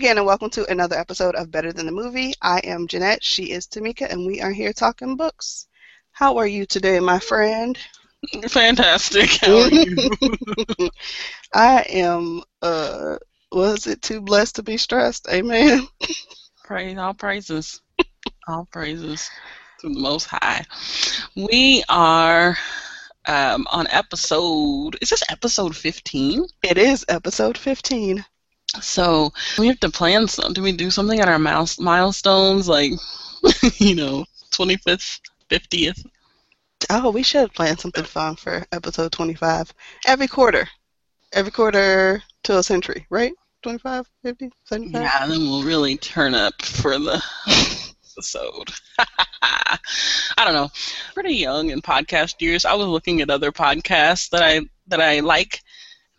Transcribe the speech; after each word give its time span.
Again, 0.00 0.16
and 0.16 0.24
welcome 0.24 0.48
to 0.52 0.64
another 0.70 0.96
episode 0.96 1.34
of 1.34 1.50
Better 1.50 1.74
Than 1.74 1.84
the 1.84 1.92
Movie. 1.92 2.32
I 2.40 2.60
am 2.60 2.86
Jeanette. 2.86 3.22
She 3.22 3.50
is 3.50 3.66
Tamika, 3.66 4.10
and 4.10 4.26
we 4.26 4.40
are 4.40 4.50
here 4.50 4.72
talking 4.72 5.14
books. 5.14 5.66
How 6.10 6.38
are 6.38 6.46
you 6.46 6.64
today, 6.64 6.98
my 7.00 7.18
friend? 7.18 7.78
Fantastic. 8.48 9.28
How 9.28 9.58
are 9.58 9.68
you? 9.68 10.10
I 11.54 11.84
am. 11.90 12.40
Uh, 12.62 13.18
was 13.52 13.86
it 13.86 14.00
too 14.00 14.22
blessed 14.22 14.56
to 14.56 14.62
be 14.62 14.78
stressed? 14.78 15.28
Amen. 15.28 15.86
Praise 16.64 16.96
all 16.96 17.12
praises. 17.12 17.82
All 18.48 18.66
praises 18.72 19.28
to 19.80 19.90
the 19.90 20.00
Most 20.00 20.28
High. 20.30 20.64
We 21.36 21.84
are 21.90 22.56
um, 23.26 23.66
on 23.70 23.86
episode. 23.88 24.96
Is 25.02 25.10
this 25.10 25.24
episode 25.28 25.76
fifteen? 25.76 26.46
It 26.62 26.78
is 26.78 27.04
episode 27.06 27.58
fifteen. 27.58 28.24
So 28.80 29.32
we 29.58 29.66
have 29.68 29.80
to 29.80 29.90
plan 29.90 30.28
some. 30.28 30.52
Do 30.52 30.62
we 30.62 30.72
do 30.72 30.90
something 30.90 31.18
at 31.20 31.28
our 31.28 31.38
mouse 31.38 31.78
milestones, 31.78 32.68
like 32.68 32.92
you 33.78 33.94
know, 33.94 34.24
twenty 34.52 34.76
fifth, 34.76 35.20
fiftieth? 35.48 36.04
Oh, 36.88 37.10
we 37.10 37.22
should 37.22 37.52
plan 37.52 37.76
something 37.78 38.04
fun 38.04 38.36
for 38.36 38.64
episode 38.72 39.12
twenty-five. 39.12 39.72
Every 40.06 40.28
quarter, 40.28 40.68
every 41.32 41.50
quarter 41.50 42.22
to 42.44 42.58
a 42.58 42.62
century, 42.62 43.06
right? 43.10 43.32
25, 43.62 44.06
50, 44.22 44.50
75? 44.64 45.02
Yeah, 45.02 45.26
then 45.26 45.40
we'll 45.40 45.62
really 45.62 45.96
turn 45.98 46.34
up 46.34 46.62
for 46.62 46.98
the 46.98 47.22
episode. 48.16 48.70
I 49.42 50.44
don't 50.44 50.54
know. 50.54 50.70
Pretty 51.14 51.34
young 51.34 51.70
in 51.70 51.82
podcast 51.82 52.40
years. 52.40 52.64
I 52.64 52.74
was 52.74 52.86
looking 52.86 53.20
at 53.20 53.30
other 53.30 53.52
podcasts 53.52 54.30
that 54.30 54.42
I 54.42 54.62
that 54.86 55.00
I 55.00 55.20
like, 55.20 55.60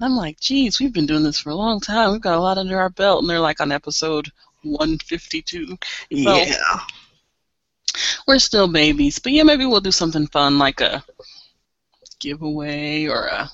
and 0.02 0.06
I'm 0.10 0.18
like, 0.18 0.40
geez, 0.40 0.80
we've 0.80 0.92
been 0.92 1.06
doing 1.06 1.22
this 1.22 1.40
for 1.40 1.52
a 1.52 1.56
long 1.56 1.80
time. 1.80 2.12
We've 2.12 2.22
got 2.22 2.36
a 2.36 2.42
lot 2.42 2.58
under 2.58 2.80
our 2.80 2.90
belt, 2.90 3.22
and 3.22 3.30
they're 3.30 3.40
like 3.40 3.62
on 3.62 3.72
episode 3.72 4.32
152. 4.64 5.78
Yeah. 6.10 6.80
We're 8.28 8.40
still 8.40 8.68
babies, 8.68 9.20
but 9.20 9.32
yeah, 9.32 9.44
maybe 9.44 9.68
we'll 9.68 9.80
do 9.80 9.92
something 9.92 10.26
fun 10.26 10.58
like 10.58 10.82
a 10.82 11.04
giveaway 12.20 13.06
or 13.06 13.28
a 13.28 13.52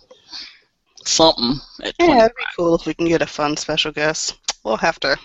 something 1.04 1.60
Yeah, 1.80 1.92
25. 2.00 2.26
it'd 2.26 2.38
be 2.38 2.44
cool 2.56 2.76
if 2.76 2.86
we 2.86 2.94
can 2.94 3.10
get 3.10 3.22
a 3.22 3.28
fun 3.28 3.58
special 3.58 3.92
guest. 3.92 4.38
We'll 4.64 4.78
have 4.78 5.02
to 5.02 5.18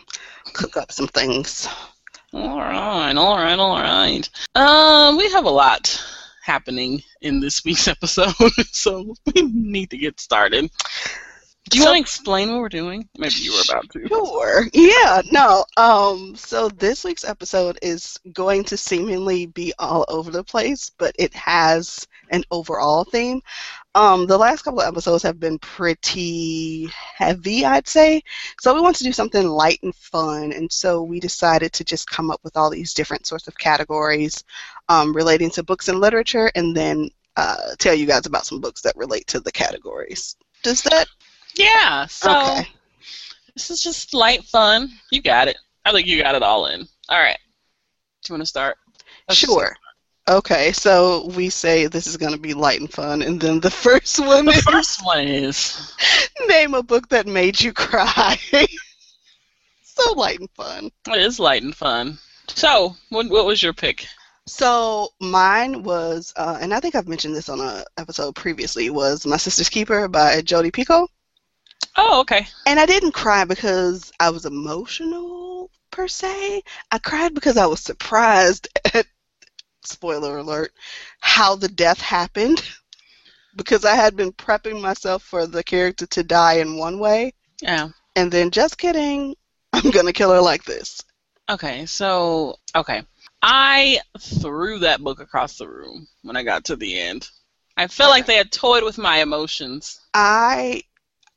cook 0.54 0.76
up 0.76 0.90
some 0.90 1.06
things. 1.06 1.68
All 2.32 2.58
right, 2.58 3.14
all 3.14 3.36
right, 3.36 3.58
all 3.60 3.78
right. 3.78 4.28
Um, 4.56 5.16
we 5.16 5.30
have 5.30 5.44
a 5.44 5.50
lot 5.50 6.02
happening 6.42 7.02
in 7.20 7.40
this 7.40 7.64
week's 7.64 7.88
episode, 7.96 8.34
so 8.72 9.14
we 9.34 9.42
need 9.42 9.90
to 9.90 9.96
get 9.98 10.20
started. 10.20 10.70
Do 11.70 11.78
you 11.78 11.84
So- 11.84 11.90
want 11.90 11.98
to 11.98 12.02
explain 12.02 12.50
what 12.50 12.58
we're 12.60 12.68
doing? 12.68 13.08
Maybe 13.16 13.36
you 13.36 13.52
were 13.52 13.62
about 13.68 13.88
to. 13.90 14.08
Sure. 14.08 14.64
Yeah, 14.72 15.22
no. 15.30 15.64
Um, 15.76 16.34
so 16.34 16.68
this 16.68 17.04
week's 17.04 17.24
episode 17.24 17.78
is 17.80 18.18
going 18.32 18.64
to 18.64 18.76
seemingly 18.76 19.46
be 19.46 19.72
all 19.78 20.04
over 20.08 20.32
the 20.32 20.42
place, 20.42 20.90
but 20.98 21.14
it 21.20 21.32
has 21.34 22.06
an 22.30 22.42
overall 22.50 23.04
theme. 23.04 23.40
Um, 23.94 24.26
the 24.26 24.38
last 24.38 24.62
couple 24.62 24.80
of 24.80 24.88
episodes 24.88 25.22
have 25.22 25.38
been 25.38 25.58
pretty 25.60 26.88
heavy, 27.16 27.64
I'd 27.64 27.86
say. 27.86 28.22
So 28.60 28.74
we 28.74 28.80
want 28.80 28.96
to 28.96 29.04
do 29.04 29.12
something 29.12 29.46
light 29.46 29.78
and 29.82 29.94
fun, 29.94 30.52
and 30.52 30.70
so 30.72 31.02
we 31.02 31.20
decided 31.20 31.72
to 31.74 31.84
just 31.84 32.08
come 32.08 32.30
up 32.30 32.40
with 32.42 32.56
all 32.56 32.70
these 32.70 32.92
different 32.94 33.26
sorts 33.26 33.46
of 33.48 33.56
categories 33.58 34.42
um, 34.88 35.14
relating 35.14 35.50
to 35.50 35.62
books 35.62 35.88
and 35.88 36.00
literature, 36.00 36.50
and 36.54 36.76
then 36.76 37.10
uh, 37.36 37.56
tell 37.78 37.94
you 37.94 38.06
guys 38.06 38.26
about 38.26 38.46
some 38.46 38.60
books 38.60 38.82
that 38.82 38.96
relate 38.96 39.26
to 39.28 39.40
the 39.40 39.52
categories. 39.52 40.36
Does 40.62 40.82
that? 40.82 41.06
Yeah. 41.56 42.06
So 42.06 42.30
okay. 42.30 42.68
this 43.54 43.70
is 43.70 43.82
just 43.82 44.14
light 44.14 44.44
fun. 44.44 44.90
You 45.10 45.22
got 45.22 45.48
it. 45.48 45.56
I 45.84 45.92
think 45.92 46.06
you 46.06 46.22
got 46.22 46.34
it 46.34 46.42
all 46.42 46.66
in. 46.66 46.86
All 47.08 47.20
right. 47.20 47.38
Do 48.22 48.32
you 48.32 48.34
want 48.34 48.42
to 48.42 48.46
start? 48.46 48.76
Let's 49.28 49.40
Sure. 49.40 49.74
Okay, 50.28 50.70
so 50.70 51.26
we 51.34 51.50
say 51.50 51.88
this 51.88 52.06
is 52.06 52.16
going 52.16 52.32
to 52.32 52.38
be 52.38 52.54
light 52.54 52.78
and 52.78 52.90
fun, 52.90 53.22
and 53.22 53.40
then 53.40 53.58
the 53.58 53.70
first 53.86 54.20
one 54.20 54.46
The 54.46 54.52
is 54.52 54.62
first 54.62 55.04
one 55.04 55.26
is 55.26 55.92
name 56.46 56.74
a 56.74 56.82
book 56.82 57.08
that 57.08 57.26
made 57.26 57.60
you 57.60 57.72
cry. 57.72 58.38
so 59.82 60.12
light 60.12 60.38
and 60.38 60.50
fun. 60.50 60.90
it 61.08 61.18
is 61.18 61.40
light 61.40 61.64
and 61.64 61.74
fun. 61.74 62.18
So, 62.46 62.94
what, 63.08 63.28
what 63.30 63.46
was 63.46 63.62
your 63.62 63.72
pick? 63.72 64.06
So 64.46 65.10
mine 65.20 65.82
was, 65.82 66.32
uh, 66.36 66.58
and 66.60 66.74
I 66.74 66.80
think 66.80 66.94
I've 66.94 67.08
mentioned 67.08 67.34
this 67.36 67.48
on 67.48 67.60
a 67.60 67.84
episode 67.96 68.34
previously, 68.34 68.90
was 68.90 69.24
My 69.26 69.36
Sister's 69.36 69.68
Keeper 69.68 70.08
by 70.08 70.42
Jodi 70.42 70.70
Picoult. 70.70 71.08
Oh, 71.96 72.20
okay. 72.20 72.46
And 72.66 72.80
I 72.80 72.86
didn't 72.86 73.12
cry 73.12 73.44
because 73.44 74.10
I 74.18 74.30
was 74.30 74.46
emotional 74.46 75.70
per 75.90 76.08
se. 76.08 76.62
I 76.90 76.98
cried 76.98 77.34
because 77.34 77.56
I 77.56 77.66
was 77.66 77.80
surprised 77.80 78.68
at 78.94 79.06
spoiler 79.84 80.38
alert 80.38 80.72
how 81.20 81.54
the 81.56 81.68
death 81.68 82.00
happened 82.00 82.62
because 83.56 83.84
I 83.84 83.94
had 83.94 84.16
been 84.16 84.32
prepping 84.32 84.80
myself 84.80 85.22
for 85.22 85.46
the 85.46 85.62
character 85.62 86.06
to 86.06 86.22
die 86.22 86.54
in 86.54 86.78
one 86.78 86.98
way 86.98 87.34
Yeah. 87.60 87.90
and 88.16 88.30
then 88.32 88.50
just 88.50 88.78
kidding, 88.78 89.34
I'm 89.72 89.90
going 89.90 90.06
to 90.06 90.12
kill 90.12 90.30
her 90.32 90.40
like 90.40 90.64
this. 90.64 91.00
Okay, 91.50 91.84
so 91.86 92.56
okay, 92.74 93.02
I 93.42 94.00
threw 94.18 94.78
that 94.80 95.02
book 95.02 95.20
across 95.20 95.58
the 95.58 95.68
room 95.68 96.06
when 96.22 96.36
I 96.36 96.42
got 96.44 96.64
to 96.66 96.76
the 96.76 96.98
end. 96.98 97.28
I 97.76 97.86
felt 97.88 98.10
like 98.10 98.26
they 98.26 98.36
had 98.36 98.52
toyed 98.52 98.84
with 98.84 98.98
my 98.98 99.18
emotions. 99.18 100.00
I 100.14 100.82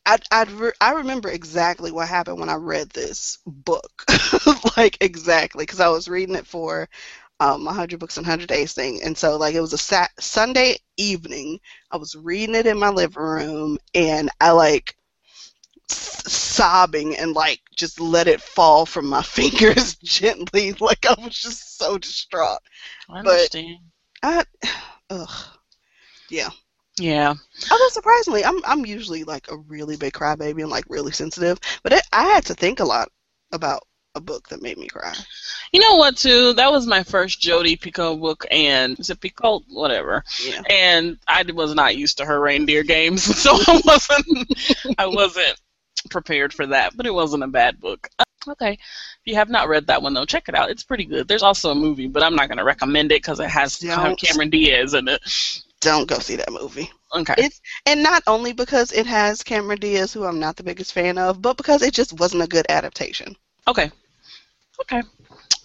I 0.06 0.20
I'd 0.32 0.52
re- 0.52 0.72
I 0.82 0.92
remember 0.94 1.30
exactly 1.30 1.92
what 1.92 2.08
happened 2.08 2.40
when 2.40 2.50
I 2.50 2.56
read 2.56 2.90
this 2.92 3.40
book, 3.46 4.06
like 4.78 4.98
exactly, 5.02 5.64
because 5.64 5.80
I 5.80 5.90
was 5.90 6.08
reading 6.08 6.36
it 6.36 6.46
for 6.46 6.88
um, 7.40 7.66
100 7.66 8.00
Books 8.00 8.18
in 8.18 8.24
100 8.24 8.48
Days 8.48 8.74
thing, 8.74 9.02
and 9.04 9.18
so 9.18 9.38
like 9.38 9.56
it 9.56 9.62
was 9.62 9.74
a 9.74 9.78
sat- 9.78 10.12
Sunday 10.20 10.78
evening. 10.98 11.60
I 11.92 11.98
was 11.98 12.16
reading 12.16 12.56
it 12.56 12.68
in 12.68 12.78
my 12.78 12.90
living 12.90 13.22
room, 13.22 13.78
and 13.96 14.30
I 14.40 14.52
like 14.52 14.96
sobbing 15.90 17.16
and 17.18 17.34
like 17.34 17.62
just 17.76 18.00
let 18.00 18.28
it 18.28 18.42
fall 18.42 18.86
from 18.86 19.08
my 19.08 19.22
fingers 19.24 19.96
gently, 19.98 20.74
like 20.80 21.06
I 21.06 21.16
was 21.24 21.38
just 21.38 21.78
so 21.78 21.98
distraught. 21.98 22.60
I 23.10 23.22
But- 23.22 23.32
understand. 23.32 23.78
I, 24.24 24.44
ugh, 25.10 25.46
yeah. 26.30 26.50
Yeah. 26.98 27.34
Although 27.70 27.90
surprisingly, 27.90 28.46
I'm 28.46 28.64
I'm 28.66 28.86
usually 28.86 29.26
like 29.26 29.52
a 29.52 29.58
really 29.58 29.98
big 29.98 30.14
crybaby 30.14 30.62
and 30.62 30.70
like 30.70 30.86
really 30.88 31.12
sensitive, 31.12 31.60
but 31.84 31.92
it, 31.92 32.02
I 32.14 32.24
had 32.24 32.46
to 32.46 32.54
think 32.54 32.80
a 32.80 32.86
lot 32.86 33.10
about 33.52 33.84
a 34.16 34.22
book 34.22 34.48
that 34.48 34.62
made 34.62 34.78
me 34.78 34.88
cry. 34.88 35.14
You 35.74 35.82
know 35.82 35.98
what, 35.98 36.16
too? 36.16 36.54
That 36.54 36.72
was 36.72 36.88
my 36.88 37.04
first 37.04 37.42
Jodi 37.42 37.76
Picoult 37.76 38.22
book, 38.22 38.46
and 38.50 38.98
is 38.98 39.10
it 39.10 39.20
Picoult? 39.20 39.64
Whatever. 39.68 40.24
Yeah. 40.42 40.62
And 40.70 41.18
I 41.28 41.44
was 41.54 41.76
not 41.76 41.98
used 41.98 42.18
to 42.20 42.26
her 42.26 42.40
reindeer 42.40 42.84
games, 42.84 43.24
so 43.42 43.52
I 43.68 43.82
wasn't. 43.84 44.96
I 44.98 45.06
wasn't 45.08 45.60
prepared 46.10 46.54
for 46.54 46.68
that, 46.68 46.96
but 46.96 47.06
it 47.06 47.14
wasn't 47.14 47.44
a 47.44 47.48
bad 47.48 47.80
book. 47.80 48.10
Uh, 48.20 48.24
Okay, 48.48 48.74
if 48.74 49.22
you 49.26 49.34
have 49.36 49.50
not 49.50 49.68
read 49.68 49.88
that 49.88 50.04
one 50.04 50.14
though, 50.14 50.26
check 50.26 50.48
it 50.48 50.54
out. 50.54 50.70
It's 50.70 50.84
pretty 50.84 51.06
good. 51.06 51.28
There's 51.28 51.42
also 51.42 51.72
a 51.72 51.76
movie, 51.76 52.08
but 52.08 52.22
I'm 52.22 52.36
not 52.36 52.48
going 52.48 52.60
to 52.60 52.64
recommend 52.64 53.12
it 53.12 53.22
because 53.22 53.40
it 53.40 53.50
has 53.50 53.80
Don't. 53.80 54.20
Cameron 54.20 54.52
Diaz 54.52 54.94
in 54.94 55.08
it. 55.08 55.20
Don't 55.80 56.08
go 56.08 56.20
see 56.20 56.36
that 56.36 56.52
movie. 56.52 56.92
Okay. 57.14 57.36
It's 57.38 57.62
and 57.86 58.04
not 58.04 58.24
only 58.28 58.54
because 58.54 58.92
it 58.92 59.06
has 59.06 59.44
Cameron 59.44 59.80
Diaz, 59.80 60.14
who 60.14 60.26
I'm 60.26 60.40
not 60.40 60.56
the 60.58 60.64
biggest 60.64 60.94
fan 60.94 61.18
of, 61.18 61.42
but 61.42 61.58
because 61.58 61.82
it 61.82 61.94
just 61.94 62.20
wasn't 62.20 62.44
a 62.44 62.48
good 62.48 62.66
adaptation. 62.70 63.36
Okay. 63.68 63.92
Okay. 64.82 65.02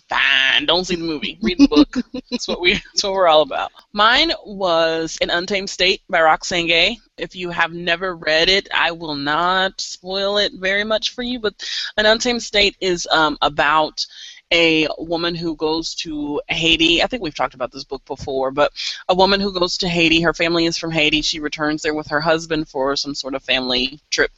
Fine. 0.09 0.67
Don't 0.67 0.85
see 0.85 0.97
the 0.97 1.05
movie. 1.05 1.38
Read 1.41 1.59
the 1.59 1.69
book. 1.69 1.94
that's 2.31 2.49
what 2.49 2.61
we. 2.61 2.75
That's 2.75 3.05
what 3.05 3.12
we're 3.12 3.29
all 3.29 3.43
about. 3.43 3.71
Mine 3.93 4.33
was 4.44 5.19
An 5.21 5.31
Untamed 5.31 5.71
State 5.71 6.03
by 6.09 6.21
Roxane 6.21 6.67
Gay. 6.67 6.99
If 7.21 7.37
you 7.37 7.51
have 7.51 7.73
never 7.73 8.17
read 8.17 8.49
it, 8.49 8.69
I 8.75 8.93
will 8.93 9.15
not 9.15 9.81
spoil 9.81 10.39
it 10.39 10.53
very 10.55 10.85
much 10.85 11.11
for 11.11 11.23
you. 11.23 11.39
But 11.39 11.55
An 11.97 12.07
Untamed 12.07 12.43
State 12.43 12.77
is 12.81 13.07
um, 13.11 13.37
about 13.43 14.05
a 14.53 14.89
woman 14.99 15.35
who 15.35 15.55
goes 15.55 15.95
to 15.95 16.41
Haiti. 16.49 17.03
I 17.03 17.07
think 17.07 17.23
we've 17.23 17.35
talked 17.35 17.55
about 17.55 17.71
this 17.71 17.85
book 17.85 18.05
before, 18.05 18.51
but 18.51 18.73
a 19.09 19.15
woman 19.15 19.41
who 19.41 19.53
goes 19.53 19.79
to 19.79 19.89
Haiti. 19.89 20.21
Her 20.23 20.35
family 20.35 20.67
is 20.67 20.77
from 20.77 20.91
Haiti. 20.91 21.23
She 21.23 21.41
returns 21.41 21.83
there 21.83 21.95
with 21.95 22.09
her 22.09 22.21
husband 22.21 22.69
for 22.69 22.97
some 22.97 23.15
sort 23.15 23.35
of 23.35 23.45
family 23.45 24.01
trip, 24.11 24.33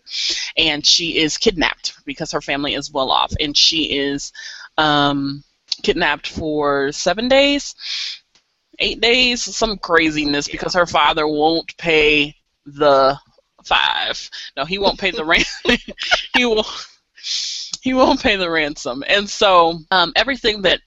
and 0.56 0.84
she 0.84 1.18
is 1.18 1.38
kidnapped 1.38 1.94
because 2.04 2.32
her 2.32 2.42
family 2.42 2.74
is 2.74 2.92
well 2.92 3.10
off, 3.10 3.32
and 3.40 3.56
she 3.56 3.84
is 3.84 4.32
um, 4.76 5.42
kidnapped 5.82 6.28
for 6.28 6.92
seven 6.92 7.28
days, 7.28 7.74
eight 8.78 9.00
days, 9.00 9.42
some 9.42 9.78
craziness 9.78 10.48
because 10.48 10.74
her 10.74 10.86
father 10.86 11.26
won't 11.26 11.76
pay 11.78 12.34
the 12.66 13.18
five. 13.64 14.30
No, 14.56 14.64
he 14.64 14.78
won't 14.78 14.98
pay 14.98 15.10
the 15.10 15.24
rent. 15.24 15.46
he 16.34 16.44
will. 16.44 16.66
He 17.80 17.94
won't 17.94 18.22
pay 18.22 18.36
the 18.36 18.50
ransom, 18.50 19.04
and 19.06 19.28
so 19.28 19.80
um, 19.90 20.12
everything 20.16 20.62
that 20.62 20.80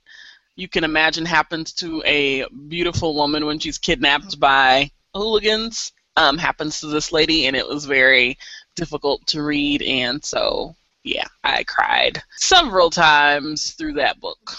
you 0.56 0.70
can 0.70 0.84
imagine 0.84 1.26
happens 1.26 1.74
to 1.74 2.02
a 2.06 2.46
beautiful 2.68 3.16
woman 3.16 3.46
when 3.46 3.60
she's 3.60 3.78
kidnapped 3.78 4.40
by 4.40 4.90
hooligans 5.14 5.92
um, 6.18 6.38
happens 6.38 6.80
to 6.80 6.88
this 6.88 7.12
lady, 7.12 7.48
and 7.48 7.56
it 7.56 7.68
was 7.68 7.86
very 7.86 8.38
difficult 8.76 9.26
to 9.28 9.44
read, 9.44 9.82
and 9.82 10.24
so 10.24 10.76
yeah, 11.04 11.28
I 11.44 11.64
cried 11.64 12.22
several 12.32 12.90
times 12.90 13.72
through 13.72 13.94
that 13.94 14.20
book. 14.20 14.56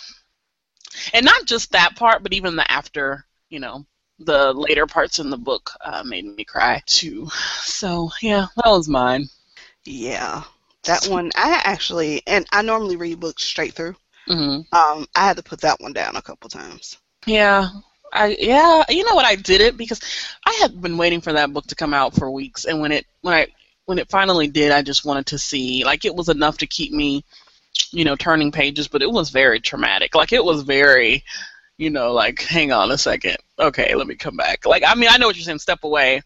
And 1.12 1.26
not 1.26 1.44
just 1.44 1.72
that 1.72 1.96
part, 1.96 2.22
but 2.22 2.32
even 2.32 2.56
the 2.56 2.70
after, 2.70 3.26
you 3.50 3.58
know, 3.58 3.84
the 4.18 4.52
later 4.52 4.86
parts 4.86 5.18
in 5.18 5.30
the 5.30 5.36
book 5.36 5.72
uh, 5.84 6.02
made 6.04 6.24
me 6.24 6.44
cry 6.44 6.82
too. 6.86 7.28
So, 7.62 8.10
yeah, 8.22 8.46
that 8.56 8.70
was 8.70 8.88
mine. 8.88 9.28
Yeah. 9.84 10.44
That 10.84 11.06
one, 11.08 11.30
I 11.34 11.60
actually, 11.64 12.22
and 12.26 12.46
I 12.52 12.62
normally 12.62 12.96
read 12.96 13.20
books 13.20 13.42
straight 13.44 13.74
through. 13.74 13.96
hmm 14.26 14.60
Um, 14.72 15.06
I 15.14 15.26
had 15.26 15.36
to 15.36 15.42
put 15.42 15.60
that 15.62 15.80
one 15.80 15.92
down 15.92 16.16
a 16.16 16.22
couple 16.22 16.48
times. 16.48 16.98
Yeah. 17.26 17.68
I 18.12 18.36
yeah, 18.38 18.84
you 18.88 19.04
know 19.04 19.14
what 19.14 19.26
I 19.26 19.34
did 19.34 19.60
it 19.60 19.76
because 19.76 20.00
I 20.44 20.52
had 20.60 20.80
been 20.80 20.96
waiting 20.96 21.20
for 21.20 21.32
that 21.32 21.52
book 21.52 21.66
to 21.66 21.74
come 21.74 21.92
out 21.92 22.14
for 22.14 22.30
weeks 22.30 22.64
and 22.64 22.80
when 22.80 22.92
it 22.92 23.04
when 23.22 23.34
I 23.34 23.48
when 23.84 23.98
it 23.98 24.08
finally 24.10 24.46
did, 24.48 24.72
I 24.72 24.82
just 24.82 25.04
wanted 25.04 25.26
to 25.26 25.38
see 25.38 25.84
like 25.84 26.04
it 26.04 26.14
was 26.14 26.28
enough 26.28 26.58
to 26.58 26.66
keep 26.66 26.92
me 26.92 27.24
you 27.90 28.04
know 28.04 28.16
turning 28.16 28.52
pages, 28.52 28.88
but 28.88 29.02
it 29.02 29.10
was 29.10 29.30
very 29.30 29.60
traumatic. 29.60 30.14
Like 30.14 30.32
it 30.32 30.44
was 30.44 30.62
very 30.62 31.24
you 31.78 31.90
know 31.90 32.12
like 32.12 32.40
hang 32.40 32.72
on 32.72 32.90
a 32.90 32.98
second. 32.98 33.36
Okay, 33.58 33.94
let 33.94 34.06
me 34.06 34.14
come 34.14 34.36
back. 34.36 34.66
Like 34.66 34.82
I 34.86 34.94
mean, 34.94 35.10
I 35.10 35.16
know 35.18 35.26
what 35.26 35.36
you're 35.36 35.44
saying 35.44 35.58
step 35.58 35.84
away, 35.84 36.22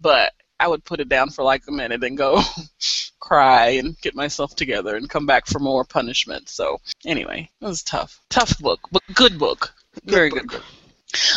but 0.00 0.32
I 0.60 0.68
would 0.68 0.84
put 0.84 1.00
it 1.00 1.08
down 1.08 1.30
for 1.30 1.42
like 1.42 1.62
a 1.68 1.72
minute 1.72 2.04
and 2.04 2.16
go 2.16 2.40
cry 3.20 3.70
and 3.70 3.98
get 4.00 4.14
myself 4.14 4.54
together 4.54 4.96
and 4.96 5.10
come 5.10 5.26
back 5.26 5.46
for 5.46 5.58
more 5.58 5.84
punishment. 5.84 6.48
So 6.48 6.80
anyway, 7.04 7.50
it 7.60 7.64
was 7.64 7.82
tough. 7.82 8.20
Tough 8.30 8.58
book, 8.58 8.80
but 8.92 9.02
good 9.12 9.38
book. 9.38 9.74
Very 10.04 10.30
good 10.30 10.48
book. 10.48 10.64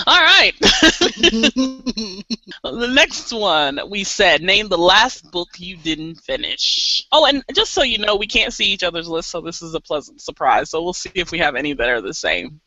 All 0.08 0.22
right. 0.22 0.54
the 0.62 2.24
next 2.94 3.34
one 3.34 3.80
we 3.90 4.04
said 4.04 4.42
name 4.42 4.70
the 4.70 4.78
last 4.78 5.30
book 5.32 5.50
you 5.58 5.76
didn't 5.76 6.16
finish. 6.16 7.06
Oh, 7.12 7.26
and 7.26 7.44
just 7.54 7.74
so 7.74 7.84
you 7.84 7.98
know, 7.98 8.16
we 8.16 8.28
can't 8.28 8.54
see 8.54 8.66
each 8.66 8.84
other's 8.84 9.08
list, 9.08 9.32
so 9.32 9.42
this 9.42 9.62
is 9.62 9.74
a 9.74 9.82
pleasant 9.82 10.22
surprise. 10.22 10.70
So 10.70 10.84
we'll 10.84 10.94
see 10.94 11.12
if 11.16 11.32
we 11.32 11.40
have 11.40 11.56
any 11.56 11.74
that 11.74 11.90
are 11.90 12.02
the 12.02 12.14
same. 12.14 12.62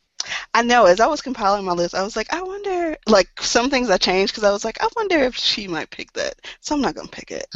I 0.55 0.63
know. 0.63 0.87
As 0.87 1.01
I 1.01 1.07
was 1.07 1.21
compiling 1.21 1.65
my 1.65 1.73
list, 1.73 1.95
I 1.95 2.03
was 2.03 2.17
like, 2.17 2.33
I 2.33 2.43
wonder. 2.43 2.97
Like 3.07 3.29
some 3.41 3.71
things 3.71 3.91
I 3.91 3.97
changed 3.97 4.33
because 4.33 4.45
I 4.45 4.51
was 4.51 4.65
like, 4.65 4.81
I 4.83 4.89
wonder 4.97 5.19
if 5.19 5.37
she 5.37 5.69
might 5.69 5.91
pick 5.91 6.13
that. 6.15 6.35
So 6.61 6.75
I'm 6.75 6.81
not 6.81 6.95
gonna 6.95 7.09
pick 7.09 7.31
it. 7.31 7.47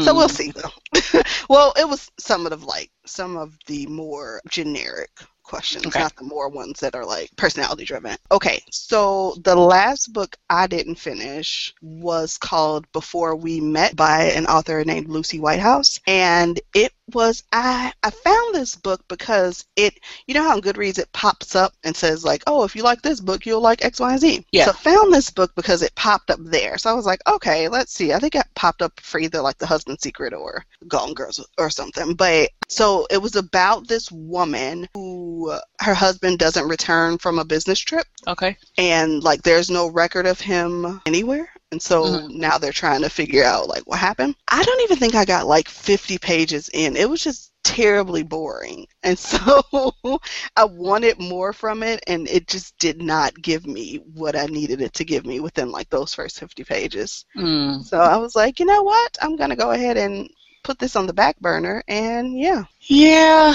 So 0.00 0.14
we'll 0.14 0.28
see 0.28 0.52
though. 0.52 1.22
well, 1.48 1.72
it 1.78 1.88
was 1.88 2.10
some 2.18 2.46
of 2.46 2.58
the 2.58 2.66
like 2.66 2.90
some 3.06 3.36
of 3.36 3.56
the 3.66 3.86
more 3.86 4.40
generic 4.48 5.10
questions, 5.42 5.86
Okay. 5.86 5.98
not 6.00 6.14
the 6.16 6.24
more 6.24 6.48
ones 6.48 6.80
that 6.80 6.94
are 6.94 7.04
like 7.04 7.30
personality 7.36 7.84
driven. 7.84 8.16
Okay, 8.30 8.62
so 8.70 9.34
the 9.42 9.56
last 9.56 10.12
book 10.12 10.36
I 10.48 10.66
didn't 10.66 10.94
finish 10.96 11.74
was 11.82 12.38
called 12.38 12.90
Before 12.92 13.34
We 13.34 13.60
Met 13.60 13.96
by 13.96 14.24
an 14.26 14.46
author 14.46 14.84
named 14.84 15.08
Lucie 15.08 15.40
Whitehouse, 15.40 15.98
and 16.06 16.60
it 16.74 16.92
was 17.12 17.42
I 17.52 17.92
I 18.02 18.10
found 18.10 18.54
this 18.54 18.76
book 18.76 19.02
because 19.08 19.64
it 19.76 19.98
you 20.26 20.34
know 20.34 20.42
how 20.42 20.52
on 20.52 20.60
Goodreads 20.60 20.98
it 20.98 21.12
pops 21.12 21.56
up 21.56 21.74
and 21.84 21.96
says 21.96 22.24
like 22.24 22.42
oh 22.46 22.64
if 22.64 22.76
you 22.76 22.82
like 22.82 23.02
this 23.02 23.20
book 23.20 23.44
you'll 23.44 23.60
like 23.60 23.84
X 23.84 24.00
Y 24.00 24.10
and 24.10 24.20
Z. 24.20 24.46
Yeah. 24.52 24.66
So 24.66 24.70
I 24.70 24.74
found 24.74 25.12
this 25.12 25.30
book 25.30 25.52
because 25.54 25.82
it 25.82 25.94
popped 25.94 26.30
up 26.30 26.38
there. 26.40 26.78
So 26.78 26.90
I 26.90 26.94
was 26.94 27.06
like 27.06 27.20
okay 27.26 27.68
let's 27.68 27.92
see 27.92 28.12
I 28.12 28.18
think 28.18 28.34
it 28.34 28.46
popped 28.54 28.82
up 28.82 28.98
for 29.00 29.18
either 29.18 29.40
like 29.40 29.58
The 29.58 29.66
Husband 29.66 30.00
Secret 30.00 30.32
or 30.32 30.64
Gone 30.88 31.14
Girls 31.14 31.44
or 31.58 31.70
something. 31.70 32.14
But 32.14 32.50
so 32.68 33.06
it 33.10 33.20
was 33.20 33.36
about 33.36 33.88
this 33.88 34.10
woman 34.10 34.88
who 34.94 35.50
uh, 35.50 35.60
her 35.80 35.94
husband 35.94 36.38
doesn't 36.38 36.68
return 36.68 37.18
from 37.18 37.38
a 37.38 37.44
business 37.44 37.78
trip 37.78 38.06
okay. 38.26 38.56
and 38.78 39.22
like 39.22 39.42
there's 39.42 39.70
no 39.70 39.88
record 39.88 40.26
of 40.26 40.40
him 40.40 41.00
anywhere 41.06 41.50
and 41.72 41.82
so 41.82 42.20
Mhm. 42.20 42.28
now 42.28 42.58
they're 42.58 42.72
trying 42.72 43.02
to 43.02 43.10
figure 43.10 43.44
out 43.44 43.68
like 43.68 43.82
what 43.86 43.98
happened 43.98 44.36
i 44.50 44.62
don't 44.62 44.82
even 44.82 44.98
think 44.98 45.14
i 45.16 45.24
got 45.24 45.46
like 45.46 45.68
50 45.68 46.18
pages 46.18 46.70
in 46.74 46.96
it 46.96 47.10
was 47.10 47.24
just 47.24 47.52
terribly 47.64 48.22
boring 48.22 48.86
and 49.04 49.18
so 49.18 49.62
i 50.56 50.64
wanted 50.64 51.18
more 51.20 51.52
from 51.52 51.82
it 51.82 52.02
and 52.08 52.28
it 52.28 52.48
just 52.48 52.78
did 52.78 53.02
not 53.02 53.34
give 53.42 53.66
me 53.66 53.96
what 54.14 54.36
i 54.36 54.46
needed 54.46 54.80
it 54.82 54.94
to 54.94 55.04
give 55.04 55.26
me 55.26 55.40
within 55.40 55.70
like 55.72 55.90
those 55.90 56.14
first 56.14 56.38
50 56.40 56.64
pages 56.64 57.26
Mm. 57.36 57.80
so 57.80 57.98
i 57.98 58.16
was 58.16 58.36
like 58.36 58.60
you 58.60 58.66
know 58.66 58.82
what 58.82 59.16
i'm 59.22 59.36
gonna 59.36 59.56
go 59.56 59.72
ahead 59.72 59.96
and 59.98 60.28
put 60.64 60.78
this 60.78 60.96
on 60.96 61.06
the 61.06 61.14
back 61.14 61.38
burner 61.40 61.82
and 61.88 62.38
yeah 62.38 62.64
Yeah. 62.88 63.54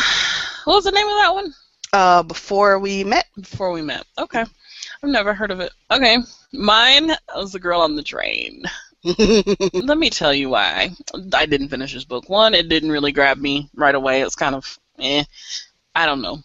What 0.66 0.76
was 0.76 0.84
the 0.86 0.92
name 0.92 1.08
of 1.08 1.16
that 1.16 1.34
one? 1.34 1.54
uh 1.94 2.24
before 2.24 2.80
we 2.80 3.04
met 3.04 3.26
Before 3.40 3.72
we 3.72 3.82
met. 3.82 4.06
Okay. 4.18 4.46
I've 5.04 5.10
never 5.10 5.34
heard 5.34 5.52
of 5.52 5.60
it. 5.60 5.72
Okay. 5.92 6.18
Mine 6.54 7.12
was 7.36 7.52
The 7.52 7.60
Girl 7.60 7.82
on 7.82 7.96
the 7.96 8.04
Train. 8.04 8.64
Let 9.74 9.98
me 9.98 10.10
tell 10.10 10.34
you 10.34 10.50
why 10.50 10.92
I 11.34 11.46
didn't 11.46 11.70
finish 11.70 11.94
this 11.94 12.04
book. 12.04 12.30
One, 12.30 12.54
it 12.54 12.68
didn't 12.68 12.92
really 12.92 13.12
grab 13.12 13.38
me 13.38 13.70
right 13.76 13.96
away. 13.96 14.22
It 14.22 14.26
was 14.26 14.36
kind 14.36 14.56
of 14.56 14.80
eh. 15.00 15.24
I 15.98 16.06
don't 16.06 16.22
know. 16.22 16.44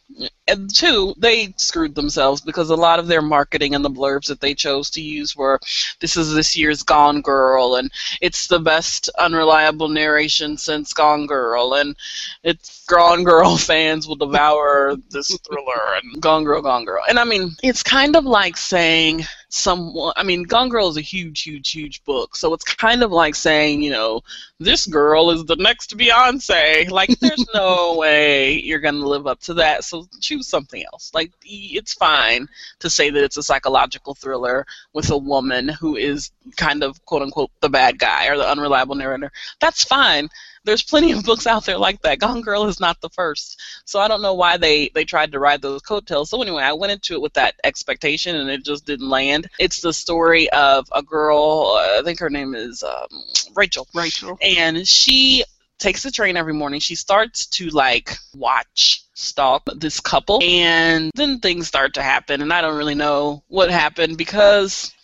And 0.49 0.75
two, 0.75 1.14
they 1.19 1.52
screwed 1.58 1.94
themselves 1.94 2.40
because 2.40 2.70
a 2.70 2.75
lot 2.75 2.99
of 2.99 3.06
their 3.06 3.20
marketing 3.20 3.75
and 3.75 3.84
the 3.84 3.90
blurbs 3.90 4.28
that 4.28 4.40
they 4.40 4.54
chose 4.54 4.88
to 4.90 5.02
use 5.02 5.37
were 5.37 5.60
this 6.00 6.16
is 6.16 6.32
this 6.32 6.56
year's 6.56 6.82
Gone 6.82 7.20
Girl 7.20 7.76
and 7.76 7.93
it's 8.22 8.46
the 8.46 8.58
best 8.58 9.10
unreliable 9.19 9.90
narration 9.90 10.56
since 10.56 10.94
Gone 10.94 11.26
Girl 11.26 11.75
and 11.75 11.94
it's 12.43 12.87
Gone 12.87 13.25
Girl 13.25 13.56
fans 13.58 14.08
will 14.08 14.16
devour 14.16 14.96
this 15.10 15.37
thriller 15.46 15.96
and 16.02 16.22
Gone 16.22 16.44
Girl, 16.44 16.62
Gone 16.62 16.87
Girl. 16.87 17.02
And 17.06 17.19
I 17.19 17.25
mean, 17.25 17.55
it's 17.62 17.82
kind 17.82 18.16
of 18.16 18.25
like 18.25 18.56
saying 18.56 19.26
someone 19.52 20.14
I 20.16 20.22
mean, 20.22 20.44
Gone 20.44 20.70
Girl 20.70 20.88
is 20.88 20.96
a 20.96 21.02
huge, 21.02 21.43
huge, 21.43 21.70
huge 21.70 22.02
book. 22.04 22.37
So 22.37 22.54
it's 22.54 22.64
kind 22.64 23.02
of 23.02 23.12
like 23.12 23.34
saying, 23.34 23.82
you 23.82 23.90
know, 23.90 24.22
this 24.58 24.87
girl 24.87 25.31
is 25.31 25.44
the 25.44 25.56
next 25.56 25.96
Beyonce. 25.96 26.90
Like, 26.90 27.10
there's 27.20 27.46
no 27.54 27.94
way 27.99 28.60
you're 28.60 28.81
going 28.81 28.94
to 28.94 29.08
live 29.08 29.26
up 29.26 29.40
to 29.40 29.54
that. 29.54 29.84
So 29.84 30.08
choose 30.20 30.49
something 30.49 30.82
else. 30.90 31.10
Like, 31.12 31.32
it's 31.44 31.93
fine 31.93 32.49
to 32.81 32.88
say 32.88 33.10
that 33.10 33.22
it's 33.22 33.37
a 33.37 33.43
psychological 33.43 34.14
thriller 34.14 34.66
with 34.94 35.10
a 35.10 35.19
woman 35.19 35.69
who 35.69 35.96
is 35.96 36.31
kind 36.56 36.82
of, 36.82 37.04
quote 37.04 37.22
unquote, 37.22 37.50
the 37.60 37.68
bad 37.68 37.98
guy 37.98 38.28
or 38.28 38.36
the 38.36 38.48
unreliable 38.48 38.94
narrator. 38.94 39.32
That's 39.60 39.84
fine. 39.84 40.28
There's 40.64 40.82
plenty 40.82 41.12
of 41.12 41.24
books 41.24 41.46
out 41.46 41.64
there 41.64 41.78
like 41.78 42.02
that. 42.02 42.20
Gone 42.20 42.40
Girl 42.40 42.67
is 42.67 42.78
not 42.78 43.00
the 43.00 43.08
first. 43.10 43.60
So 43.84 43.98
I 43.98 44.06
don't 44.06 44.22
know 44.22 44.34
why 44.34 44.56
they, 44.56 44.90
they 44.94 45.05
tried 45.05 45.32
to 45.32 45.40
ride 45.40 45.60
those 45.60 45.82
coattails. 45.82 46.31
So 46.31 46.40
anyway, 46.40 46.62
I 46.62 46.72
went 46.72 46.93
into 46.93 47.14
it 47.14 47.22
with 47.22 47.32
that 47.34 47.56
expectation 47.64 48.36
and 48.36 48.48
it 48.48 48.64
just 48.64 48.86
didn't 48.86 49.08
land. 49.08 49.48
It's 49.58 49.81
the 49.81 49.93
story 49.93 50.48
of 50.50 50.86
a 50.94 51.02
girl, 51.02 51.76
uh, 51.76 51.98
I 51.98 52.02
think 52.05 52.20
her 52.20 52.31
name 52.31 52.55
is 52.55 52.82
um, 52.82 53.08
Rachel 53.56 53.88
rachel 53.94 54.38
and 54.40 54.86
she 54.86 55.44
takes 55.78 56.05
the 56.05 56.12
train 56.12 56.36
every 56.36 56.55
morning. 56.55 56.78
She 56.78 56.94
starts 56.94 57.46
to 57.46 57.69
like 57.70 58.17
watch 58.36 59.05
stalk 59.14 59.64
this 59.76 59.98
couple 60.00 60.40
and 60.43 61.10
then 61.14 61.40
things 61.40 61.67
start 61.67 61.94
to 61.94 62.02
happen 62.02 62.40
and 62.40 62.52
I 62.52 62.60
don't 62.60 62.76
really 62.76 62.94
know 62.94 63.43
what 63.48 63.70
happened 63.70 64.17
because 64.17 64.94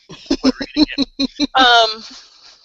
we're 0.42 0.50
reading 0.60 0.86
it. 0.96 1.48
um 1.54 2.02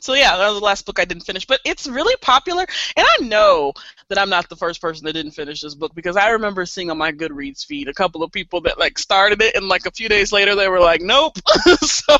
so 0.01 0.13
yeah, 0.15 0.35
that 0.35 0.50
was 0.50 0.59
the 0.59 0.65
last 0.65 0.85
book 0.85 1.00
I 1.00 1.05
didn't 1.05 1.23
finish, 1.23 1.45
but 1.45 1.62
it's 1.63 1.88
really 1.88 2.15
popular 2.21 2.65
and 2.97 3.07
I 3.09 3.23
know 3.25 3.71
that 4.09 4.17
I'm 4.17 4.29
not 4.29 4.50
the 4.50 4.55
first 4.57 4.81
person 4.81 5.05
that 5.05 5.13
didn't 5.13 5.31
finish 5.31 5.62
this 5.62 5.75
book 5.75 5.95
because 5.95 6.17
I 6.17 6.31
remember 6.31 6.65
seeing 6.65 6.91
on 6.91 6.97
my 6.97 7.13
Goodreads 7.13 7.65
feed 7.65 7.88
a 7.88 7.93
couple 7.93 8.21
of 8.21 8.31
people 8.31 8.59
that 8.62 8.77
like 8.77 9.00
started 9.00 9.41
it 9.41 9.55
and 9.55 9.69
like 9.69 9.85
a 9.85 9.91
few 9.91 10.09
days 10.09 10.33
later 10.33 10.55
they 10.55 10.67
were 10.67 10.81
like, 10.81 11.01
"Nope." 11.01 11.38
so 11.81 12.17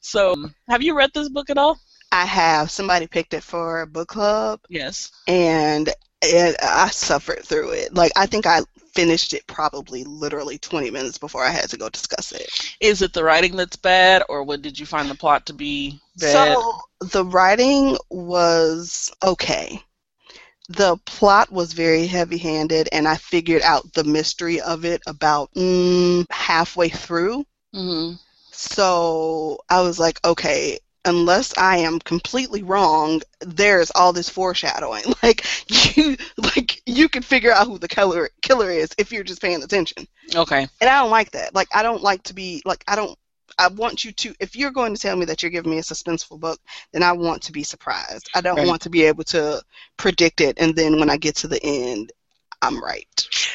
so 0.00 0.34
have 0.68 0.82
you 0.82 0.96
read 0.96 1.10
this 1.14 1.28
book 1.28 1.50
at 1.50 1.58
all? 1.58 1.78
I 2.12 2.24
have 2.24 2.70
somebody 2.70 3.06
picked 3.06 3.34
it 3.34 3.42
for 3.42 3.82
a 3.82 3.86
book 3.86 4.08
club, 4.08 4.60
Yes. 4.68 5.10
and 5.26 5.88
it, 6.22 6.56
I 6.62 6.88
suffered 6.90 7.44
through 7.44 7.72
it. 7.72 7.94
Like 7.94 8.12
I 8.16 8.26
think 8.26 8.46
I 8.46 8.60
finished 8.98 9.34
it 9.34 9.46
probably 9.46 10.04
literally 10.04 10.58
20 10.58 10.90
minutes 10.90 11.18
before 11.18 11.44
I 11.44 11.50
had 11.50 11.70
to 11.70 11.78
go 11.78 11.90
discuss 11.90 12.32
it. 12.32 12.50
Is 12.80 13.02
it 13.02 13.14
the 13.14 13.24
writing 13.24 13.56
that's 13.56 13.76
bad, 13.76 14.22
or 14.28 14.44
what 14.44 14.62
did 14.62 14.78
you 14.78 14.86
find 14.86 15.10
the 15.10 15.14
plot 15.16 15.46
to 15.46 15.54
be 15.54 16.00
bad? 16.16 16.58
So 16.58 16.82
the 17.00 17.24
writing 17.24 17.96
was 18.10 19.10
okay. 19.22 19.82
The 20.68 20.96
plot 21.06 21.50
was 21.52 21.72
very 21.72 22.06
heavy-handed, 22.06 22.88
and 22.92 23.08
I 23.08 23.16
figured 23.16 23.62
out 23.62 23.92
the 23.94 24.04
mystery 24.04 24.60
of 24.60 24.84
it 24.84 25.02
about 25.06 25.52
mm, 25.54 26.26
halfway 26.30 26.88
through. 26.88 27.46
hmm 27.72 28.18
So 28.52 29.58
I 29.70 29.80
was 29.82 29.98
like, 29.98 30.20
okay, 30.24 30.78
unless 31.08 31.56
I 31.58 31.78
am 31.78 31.98
completely 32.00 32.62
wrong, 32.62 33.22
there's 33.40 33.90
all 33.92 34.12
this 34.12 34.28
foreshadowing. 34.28 35.04
Like 35.22 35.44
you, 35.96 36.16
like 36.56 36.82
you 36.86 37.08
can 37.08 37.22
figure 37.22 37.52
out 37.52 37.66
who 37.66 37.78
the 37.78 37.88
killer 37.88 38.30
killer 38.42 38.70
is 38.70 38.90
if 38.98 39.12
you're 39.12 39.24
just 39.24 39.42
paying 39.42 39.62
attention. 39.62 40.06
Okay. 40.34 40.66
And 40.80 40.90
I 40.90 41.00
don't 41.00 41.10
like 41.10 41.32
that. 41.32 41.54
Like 41.54 41.68
I 41.74 41.82
don't 41.82 42.02
like 42.02 42.22
to 42.24 42.34
be 42.34 42.62
like 42.64 42.84
I 42.88 42.96
don't. 42.96 43.18
I 43.58 43.68
want 43.68 44.04
you 44.04 44.12
to. 44.12 44.34
If 44.40 44.56
you're 44.56 44.70
going 44.70 44.94
to 44.94 45.00
tell 45.00 45.16
me 45.16 45.24
that 45.26 45.42
you're 45.42 45.50
giving 45.50 45.70
me 45.72 45.78
a 45.78 45.82
suspenseful 45.82 46.38
book, 46.38 46.60
then 46.92 47.02
I 47.02 47.12
want 47.12 47.42
to 47.44 47.52
be 47.52 47.64
surprised. 47.64 48.28
I 48.34 48.40
don't 48.40 48.56
Right. 48.56 48.66
want 48.66 48.82
to 48.82 48.90
be 48.90 49.04
able 49.04 49.24
to 49.24 49.62
predict 49.96 50.40
it, 50.40 50.58
and 50.60 50.76
then 50.76 51.00
when 51.00 51.10
I 51.10 51.16
get 51.16 51.36
to 51.36 51.48
the 51.48 51.62
end, 51.64 52.12
I'm 52.60 52.82
right. 52.82 53.06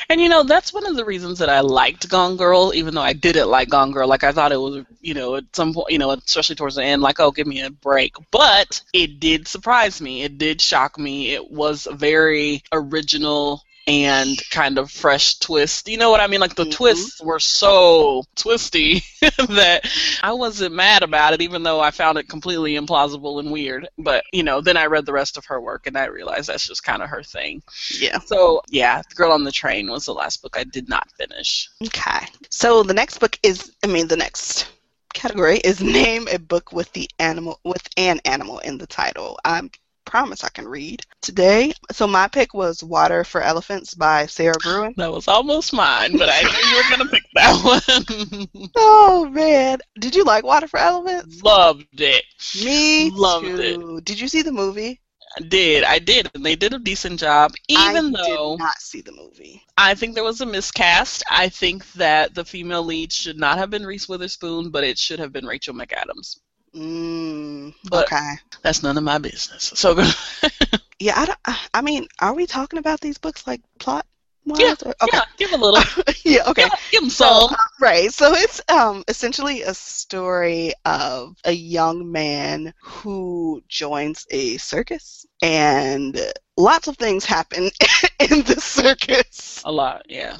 And 0.09 0.21
you 0.21 0.29
know, 0.29 0.43
that's 0.43 0.73
one 0.73 0.85
of 0.85 0.95
the 0.95 1.05
reasons 1.05 1.39
that 1.39 1.49
I 1.49 1.59
liked 1.59 2.09
Gone 2.09 2.37
Girl, 2.37 2.71
even 2.73 2.95
though 2.95 3.01
I 3.01 3.13
didn't 3.13 3.49
like 3.49 3.69
Gone 3.69 3.91
Girl. 3.91 4.07
Like 4.07 4.23
I 4.23 4.31
thought 4.31 4.51
it 4.51 4.59
was, 4.59 4.85
you 5.01 5.13
know, 5.13 5.35
at 5.35 5.43
some 5.53 5.73
point, 5.73 5.91
you 5.91 5.97
know, 5.97 6.11
especially 6.11 6.55
towards 6.55 6.75
the 6.75 6.83
end, 6.83 7.01
like, 7.01 7.19
oh, 7.19 7.31
give 7.31 7.47
me 7.47 7.61
a 7.61 7.69
break. 7.69 8.15
But 8.31 8.81
it 8.93 9.19
did 9.19 9.47
surprise 9.47 10.01
me. 10.01 10.23
It 10.23 10.37
did 10.37 10.61
shock 10.61 10.97
me. 10.97 11.33
It 11.33 11.51
was 11.51 11.87
very 11.91 12.63
original 12.71 13.63
and 13.87 14.41
kind 14.49 14.77
of 14.77 14.89
fresh 14.89 15.39
twist. 15.39 15.87
You 15.87 15.97
know 15.97 16.09
what 16.09 16.21
I 16.21 16.27
mean? 16.27 16.39
Like 16.39 16.55
the 16.55 16.63
mm-hmm. 16.63 16.71
twists 16.71 17.21
were 17.21 17.39
so 17.39 18.23
twisty 18.35 19.03
that 19.21 19.89
I 20.21 20.33
wasn't 20.33 20.75
mad 20.75 21.03
about 21.03 21.33
it, 21.33 21.41
even 21.41 21.63
though 21.63 21.81
I 21.81 21.91
found 21.91 22.17
it 22.17 22.29
completely 22.29 22.75
implausible 22.75 23.39
and 23.39 23.51
weird. 23.51 23.87
But 23.97 24.23
you 24.31 24.43
know, 24.43 24.61
then 24.61 24.77
I 24.77 24.85
read 24.85 25.05
the 25.05 25.13
rest 25.13 25.37
of 25.37 25.45
her 25.45 25.59
work 25.59 25.87
and 25.87 25.97
I 25.97 26.05
realized 26.05 26.49
that's 26.49 26.67
just 26.67 26.83
kind 26.83 27.01
of 27.01 27.09
her 27.09 27.23
thing. 27.23 27.61
Yeah. 27.99 28.19
So 28.19 28.61
yeah, 28.69 29.01
The 29.07 29.15
Girl 29.15 29.31
on 29.31 29.43
the 29.43 29.51
Train 29.51 29.89
was 29.89 30.05
the 30.05 30.13
last 30.13 30.41
book 30.41 30.55
I 30.57 30.63
did 30.63 30.87
not 30.87 31.11
finish. 31.11 31.69
Okay. 31.85 32.25
So 32.49 32.83
the 32.83 32.93
next 32.93 33.19
book 33.19 33.37
is, 33.43 33.73
I 33.83 33.87
mean, 33.87 34.07
the 34.07 34.17
next 34.17 34.67
category 35.13 35.57
is 35.59 35.81
name 35.81 36.27
a 36.31 36.39
book 36.39 36.71
with 36.71 36.91
the 36.93 37.09
animal 37.19 37.59
with 37.63 37.87
an 37.97 38.19
animal 38.25 38.59
in 38.59 38.77
the 38.77 38.87
title. 38.87 39.39
I'm 39.45 39.69
promise 40.05 40.43
I 40.43 40.49
can 40.49 40.67
read 40.67 41.01
today. 41.21 41.73
So 41.91 42.07
my 42.07 42.27
pick 42.27 42.53
was 42.53 42.83
Water 42.83 43.23
for 43.23 43.41
Elephants 43.41 43.93
by 43.93 44.25
Sara 44.25 44.55
Gruen. 44.59 44.93
That 44.97 45.11
was 45.11 45.27
almost 45.27 45.73
mine, 45.73 46.17
but 46.17 46.29
I 46.31 46.41
knew 46.41 46.69
you 46.69 46.75
were 46.77 46.97
going 46.97 47.07
to 47.07 47.13
pick 47.13 47.23
that 47.35 48.47
one. 48.67 48.69
oh, 48.75 49.29
man. 49.29 49.79
Did 49.99 50.15
you 50.15 50.23
like 50.23 50.43
Water 50.43 50.67
for 50.67 50.79
Elephants? 50.79 51.41
Loved 51.41 51.99
it. 51.99 52.23
Me 52.63 53.09
Loved 53.11 53.45
too. 53.45 53.97
it. 53.97 54.05
Did 54.05 54.19
you 54.19 54.27
see 54.27 54.41
the 54.41 54.51
movie? 54.51 54.99
I 55.35 55.41
did. 55.41 55.83
I 55.83 55.97
did. 55.99 56.29
And 56.35 56.45
they 56.45 56.55
did 56.55 56.73
a 56.73 56.79
decent 56.79 57.19
job, 57.19 57.53
even 57.67 58.15
I 58.15 58.21
though. 58.21 58.53
I 58.53 58.57
did 58.57 58.59
not 58.63 58.77
see 58.77 59.01
the 59.01 59.13
movie. 59.13 59.63
I 59.77 59.95
think 59.95 60.13
there 60.13 60.23
was 60.23 60.41
a 60.41 60.45
miscast. 60.45 61.23
I 61.29 61.49
think 61.49 61.91
that 61.93 62.35
the 62.35 62.45
female 62.45 62.83
lead 62.83 63.11
should 63.11 63.39
not 63.39 63.57
have 63.57 63.71
been 63.71 63.83
Reese 63.85 64.07
Witherspoon, 64.07 64.69
but 64.69 64.83
it 64.83 64.99
should 64.99 65.17
have 65.19 65.33
been 65.33 65.47
Rachel 65.47 65.73
McAdams. 65.73 66.37
Mm, 66.75 67.73
but 67.89 68.05
okay. 68.05 68.33
That's 68.61 68.81
none 68.81 68.97
of 68.97 69.03
my 69.03 69.17
business. 69.17 69.71
So 69.75 69.95
yeah, 70.99 71.19
I, 71.19 71.25
don't, 71.25 71.39
I 71.73 71.81
mean, 71.81 72.07
are 72.19 72.33
we 72.33 72.47
talking 72.47 72.79
about 72.79 73.01
these 73.01 73.17
books 73.17 73.45
like 73.45 73.61
plot? 73.79 74.05
Yeah, 74.45 74.75
or, 74.85 74.93
okay. 75.01 75.07
yeah, 75.13 75.21
give 75.37 75.53
a 75.53 75.57
little. 75.57 75.81
yeah, 76.25 76.49
okay. 76.49 76.63
Give, 76.63 76.71
give 76.91 77.01
them 77.01 77.09
some. 77.09 77.49
So, 77.49 77.53
uh, 77.53 77.57
right. 77.79 78.11
So 78.11 78.33
it's 78.33 78.61
um 78.69 79.03
essentially 79.07 79.61
a 79.61 79.73
story 79.73 80.73
of 80.83 81.37
a 81.45 81.53
young 81.53 82.11
man 82.11 82.73
who 82.81 83.63
joins 83.69 84.25
a 84.31 84.57
circus, 84.57 85.25
and 85.41 86.19
lots 86.57 86.87
of 86.89 86.97
things 86.97 87.23
happen 87.23 87.63
in 88.19 88.41
the 88.43 88.59
circus. 88.59 89.61
A 89.63 89.71
lot, 89.71 90.03
yeah. 90.09 90.35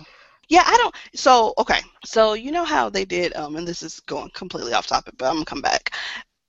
Yeah, 0.53 0.63
I 0.65 0.77
don't. 0.77 0.95
So 1.15 1.53
okay, 1.57 1.79
so 2.05 2.33
you 2.33 2.51
know 2.51 2.63
how 2.63 2.89
they 2.89 3.05
did, 3.05 3.35
um, 3.35 3.55
and 3.55 3.67
this 3.67 3.81
is 3.81 3.99
going 4.01 4.29
completely 4.35 4.73
off 4.73 4.85
topic, 4.87 5.15
but 5.17 5.25
I'm 5.27 5.35
gonna 5.35 5.45
come 5.45 5.61
back. 5.61 5.95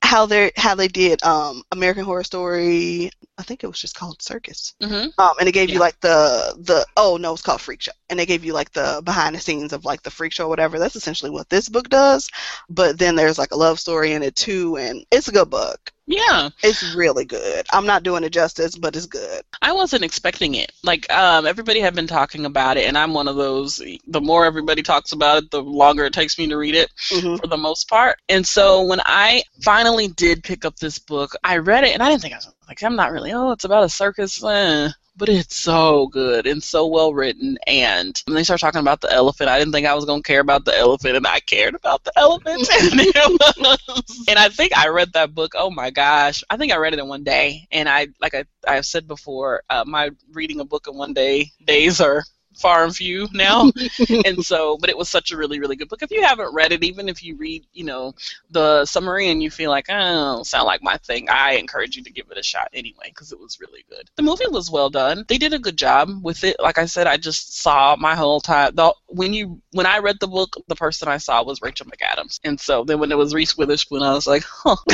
How 0.03 0.27
they 0.27 0.53
how 0.57 0.75
they 0.75 0.89
did 0.89 1.23
um 1.25 1.63
American 1.73 2.05
Horror 2.05 2.25
Story. 2.25 3.11
I 3.37 3.43
think 3.43 3.64
it 3.64 3.67
was 3.67 3.81
just 3.81 3.97
called 3.97 4.23
Circus. 4.23 4.75
Mm-hmm. 4.83 5.21
Um, 5.21 5.35
and 5.41 5.49
it 5.49 5.53
gave 5.53 5.69
yeah. 5.69 5.75
you 5.75 5.81
like 5.81 5.99
the 6.00 6.55
the 6.59 6.87
oh 6.97 7.17
no, 7.17 7.33
it's 7.33 7.43
called 7.43 7.61
Freak 7.61 7.83
Show, 7.83 7.93
and 8.09 8.19
they 8.19 8.26
gave 8.26 8.45
you 8.45 8.53
like 8.53 8.73
the 8.73 9.03
behind 9.05 9.35
the 9.35 9.41
scenes 9.41 9.73
of 9.73 9.85
like 9.85 10.03
the 10.03 10.11
Freak 10.11 10.33
Show, 10.33 10.47
or 10.47 10.49
whatever. 10.49 10.79
That's 10.79 10.97
essentially 10.97 11.31
what 11.31 11.49
this 11.49 11.69
book 11.69 11.88
does. 11.88 12.29
But 12.69 12.99
then 12.99 13.17
there's 13.17 13.38
like 13.38 13.53
a 13.53 13.57
love 13.57 13.81
story 13.81 14.12
in 14.12 14.23
it 14.23 14.37
too, 14.37 14.76
and 14.76 15.05
it's 15.11 15.29
a 15.29 15.33
good 15.33 15.50
book. 15.50 15.93
Yeah. 16.07 16.50
It's 16.62 16.95
really 16.95 17.25
good. 17.25 17.67
I'm 17.73 17.87
not 17.87 18.03
doing 18.03 18.25
it 18.25 18.31
justice, 18.31 18.76
but 18.76 18.95
it's 18.95 19.07
good. 19.07 19.43
I 19.62 19.73
wasn't 19.73 20.05
expecting 20.05 20.55
it. 20.55 20.73
Like, 20.83 21.11
um, 21.11 21.47
everybody 21.47 21.81
had 21.81 21.95
been 21.95 22.07
talking 22.07 22.45
about 22.45 22.76
it, 22.76 22.87
and 22.87 22.99
I'm 22.99 23.14
one 23.14 23.29
of 23.29 23.37
those. 23.37 23.83
The 24.07 24.21
more 24.21 24.45
everybody 24.45 24.83
talks 24.83 25.12
about 25.12 25.43
it, 25.43 25.50
the 25.50 25.62
longer 25.62 26.05
it 26.05 26.12
takes 26.12 26.38
me 26.38 26.47
to 26.49 26.57
read 26.57 26.75
it 26.75 26.91
mm-hmm. 27.11 27.37
for 27.37 27.47
the 27.47 27.57
most 27.57 27.88
part. 27.88 28.19
And 28.29 28.47
so 28.47 28.83
when 28.83 29.00
I 29.07 29.45
finally 29.62 30.09
did 30.09 30.45
pick 30.45 30.64
up 30.64 30.76
this 30.76 30.99
book, 30.99 31.35
I 31.43 31.59
read 31.59 31.85
it, 31.85 31.95
and 31.95 32.03
I 32.03 32.11
didn't 32.11 32.23
think 32.23 32.35
I 32.35 32.38
was 32.38 32.47
like, 32.68 32.83
I'm 32.83 32.97
not 32.97 33.12
really, 33.12 33.33
oh, 33.33 33.52
it's 33.52 33.64
about 33.64 33.85
a 33.85 33.88
circus. 33.88 34.42
Eh 34.42 34.90
but 35.16 35.28
it's 35.28 35.56
so 35.56 36.06
good 36.09 36.47
and 36.47 36.62
so 36.62 36.87
well 36.87 37.14
written. 37.14 37.56
And 37.66 38.21
when 38.26 38.35
they 38.35 38.42
start 38.44 38.61
talking 38.61 38.80
about 38.80 39.00
the 39.00 39.12
elephant, 39.12 39.49
I 39.49 39.59
didn't 39.59 39.73
think 39.73 39.87
I 39.87 39.94
was 39.94 40.04
gonna 40.04 40.23
care 40.23 40.40
about 40.40 40.64
the 40.64 40.76
elephant, 40.76 41.16
and 41.16 41.26
I 41.26 41.40
cared 41.40 41.75
about 41.75 42.04
the 42.04 42.12
elephant. 42.16 42.68
and, 42.83 44.28
and 44.28 44.38
I 44.38 44.49
think 44.49 44.76
I 44.76 44.88
read 44.88 45.12
that 45.12 45.35
book. 45.35 45.52
Oh 45.56 45.71
my 45.71 45.90
gosh, 45.90 46.42
I 46.50 46.56
think 46.56 46.73
I 46.73 46.76
read 46.76 46.94
it 46.94 46.99
in 46.99 47.09
one 47.09 47.25
day. 47.25 47.66
And 47.71 47.88
I, 47.88 48.09
like 48.21 48.35
I, 48.35 48.44
I've 48.66 48.87
said 48.87 49.06
before, 49.06 49.62
uh, 49.71 49.85
my 49.87 50.11
reading 50.33 50.61
a 50.61 50.64
book 50.64 50.87
in 50.88 50.97
one 50.97 51.12
day 51.14 51.52
days 51.64 52.00
are 52.00 52.25
far 52.57 52.85
and 52.85 52.95
few 52.95 53.29
now. 53.33 53.71
and 54.25 54.45
so, 54.45 54.77
but 54.79 54.91
it 54.91 54.97
was 54.97 55.09
such 55.09 55.33
a 55.33 55.37
really, 55.37 55.61
really 55.61 55.77
good 55.77 55.89
book. 55.89 56.03
If 56.03 56.11
you 56.11 56.23
haven't 56.23 56.55
read 56.55 56.73
it, 56.73 56.85
even 56.85 57.09
if 57.09 57.23
you 57.23 57.37
read, 57.37 57.67
you 57.73 57.85
know, 57.85 58.15
the 58.51 58.85
summary 58.85 59.29
and 59.29 59.43
you 59.43 59.51
feel 59.51 59.71
like, 59.71 59.87
oh, 59.89 60.43
sound 60.43 60.67
like 60.67 60.83
my 60.83 60.97
thing, 60.99 61.29
I 61.29 61.55
encourage 61.55 61.97
you 61.97 62.03
to 62.05 62.13
give 62.13 62.31
it 62.31 62.39
a 62.39 62.43
shot 62.43 62.69
anyway 62.73 63.07
because 63.09 63.33
it 63.33 63.41
was 63.41 63.61
really 63.61 63.85
good. 63.89 64.11
The 64.17 64.23
movie 64.23 64.47
was 64.49 64.71
well 64.71 64.91
done. 64.91 65.25
They 65.29 65.39
did 65.39 65.53
a 65.53 65.59
good 65.59 65.77
job 65.77 66.11
with 66.23 66.45
it. 66.45 66.57
Like 66.61 66.79
I 66.79 66.87
said, 66.87 67.07
I 67.07 67.17
just 67.17 67.59
saw 67.59 67.97
my 67.99 68.15
whole 68.15 68.41
time. 68.41 68.75
The, 68.75 68.95
when 69.09 69.33
you 69.33 69.61
when 69.73 69.87
I 69.87 69.99
read 69.99 70.19
the 70.21 70.29
book, 70.29 70.57
the 70.69 70.75
person 70.75 71.09
I 71.09 71.19
saw 71.19 71.43
was 71.43 71.63
Rachel 71.63 71.87
McAdams, 71.87 72.41
and 72.45 72.59
so 72.59 72.85
then 72.85 72.99
when 73.01 73.13
it 73.13 73.19
was 73.19 73.35
Reese 73.35 73.57
Witherspoon, 73.57 74.03
I 74.03 74.13
was 74.13 74.27
like, 74.27 74.45
huh. 74.45 74.77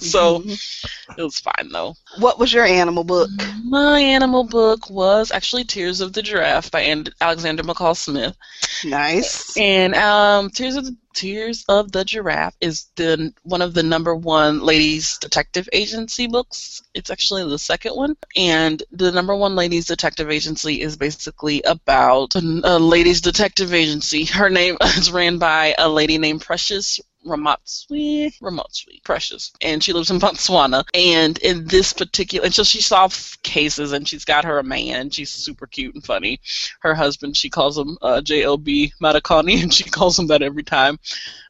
so 0.00 0.40
mm-hmm. 0.40 1.20
it 1.20 1.22
was 1.22 1.38
fine 1.38 1.68
though. 1.70 1.94
What 2.18 2.38
was 2.38 2.52
your 2.52 2.64
animal 2.64 3.04
book? 3.04 3.30
My 3.64 4.00
animal 4.00 4.44
book 4.44 4.90
was 4.90 5.30
actually 5.30 5.64
Tears 5.64 6.00
of 6.00 6.12
the 6.12 6.22
Giraffe 6.22 6.70
by 6.72 7.04
Alexander 7.20 7.62
McCall 7.62 7.96
Smith. 7.96 8.36
Nice. 8.84 9.56
And 9.56 9.94
um, 9.94 10.50
Tears 10.50 10.76
of 10.76 10.86
the 10.86 10.96
Tears 11.14 11.64
of 11.68 11.92
the 11.92 12.04
Giraffe 12.04 12.56
is 12.60 12.86
the 12.96 13.32
one 13.42 13.62
of 13.62 13.74
the 13.74 13.82
number 13.82 14.14
one 14.14 14.62
ladies 14.62 15.18
detective 15.18 15.68
agency 15.72 16.26
books. 16.26 16.82
It's 16.94 17.10
actually 17.10 17.44
the 17.44 17.58
second 17.58 17.94
one, 17.94 18.16
and 18.34 18.82
the 18.90 19.12
number 19.12 19.36
one 19.36 19.54
ladies 19.54 19.86
detective 19.86 20.30
agency 20.30 20.80
is 20.80 20.96
basically 20.96 21.62
about 21.62 22.34
a 22.34 22.78
ladies 22.78 23.20
detective 23.20 23.74
agency. 23.74 24.24
Her 24.24 24.48
name 24.48 24.78
is 24.82 25.12
ran 25.12 25.38
by 25.38 25.74
a 25.78 25.88
lady 25.88 26.18
named 26.18 26.40
Precious 26.40 26.98
Ramotswe, 27.24 28.38
Ramotswe, 28.40 29.02
Precious, 29.04 29.52
and 29.60 29.82
she 29.82 29.92
lives 29.92 30.10
in 30.10 30.18
Botswana. 30.18 30.84
And 30.94 31.38
in 31.38 31.66
this 31.66 31.92
particular, 31.92 32.44
and 32.44 32.54
so 32.54 32.62
she 32.62 32.80
solves 32.80 33.36
cases, 33.42 33.92
and 33.92 34.08
she's 34.08 34.24
got 34.24 34.44
her 34.44 34.58
a 34.58 34.64
man. 34.64 35.10
She's 35.10 35.30
super 35.30 35.66
cute 35.66 35.94
and 35.94 36.04
funny. 36.04 36.40
Her 36.80 36.94
husband, 36.94 37.36
she 37.36 37.50
calls 37.50 37.78
him 37.78 37.98
uh, 38.02 38.20
JLB 38.24 38.92
Matekoni, 39.00 39.62
and 39.62 39.72
she 39.72 39.84
calls 39.84 40.18
him 40.18 40.26
that 40.28 40.42
every 40.42 40.62
time, 40.62 40.98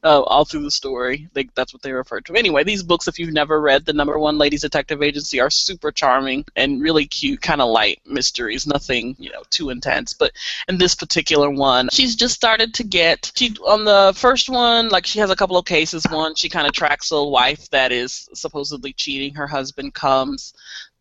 uh, 0.05 0.23
all 0.23 0.45
through 0.45 0.63
the 0.63 0.71
story. 0.71 1.29
They, 1.33 1.49
that's 1.55 1.73
what 1.73 1.83
they 1.83 1.93
refer 1.93 2.21
to. 2.23 2.35
Anyway, 2.35 2.65
these 2.65 2.83
books, 2.83 3.09
if 3.09 3.19
you've 3.19 3.33
never 3.33 3.61
read 3.61 3.85
the 3.85 3.93
number 3.93 4.19
one 4.19 4.39
ladies 4.39 4.63
detective 4.63 5.03
agency, 5.03 5.41
are 5.41 5.51
super 5.51 5.93
charming 5.93 6.45
and 6.57 6.83
really 6.83 7.07
cute, 7.07 7.41
kind 7.41 7.61
of 7.61 7.71
light 7.71 8.01
mysteries. 8.07 8.67
Nothing, 8.67 9.17
you 9.19 9.31
know, 9.31 9.43
too 9.51 9.71
intense. 9.71 10.13
But 10.13 10.33
in 10.69 10.79
this 10.79 10.95
particular 10.95 11.51
one, 11.51 11.89
she's 11.93 12.17
just 12.17 12.35
started 12.35 12.75
to 12.75 12.85
get. 12.85 13.33
She 13.37 13.55
on 13.67 13.85
the 13.85 14.13
first 14.17 14.49
one, 14.49 14.89
like 14.89 15.07
she 15.07 15.19
has 15.19 15.31
a 15.31 15.37
couple 15.37 15.57
of 15.57 15.62
cases. 15.63 16.05
One, 16.11 16.35
she 16.35 16.49
kind 16.49 16.67
of 16.67 16.73
tracks 16.73 17.11
a 17.11 17.23
wife 17.23 17.69
that 17.71 17.93
is 17.93 18.29
supposedly 18.35 18.93
cheating. 18.93 19.35
Her 19.35 19.47
husband 19.47 19.95
comes 19.95 20.55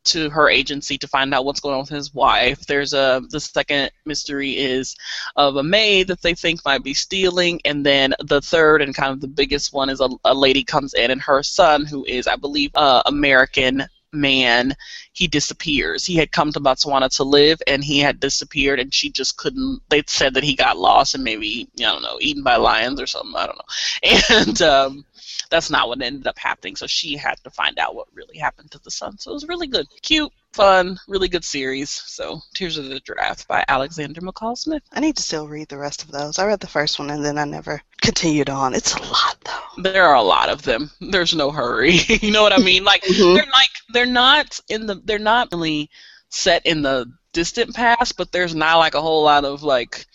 to 0.03 0.30
her 0.30 0.50
agency 0.50 0.98
to 0.98 1.08
find 1.08 1.34
out 1.34 1.46
what's 1.46 1.60
going 1.60 1.75
on 1.75 1.82
with 1.82 1.89
his 1.89 2.13
wife. 2.13 2.65
There's 2.65 2.94
a 2.94 3.22
the 3.30 3.39
second 3.39 3.91
mystery 4.06 4.58
is 4.58 4.96
of 5.36 5.58
a 5.58 5.63
maid 5.63 6.08
that 6.08 6.22
they 6.22 6.34
think 6.34 6.65
might 6.65 6.84
be 6.84 6.94
stealing, 6.94 7.62
and 7.65 7.86
then 7.86 8.13
the 8.20 8.41
third 8.41 8.82
and 8.82 8.96
kind 8.96 9.12
of 9.12 9.22
the 9.22 9.27
biggest 9.27 9.74
one 9.74 9.89
is 9.89 10.01
a, 10.01 10.10
a 10.25 10.34
lady 10.34 10.63
comes 10.63 10.94
in 10.94 11.12
and 11.12 11.22
her 11.22 11.44
son, 11.44 11.86
who 11.86 12.03
is 12.06 12.27
I 12.27 12.36
believe 12.36 12.72
uh, 12.75 13.03
American 13.06 13.86
man 14.13 14.74
he 15.13 15.27
disappears 15.27 16.06
he 16.06 16.15
had 16.15 16.32
come 16.32 16.51
to 16.51 16.60
botswana 16.60 17.10
to 17.15 17.24
live 17.24 17.62
and 17.68 17.84
he 17.84 18.00
had 18.00 18.20
disappeared 18.20 18.80
and 18.80 18.94
she 18.94 19.10
just 19.10 19.38
couldn't 19.38 19.80
they 19.89 20.03
said 20.08 20.34
that 20.34 20.44
he 20.44 20.56
got 20.56 20.77
lost 20.77 21.15
and 21.15 21.24
maybe 21.24 21.68
i 21.80 21.84
don't 21.84 22.01
know 22.01 22.18
eaten 22.20 22.44
by 22.44 22.56
lions 22.56 23.00
or 23.00 23.08
something 23.08 23.36
i 23.36 23.46
don't 23.46 23.58
know 23.58 24.38
and 24.46 24.62
um 24.62 25.06
that's 25.51 25.70
not 25.70 25.88
what 25.88 26.01
ended 26.01 26.25
up 26.25 26.39
happening. 26.39 26.75
So 26.75 26.88
she 26.88 27.15
had 27.15 27.36
to 27.44 27.51
find 27.51 27.77
out 27.77 27.94
what 27.94 28.08
really 28.13 28.38
happened 28.38 28.72
to 28.72 28.80
the 28.80 28.89
son. 28.89 29.20
So 29.20 29.32
it 29.32 29.34
was 29.36 29.48
really 29.48 29.68
good, 29.68 29.86
cute, 30.01 30.32
fun, 30.53 30.98
really 31.08 31.27
good 31.27 31.43
series. 31.43 31.89
So 31.89 32.41
Tears 32.53 32.77
of 32.77 32.89
the 32.89 33.00
Giraffe 33.00 33.48
by 33.48 33.63
Alexander 33.67 34.22
McCall 34.22 34.58
Smith. 34.58 34.84
I 34.91 35.00
need 35.00 35.15
to 35.17 35.24
still 35.24 35.48
read 35.48 35.70
the 35.70 35.77
rest 35.77 36.03
of 36.03 36.12
those. 36.12 36.39
I 36.39 36.46
read 36.46 36.60
the 36.60 36.67
first 36.67 37.00
one 37.00 37.10
and 37.10 37.24
then 37.24 37.38
I 37.38 37.46
never 37.46 37.81
continued 38.01 38.50
on. 38.50 38.74
It's 38.74 38.96
a 38.96 39.01
lot 39.01 39.38
though. 39.46 39.84
There 39.84 40.05
are 40.05 40.15
a 40.15 40.22
lot 40.22 40.50
of 40.50 40.63
them. 40.63 40.91
There's 41.00 41.36
no 41.36 41.51
hurry. 41.51 41.91
you 42.22 42.31
know 42.31 42.43
what 42.43 42.53
I 42.53 42.63
mean? 42.63 42.84
Like 42.84 43.03
mm-hmm. 43.03 43.36
they're 43.36 43.46
like 43.46 43.70
they're 43.93 44.05
not 44.05 44.60
in 44.70 44.86
the 44.86 44.96
they're 45.05 45.20
not 45.20 45.50
really 45.51 45.89
set 46.29 46.65
in 46.65 46.81
the 46.81 47.12
distant 47.34 47.74
past, 47.74 48.17
but 48.17 48.31
there's 48.31 48.55
not 48.55 48.77
like 48.77 48.96
a 48.96 49.01
whole 49.01 49.24
lot 49.24 49.46
of 49.46 49.63
like 49.63 50.05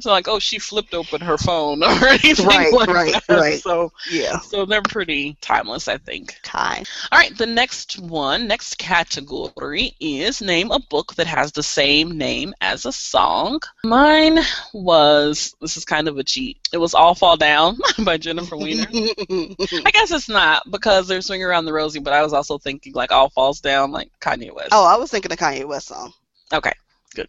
It's 0.00 0.06
not 0.06 0.12
like, 0.12 0.28
oh, 0.28 0.38
she 0.38 0.58
flipped 0.58 0.94
open 0.94 1.20
her 1.20 1.36
phone 1.36 1.82
or 1.84 2.06
anything 2.06 2.46
Right, 2.46 2.72
like 2.72 2.88
right, 2.88 3.12
that. 3.12 3.28
right. 3.28 3.60
So, 3.60 3.92
Yeah. 4.10 4.38
so 4.40 4.64
they're 4.64 4.80
pretty 4.80 5.36
timeless, 5.42 5.88
I 5.88 5.98
think. 5.98 6.36
Kai. 6.42 6.82
All 7.12 7.18
right, 7.18 7.36
the 7.36 7.44
next 7.44 7.98
one, 7.98 8.46
next 8.48 8.78
category 8.78 9.94
is 10.00 10.40
name 10.40 10.70
a 10.70 10.78
book 10.78 11.14
that 11.16 11.26
has 11.26 11.52
the 11.52 11.62
same 11.62 12.16
name 12.16 12.54
as 12.62 12.86
a 12.86 12.92
song. 12.92 13.60
Mine 13.84 14.38
was 14.72 15.54
this 15.60 15.76
is 15.76 15.84
kind 15.84 16.08
of 16.08 16.16
a 16.16 16.24
cheat. 16.24 16.56
It 16.72 16.78
was 16.78 16.94
All 16.94 17.14
Fall 17.14 17.36
Down 17.36 17.76
by 18.04 18.16
Jennifer 18.16 18.56
Weiner. 18.56 18.86
I 18.92 19.90
guess 19.92 20.10
it's 20.12 20.30
not 20.30 20.62
because 20.70 21.08
they're 21.08 21.20
swinging 21.20 21.44
around 21.44 21.66
the 21.66 21.74
rosy, 21.74 22.00
but 22.00 22.14
I 22.14 22.22
was 22.22 22.32
also 22.32 22.56
thinking 22.56 22.94
like 22.94 23.12
All 23.12 23.28
Falls 23.28 23.60
Down, 23.60 23.92
like 23.92 24.10
Kanye 24.20 24.54
West. 24.54 24.70
oh, 24.72 24.84
I 24.86 24.96
was 24.96 25.10
thinking 25.10 25.30
a 25.30 25.36
Kanye 25.36 25.66
West 25.66 25.88
song. 25.88 26.12
Okay, 26.54 26.72
good. 27.14 27.28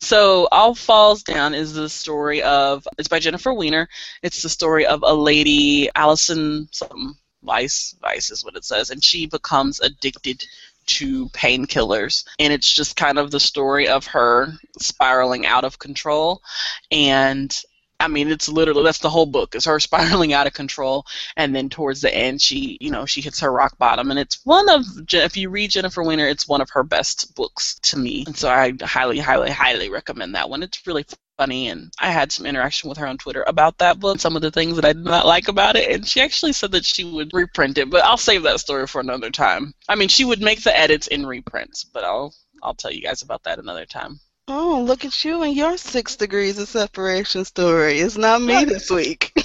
So, 0.00 0.48
All 0.52 0.74
Falls 0.74 1.22
Down 1.22 1.54
is 1.54 1.74
the 1.74 1.88
story 1.88 2.42
of, 2.42 2.86
it's 2.98 3.08
by 3.08 3.18
Jennifer 3.18 3.52
Weiner. 3.52 3.88
It's 4.22 4.42
the 4.42 4.48
story 4.48 4.86
of 4.86 5.02
a 5.02 5.14
lady, 5.14 5.90
Allison, 5.94 6.68
some 6.72 7.16
Vice, 7.42 7.96
Vice 8.00 8.30
is 8.30 8.44
what 8.44 8.56
it 8.56 8.64
says, 8.64 8.90
and 8.90 9.02
she 9.02 9.26
becomes 9.26 9.80
addicted 9.80 10.44
to 10.86 11.28
painkillers. 11.30 12.24
And 12.38 12.52
it's 12.52 12.72
just 12.72 12.96
kind 12.96 13.18
of 13.18 13.30
the 13.30 13.40
story 13.40 13.88
of 13.88 14.06
her 14.06 14.52
spiraling 14.78 15.46
out 15.46 15.64
of 15.64 15.78
control. 15.78 16.42
And 16.90 17.56
I 18.02 18.08
mean, 18.08 18.30
it's 18.30 18.48
literally 18.48 18.82
that's 18.82 18.98
the 18.98 19.10
whole 19.10 19.26
book. 19.26 19.54
Is 19.54 19.64
her 19.66 19.80
spiraling 19.80 20.32
out 20.32 20.46
of 20.46 20.52
control, 20.54 21.06
and 21.36 21.54
then 21.54 21.68
towards 21.68 22.00
the 22.00 22.14
end, 22.14 22.42
she, 22.42 22.78
you 22.80 22.90
know, 22.90 23.06
she 23.06 23.20
hits 23.20 23.40
her 23.40 23.52
rock 23.52 23.78
bottom, 23.78 24.10
and 24.10 24.18
it's 24.18 24.40
one 24.44 24.68
of 24.68 24.84
if 25.12 25.36
you 25.36 25.50
read 25.50 25.70
Jennifer 25.70 26.02
Weiner, 26.02 26.26
it's 26.26 26.48
one 26.48 26.60
of 26.60 26.70
her 26.70 26.82
best 26.82 27.34
books 27.34 27.78
to 27.84 27.98
me, 27.98 28.24
and 28.26 28.36
so 28.36 28.48
I 28.50 28.72
highly, 28.82 29.18
highly, 29.18 29.50
highly 29.50 29.88
recommend 29.88 30.34
that 30.34 30.50
one. 30.50 30.62
It's 30.62 30.86
really 30.86 31.06
funny, 31.38 31.68
and 31.68 31.92
I 31.98 32.10
had 32.10 32.32
some 32.32 32.46
interaction 32.46 32.88
with 32.88 32.98
her 32.98 33.06
on 33.06 33.18
Twitter 33.18 33.44
about 33.46 33.78
that 33.78 34.00
book, 34.00 34.20
some 34.20 34.36
of 34.36 34.42
the 34.42 34.50
things 34.50 34.76
that 34.76 34.84
I 34.84 34.92
did 34.92 35.04
not 35.04 35.26
like 35.26 35.48
about 35.48 35.76
it, 35.76 35.90
and 35.90 36.06
she 36.06 36.20
actually 36.20 36.52
said 36.52 36.72
that 36.72 36.84
she 36.84 37.04
would 37.04 37.32
reprint 37.32 37.78
it, 37.78 37.90
but 37.90 38.04
I'll 38.04 38.16
save 38.16 38.42
that 38.42 38.60
story 38.60 38.86
for 38.86 39.00
another 39.00 39.30
time. 39.30 39.74
I 39.88 39.94
mean, 39.94 40.08
she 40.08 40.24
would 40.24 40.42
make 40.42 40.62
the 40.62 40.76
edits 40.76 41.06
in 41.06 41.26
reprints, 41.26 41.84
but 41.84 42.04
I'll 42.04 42.34
I'll 42.62 42.74
tell 42.74 42.92
you 42.92 43.02
guys 43.02 43.22
about 43.22 43.42
that 43.44 43.58
another 43.58 43.86
time. 43.86 44.20
Oh, 44.48 44.82
look 44.86 45.04
at 45.04 45.24
you 45.24 45.42
and 45.42 45.54
your 45.54 45.76
six 45.76 46.16
degrees 46.16 46.58
of 46.58 46.68
separation 46.68 47.44
story. 47.44 48.00
It's 48.00 48.16
not 48.16 48.42
me 48.42 48.64
this 48.64 48.90
week. 48.90 49.32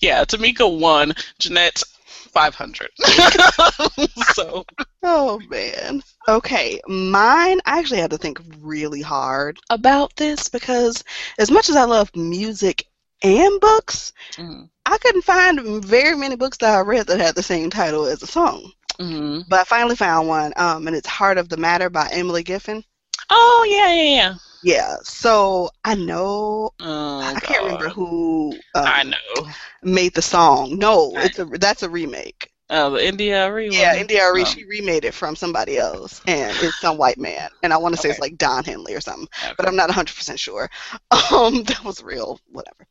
Yeah, 0.00 0.24
Tamika 0.24 0.66
won. 0.78 1.14
Jeanette, 1.38 1.82
500. 2.06 2.90
so, 4.34 4.64
Oh 5.02 5.40
man. 5.48 6.02
Okay, 6.28 6.80
mine. 6.86 7.60
I 7.64 7.78
actually 7.78 8.00
had 8.00 8.10
to 8.10 8.18
think 8.18 8.40
really 8.60 9.02
hard 9.02 9.58
about 9.70 10.14
this 10.16 10.48
because, 10.48 11.02
as 11.38 11.50
much 11.50 11.68
as 11.68 11.76
I 11.76 11.84
love 11.84 12.14
music 12.14 12.86
and 13.22 13.60
books, 13.60 14.12
mm, 14.32 14.68
I 14.86 14.98
couldn't 14.98 15.22
find 15.22 15.84
very 15.84 16.16
many 16.16 16.36
books 16.36 16.58
that 16.58 16.76
I 16.76 16.80
read 16.80 17.06
that 17.08 17.20
had 17.20 17.34
the 17.34 17.42
same 17.42 17.70
title 17.70 18.06
as 18.06 18.22
a 18.22 18.26
song. 18.26 18.72
Mm. 18.98 19.44
But 19.48 19.60
I 19.60 19.64
finally 19.64 19.96
found 19.96 20.28
one, 20.28 20.52
um, 20.56 20.86
and 20.86 20.96
it's 20.96 21.06
"Heart 21.08 21.38
of 21.38 21.48
the 21.48 21.56
Matter" 21.56 21.90
by 21.90 22.08
Emily 22.12 22.44
Giffin. 22.44 22.84
Oh, 23.30 23.66
yeah, 23.68 23.92
yeah, 23.94 24.14
yeah. 24.16 24.34
Yeah. 24.62 24.96
So 25.02 25.70
I 25.84 25.94
know 25.94 26.70
Oh, 26.80 27.34
I 27.34 27.40
can't 27.40 27.62
remember 27.62 27.88
who 27.88 28.62
um, 28.74 28.92
I 28.92 29.02
know. 29.04 29.48
made 29.82 30.14
the 30.14 30.22
song. 30.22 30.78
No, 30.78 31.20
it's 31.20 31.38
a 31.38 31.46
that's 31.46 31.82
a 31.82 31.90
remake. 31.90 32.51
Oh, 32.70 32.90
the 32.90 33.06
India 33.06 33.44
Arie 33.46 33.70
Yeah, 33.70 33.94
one? 33.94 33.96
India 33.96 34.22
Oh, 34.36 34.44
she 34.44 34.64
remade 34.64 35.04
it 35.04 35.14
from 35.14 35.34
somebody 35.36 35.78
else, 35.78 36.20
and 36.26 36.60
it's 36.60 36.78
some 36.78 36.98
white 36.98 37.18
man, 37.18 37.48
and 37.62 37.72
I 37.72 37.76
want 37.78 37.94
to 37.94 37.96
say 37.98 38.08
it's 38.10 38.18
like 38.18 38.36
Don 38.36 38.64
Henley 38.64 38.94
or 38.94 39.00
something, 39.00 39.28
okay. 39.42 39.54
but 39.56 39.66
I'm 39.66 39.76
not 39.76 39.88
100% 39.88 40.38
sure. 40.40 40.68
Um, 41.32 41.62
that 41.64 41.82
was 41.84 42.02
real, 42.02 42.38
whatever. 42.50 42.86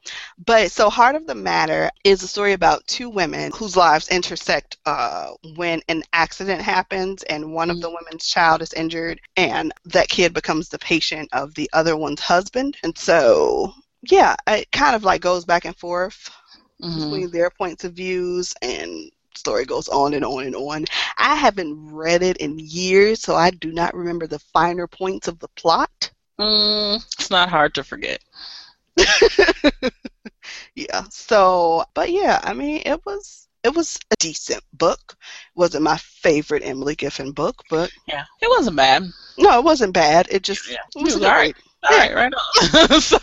But 0.46 0.72
so, 0.72 0.90
Heart 0.90 1.16
of 1.16 1.28
the 1.28 1.36
Matter 1.36 1.90
is 2.04 2.24
a 2.24 2.28
story 2.28 2.54
about 2.54 2.86
two 2.88 3.10
women 3.10 3.52
whose 3.56 3.76
lives 3.78 4.08
intersect 4.10 4.78
uh, 4.86 5.30
when 5.56 5.82
an 5.88 6.04
accident 6.14 6.62
happens, 6.62 7.24
and 7.24 7.54
one 7.54 7.70
of 7.70 7.80
the 7.80 7.90
women's 7.90 8.26
child 8.28 8.62
is 8.62 8.74
injured, 8.74 9.20
and 9.38 9.72
that 9.86 10.10
kid 10.10 10.34
becomes 10.34 10.70
the 10.70 10.80
patient 10.80 11.30
of 11.34 11.54
the 11.56 11.70
other 11.74 11.96
one's 11.98 12.22
husband, 12.22 12.78
and 12.84 12.98
so. 12.98 13.72
Yeah, 14.04 14.36
it 14.48 14.72
kind 14.72 14.96
of 14.96 15.04
like 15.04 15.22
goes 15.22 15.46
back 15.46 15.66
and 15.66 15.76
forth 15.76 16.30
Mhm. 16.82 16.92
between 16.94 17.32
their 17.32 17.50
points 17.52 17.84
of 17.84 17.94
views 17.94 18.54
and 18.62 19.12
story 19.38 19.66
goes 19.66 19.88
on 19.88 20.14
and 20.14 20.26
on 20.26 20.46
and 20.46 20.56
on. 20.56 20.86
I 21.18 21.36
haven't 21.36 21.94
read 21.94 22.22
it 22.24 22.38
in 22.38 22.58
years, 22.60 23.22
so 23.22 23.36
I 23.36 23.52
do 23.52 23.72
not 23.72 23.94
remember 23.96 24.28
the 24.28 24.40
finer 24.40 24.88
points 24.88 25.28
of 25.28 25.40
the 25.40 25.48
plot. 25.50 26.12
Mm, 26.40 27.04
it's 27.18 27.30
not 27.30 27.50
hard 27.50 27.74
to 27.76 27.84
forget. 27.84 28.20
yeah. 30.76 31.04
So, 31.10 31.84
but 31.94 32.12
yeah, 32.12 32.40
I 32.44 32.54
mean, 32.54 32.82
it 32.86 33.06
was 33.06 33.48
it 33.64 33.76
was 33.76 34.00
a 34.12 34.16
decent 34.20 34.64
book. 34.74 35.00
It 35.10 35.18
Wasn't 35.56 35.84
my 35.84 35.98
favorite 35.98 36.64
Emily 36.66 36.96
Giffin 36.96 37.34
book, 37.34 37.64
but 37.70 37.92
Yeah, 38.08 38.24
it 38.42 38.50
wasn't 38.50 38.76
bad. 38.78 39.04
no, 39.38 39.58
it 39.60 39.64
wasn't 39.64 39.94
bad. 39.94 40.28
It 40.32 40.44
just 40.44 40.70
Yeah, 40.70 40.78
it 40.96 41.02
was 41.02 41.16
it 41.16 41.16
was 41.16 41.16
a 41.16 41.20
good 41.20 41.28
alright. 41.28 41.56
All 41.90 41.98
right, 41.98 42.16
right 42.16 42.34
on. 42.34 43.02
so, 43.02 43.18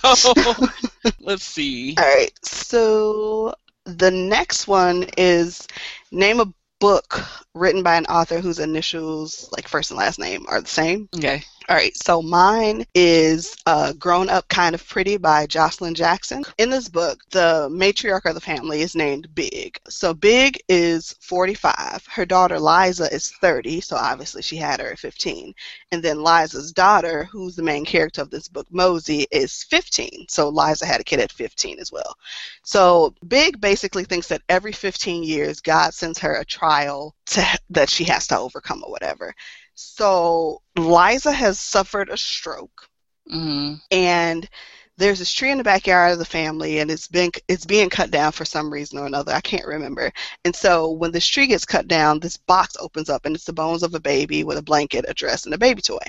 let's 1.20 1.44
see. 1.44 1.94
All 1.98 2.04
right. 2.04 2.32
So 2.44 3.54
the 3.88 4.10
next 4.10 4.68
one 4.68 5.06
is 5.16 5.66
name 6.10 6.40
a 6.40 6.52
book 6.80 7.20
written 7.54 7.82
by 7.82 7.96
an 7.96 8.06
author 8.06 8.40
whose 8.40 8.58
initials, 8.58 9.48
like 9.52 9.66
first 9.66 9.90
and 9.90 9.98
last 9.98 10.18
name, 10.18 10.44
are 10.48 10.60
the 10.60 10.68
same. 10.68 11.08
Okay. 11.16 11.42
All 11.70 11.76
right, 11.76 11.94
so 11.94 12.22
mine 12.22 12.86
is 12.94 13.54
uh, 13.66 13.92
Grown 13.92 14.30
Up 14.30 14.48
Kind 14.48 14.74
of 14.74 14.88
Pretty 14.88 15.18
by 15.18 15.46
Joshilyn 15.46 15.92
Jackson. 15.92 16.42
In 16.56 16.70
this 16.70 16.88
book, 16.88 17.20
the 17.30 17.68
matriarch 17.70 18.24
of 18.24 18.34
the 18.34 18.40
family 18.40 18.80
is 18.80 18.94
named 18.94 19.28
Big. 19.34 19.78
So 19.86 20.14
Big 20.14 20.58
is 20.70 21.14
45. 21.20 22.06
Her 22.10 22.24
daughter 22.24 22.58
Liza 22.58 23.12
is 23.12 23.32
30, 23.42 23.82
so 23.82 23.96
obviously 23.96 24.40
she 24.40 24.56
had 24.56 24.80
her 24.80 24.92
at 24.92 24.98
15. 24.98 25.52
And 25.92 26.02
then 26.02 26.22
Liza's 26.22 26.72
daughter, 26.72 27.24
who's 27.24 27.54
the 27.54 27.62
main 27.62 27.84
character 27.84 28.22
of 28.22 28.30
this 28.30 28.48
book, 28.48 28.66
Mosey, 28.70 29.26
is 29.30 29.62
15. 29.64 30.24
So 30.30 30.48
Liza 30.48 30.86
had 30.86 31.02
a 31.02 31.04
kid 31.04 31.20
at 31.20 31.30
15 31.30 31.80
as 31.80 31.92
well. 31.92 32.14
So 32.62 33.12
Big 33.26 33.60
basically 33.60 34.04
thinks 34.04 34.28
that 34.28 34.40
every 34.48 34.72
15 34.72 35.22
years, 35.22 35.60
God 35.60 35.92
sends 35.92 36.18
her 36.20 36.32
a 36.32 36.46
trial 36.46 37.14
to, 37.26 37.44
that 37.68 37.90
she 37.90 38.04
has 38.04 38.26
to 38.28 38.38
overcome 38.38 38.82
or 38.82 38.90
whatever. 38.90 39.34
So 39.80 40.60
Liza 40.76 41.30
has 41.32 41.60
suffered 41.60 42.08
a 42.08 42.16
stroke, 42.16 42.88
hmm 43.28 43.74
and 43.92 44.48
there's 44.96 45.20
this 45.20 45.32
tree 45.32 45.52
in 45.52 45.58
the 45.58 45.64
backyard 45.64 46.12
of 46.12 46.18
the 46.18 46.24
family, 46.24 46.80
and 46.80 46.90
it's 46.90 47.06
been 47.06 47.30
it's 47.46 47.64
being 47.64 47.88
cut 47.88 48.10
down 48.10 48.32
for 48.32 48.44
some 48.44 48.72
reason 48.72 48.98
or 48.98 49.06
another. 49.06 49.32
I 49.32 49.40
can't 49.40 49.66
remember. 49.66 50.10
And 50.44 50.54
so 50.54 50.90
when 50.90 51.12
this 51.12 51.26
tree 51.26 51.46
gets 51.46 51.64
cut 51.64 51.86
down, 51.86 52.18
this 52.18 52.36
box 52.36 52.76
opens 52.80 53.08
up, 53.08 53.24
and 53.24 53.36
it's 53.36 53.44
the 53.44 53.52
bones 53.52 53.84
of 53.84 53.94
a 53.94 54.00
baby 54.00 54.42
with 54.42 54.58
a 54.58 54.62
blanket, 54.62 55.04
a 55.08 55.14
dress, 55.14 55.44
and 55.44 55.54
a 55.54 55.58
baby 55.58 55.80
toy. 55.80 56.04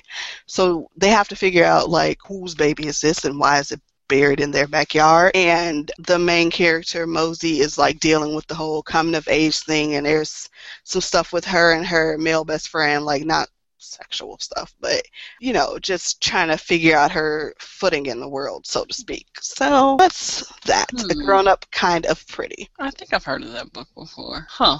So 0.47 0.89
they 0.97 1.09
have 1.09 1.27
to 1.29 1.35
figure 1.35 1.63
out 1.65 1.89
like 1.89 2.17
whose 2.25 2.55
baby 2.55 2.87
is 2.87 2.99
this, 3.01 3.23
and 3.25 3.39
why 3.39 3.59
is 3.59 3.71
it 3.71 3.81
buried 4.07 4.39
in 4.39 4.51
their 4.51 4.67
backyard 4.67 5.31
and 5.35 5.91
the 5.99 6.17
main 6.17 6.49
character 6.49 7.05
Mosey 7.05 7.59
is 7.59 7.77
like 7.77 7.99
dealing 7.99 8.33
with 8.35 8.47
the 8.47 8.55
whole 8.55 8.81
coming 8.81 9.15
of 9.15 9.27
age 9.27 9.59
thing 9.59 9.93
and 9.95 10.05
there's 10.07 10.49
some 10.83 11.01
stuff 11.01 11.31
with 11.31 11.45
her 11.45 11.73
and 11.73 11.85
her 11.85 12.17
male 12.17 12.43
best 12.43 12.69
friend 12.69 13.05
like 13.05 13.23
not 13.23 13.47
sexual 13.79 14.37
stuff, 14.39 14.73
but 14.79 15.01
you 15.39 15.53
know, 15.53 15.79
just 15.79 16.21
trying 16.21 16.49
to 16.49 16.57
figure 16.57 16.95
out 16.97 17.11
her 17.11 17.53
footing 17.59 18.05
in 18.07 18.19
the 18.19 18.27
world, 18.29 18.65
so 18.67 18.85
to 18.85 18.93
speak. 18.93 19.27
So 19.41 19.95
that's 19.97 20.43
that. 20.65 21.05
A 21.09 21.13
Hmm. 21.13 21.25
grown 21.25 21.47
up 21.47 21.65
kind 21.71 22.05
of 22.05 22.25
pretty. 22.27 22.69
I 22.79 22.91
think 22.91 23.13
I've 23.13 23.23
heard 23.25 23.43
of 23.43 23.51
that 23.53 23.71
book 23.73 23.87
before. 23.95 24.45
Huh. 24.49 24.79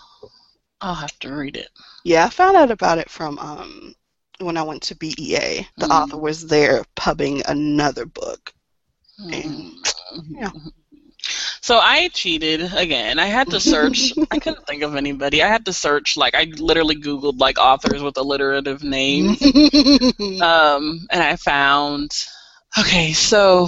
I'll 0.81 0.95
have 0.95 1.17
to 1.19 1.33
read 1.35 1.57
it. 1.57 1.69
Yeah, 2.03 2.25
I 2.25 2.29
found 2.29 2.55
out 2.57 2.71
about 2.71 2.97
it 2.97 3.09
from 3.09 3.37
um 3.39 3.95
when 4.39 4.57
I 4.57 4.63
went 4.63 4.81
to 4.83 4.95
BEA. 4.95 5.67
The 5.77 5.85
Hmm. 5.85 5.91
author 5.93 6.17
was 6.17 6.47
there 6.47 6.83
pubbing 6.95 7.41
another 7.47 8.05
book. 8.05 8.53
Mhm. 9.19 9.75
yeah. 10.31 10.51
So 11.61 11.77
I 11.77 12.09
cheated 12.09 12.73
again. 12.73 13.19
I 13.19 13.25
had 13.25 13.49
to 13.49 13.59
search. 13.59 14.13
I 14.31 14.39
couldn't 14.39 14.65
think 14.65 14.83
of 14.83 14.95
anybody. 14.95 15.43
I 15.43 15.47
had 15.47 15.65
to 15.65 15.73
search 15.73 16.17
like 16.17 16.35
I 16.35 16.45
literally 16.57 16.95
googled 16.95 17.39
like 17.39 17.59
authors 17.59 18.01
with 18.01 18.17
alliterative 18.17 18.83
names. 18.83 19.41
um, 20.41 21.07
and 21.11 21.23
I 21.23 21.35
found. 21.35 22.11
Okay, 22.77 23.13
so 23.13 23.67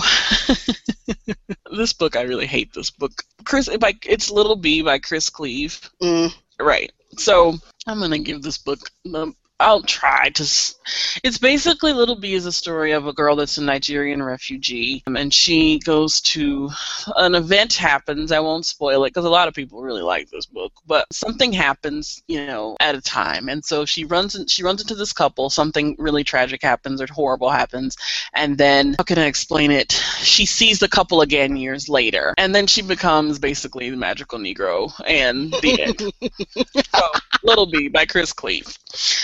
this 1.72 1.94
book 1.94 2.16
I 2.16 2.22
really 2.22 2.46
hate. 2.46 2.72
This 2.74 2.92
book, 2.92 3.24
Chris, 3.46 3.68
by 3.78 3.94
it's 4.06 4.30
Little 4.30 4.56
Bee 4.56 4.82
by 4.84 5.00
Chris 5.00 5.30
Cleave. 5.30 5.90
Mm, 6.02 6.34
Right. 6.60 6.92
So 7.18 7.56
I'm 7.88 8.00
gonna 8.00 8.20
give 8.20 8.42
this 8.42 8.58
book. 8.58 8.80
Um, 9.14 9.36
I'll 9.62 9.84
try 9.84 10.30
to. 10.30 10.44
s- 10.44 10.76
It's 11.24 11.38
basically 11.38 11.94
Little 11.94 12.16
Bee 12.16 12.34
is 12.34 12.46
a 12.46 12.52
story 12.52 12.92
of 12.92 13.08
a 13.08 13.14
girl 13.14 13.36
that's 13.36 13.58
a 13.58 13.64
Nigerian 13.64 14.22
refugee, 14.24 15.04
um, 15.08 15.16
and 15.16 15.34
she 15.34 15.80
goes 15.80 16.20
to 16.22 16.70
an 17.16 17.36
event 17.36 17.74
happens. 17.74 18.32
I 18.32 18.40
won't 18.40 18.66
spoil 18.66 19.04
it 19.06 19.10
because 19.10 19.26
a 19.26 19.30
lot 19.30 19.48
of 19.48 19.54
people 19.54 19.82
really 19.82 20.02
like 20.02 20.30
this 20.30 20.46
book, 20.46 20.74
but 20.86 21.06
something 21.14 21.54
happens, 21.54 22.24
you 22.28 22.46
know, 22.46 22.76
at 22.80 22.96
a 22.96 23.02
time, 23.02 23.50
and 23.50 23.64
so 23.64 23.86
she 23.86 24.06
runs. 24.06 24.36
In, 24.36 24.48
she 24.48 24.64
runs 24.64 24.82
into 24.82 24.96
this 24.96 25.14
couple. 25.14 25.50
Something 25.50 25.96
really 26.00 26.24
tragic 26.24 26.62
happens 26.64 27.02
or 27.02 27.08
horrible 27.12 27.50
happens, 27.50 27.96
and 28.34 28.58
then 28.58 28.96
how 28.98 29.04
can 29.04 29.20
I 29.20 29.26
explain 29.26 29.72
it? 29.72 29.92
She 29.92 30.46
sees 30.46 30.80
the 30.80 30.88
couple 30.90 31.22
again 31.22 31.56
years 31.56 31.88
later, 31.88 32.34
and 32.38 32.54
then 32.56 32.68
she 32.68 32.82
becomes 32.82 33.40
basically 33.40 33.90
the 33.90 33.98
magical 33.98 34.40
Negro, 34.40 34.92
and 35.08 35.52
the 35.62 35.82
end. 35.82 36.14
so, 36.96 37.02
Little 37.44 37.66
Bee 37.66 37.88
by 37.88 38.06
Chris 38.06 38.34
Cleave. 38.34 38.78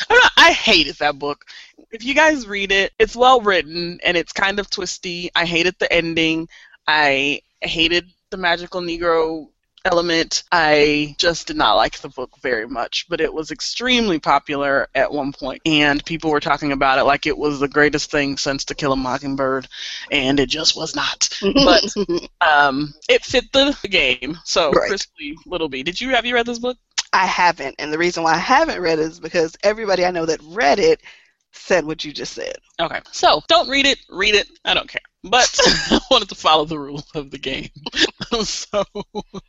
I, 0.09 0.13
don't 0.13 0.23
know, 0.23 0.26
I 0.37 0.51
hated 0.51 0.95
that 0.97 1.19
book. 1.19 1.45
If 1.91 2.03
you 2.03 2.13
guys 2.13 2.47
read 2.47 2.71
it, 2.71 2.93
it's 2.99 3.15
well 3.15 3.41
written 3.41 3.99
and 4.03 4.17
it's 4.17 4.33
kind 4.33 4.59
of 4.59 4.69
twisty. 4.69 5.31
I 5.35 5.45
hated 5.45 5.75
the 5.79 5.91
ending. 5.91 6.47
I 6.87 7.41
hated 7.61 8.09
the 8.29 8.37
magical 8.37 8.81
Negro 8.81 9.47
element. 9.87 10.43
I 10.51 11.15
just 11.17 11.47
did 11.47 11.55
not 11.55 11.75
like 11.75 11.97
the 11.99 12.09
book 12.09 12.31
very 12.41 12.67
much, 12.67 13.07
but 13.09 13.21
it 13.21 13.33
was 13.33 13.51
extremely 13.51 14.19
popular 14.19 14.87
at 14.93 15.11
one 15.11 15.31
point, 15.31 15.61
and 15.65 16.03
people 16.05 16.29
were 16.29 16.39
talking 16.39 16.71
about 16.71 16.99
it 16.99 17.03
like 17.03 17.25
it 17.25 17.37
was 17.37 17.59
the 17.59 17.67
greatest 17.67 18.11
thing 18.11 18.37
since 18.37 18.65
To 18.65 18.75
Kill 18.75 18.91
a 18.91 18.95
Mockingbird, 18.95 19.67
and 20.11 20.39
it 20.39 20.49
just 20.49 20.75
was 20.75 20.95
not. 20.95 21.29
But 21.41 21.93
um, 22.41 22.93
it 23.09 23.23
fit 23.23 23.51
the 23.53 23.75
game. 23.89 24.37
So, 24.43 24.71
Right. 24.71 24.89
Chris 24.89 25.07
Bee, 25.17 25.83
did 25.83 25.99
you 26.01 26.09
have 26.09 26.25
you 26.25 26.35
read 26.35 26.45
this 26.45 26.59
book? 26.59 26.77
I 27.13 27.25
haven't, 27.25 27.75
and 27.79 27.91
the 27.91 27.97
reason 27.97 28.23
why 28.23 28.33
I 28.33 28.39
haven't 28.39 28.81
read 28.81 28.99
it 28.99 29.03
is 29.03 29.19
because 29.19 29.57
everybody 29.63 30.05
I 30.05 30.11
know 30.11 30.25
that 30.25 30.41
read 30.43 30.79
it 30.79 31.01
said 31.51 31.85
what 31.85 32.03
you 32.03 32.13
just 32.13 32.33
said. 32.33 32.57
Okay. 32.79 32.99
So 33.11 33.41
don't 33.47 33.69
read 33.69 33.85
it. 33.85 33.99
Read 34.09 34.35
it. 34.35 34.47
I 34.65 34.73
don't 34.73 34.89
care. 34.89 35.01
But 35.23 35.53
I 35.65 35.99
wanted 36.11 36.29
to 36.29 36.35
follow 36.35 36.65
the 36.65 36.79
rules 36.79 37.09
of 37.15 37.31
the 37.31 37.37
game. 37.37 37.69
so 38.43 38.83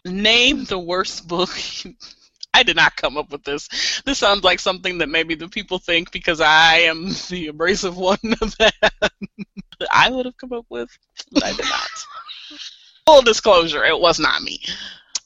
name 0.04 0.64
the 0.64 0.78
worst 0.78 1.28
book. 1.28 1.50
I 2.54 2.62
did 2.62 2.76
not 2.76 2.96
come 2.96 3.16
up 3.16 3.30
with 3.30 3.44
this. 3.44 3.68
This 4.04 4.18
sounds 4.18 4.42
like 4.42 4.58
something 4.58 4.98
that 4.98 5.08
maybe 5.08 5.34
the 5.34 5.48
people 5.48 5.78
think 5.78 6.10
because 6.10 6.40
I 6.40 6.78
am 6.78 7.10
the 7.28 7.48
abrasive 7.48 7.96
one 7.96 8.18
that, 8.22 8.72
that 9.80 9.88
I 9.92 10.10
would 10.10 10.24
have 10.24 10.36
come 10.38 10.54
up 10.54 10.66
with, 10.68 10.88
but 11.30 11.44
I 11.44 11.52
did 11.52 11.66
not. 11.66 11.88
Full 13.06 13.22
disclosure, 13.22 13.84
it 13.84 14.00
was 14.00 14.18
not 14.18 14.42
me. 14.42 14.60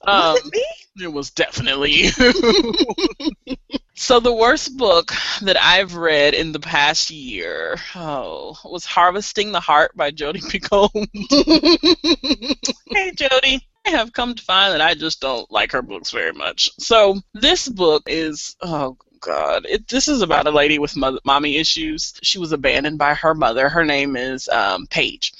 Um, 0.04 0.34
was 0.34 0.46
it 0.46 0.52
me? 0.52 0.64
it 1.04 1.12
was 1.12 1.30
definitely 1.30 1.90
you. 1.92 2.10
so 3.94 4.20
the 4.20 4.34
worst 4.34 4.76
book 4.76 5.12
that 5.42 5.56
I've 5.60 5.94
read 5.94 6.34
in 6.34 6.52
the 6.52 6.60
past 6.60 7.10
year, 7.10 7.78
oh, 7.94 8.56
was 8.64 8.84
Harvesting 8.84 9.52
the 9.52 9.60
Heart 9.60 9.96
by 9.96 10.10
Jodi 10.10 10.40
Picoult. 10.40 10.90
hey 12.90 13.12
Jody. 13.12 13.66
I 13.84 13.90
have 13.90 14.12
come 14.12 14.36
to 14.36 14.42
find 14.44 14.72
that 14.72 14.80
I 14.80 14.94
just 14.94 15.20
don't 15.20 15.50
like 15.50 15.72
her 15.72 15.82
books 15.82 16.12
very 16.12 16.32
much. 16.32 16.70
So 16.78 17.20
this 17.34 17.68
book 17.68 18.04
is 18.06 18.54
oh 18.60 18.96
god, 19.22 19.64
it, 19.68 19.88
this 19.88 20.08
is 20.08 20.20
about 20.20 20.46
a 20.46 20.50
lady 20.50 20.78
with 20.78 20.94
mommy 21.24 21.56
issues. 21.56 22.12
She 22.22 22.38
was 22.38 22.52
abandoned 22.52 22.98
by 22.98 23.14
her 23.14 23.34
mother. 23.34 23.68
Her 23.68 23.84
name 23.84 24.16
is 24.16 24.48
um, 24.48 24.86
Paige, 24.88 25.32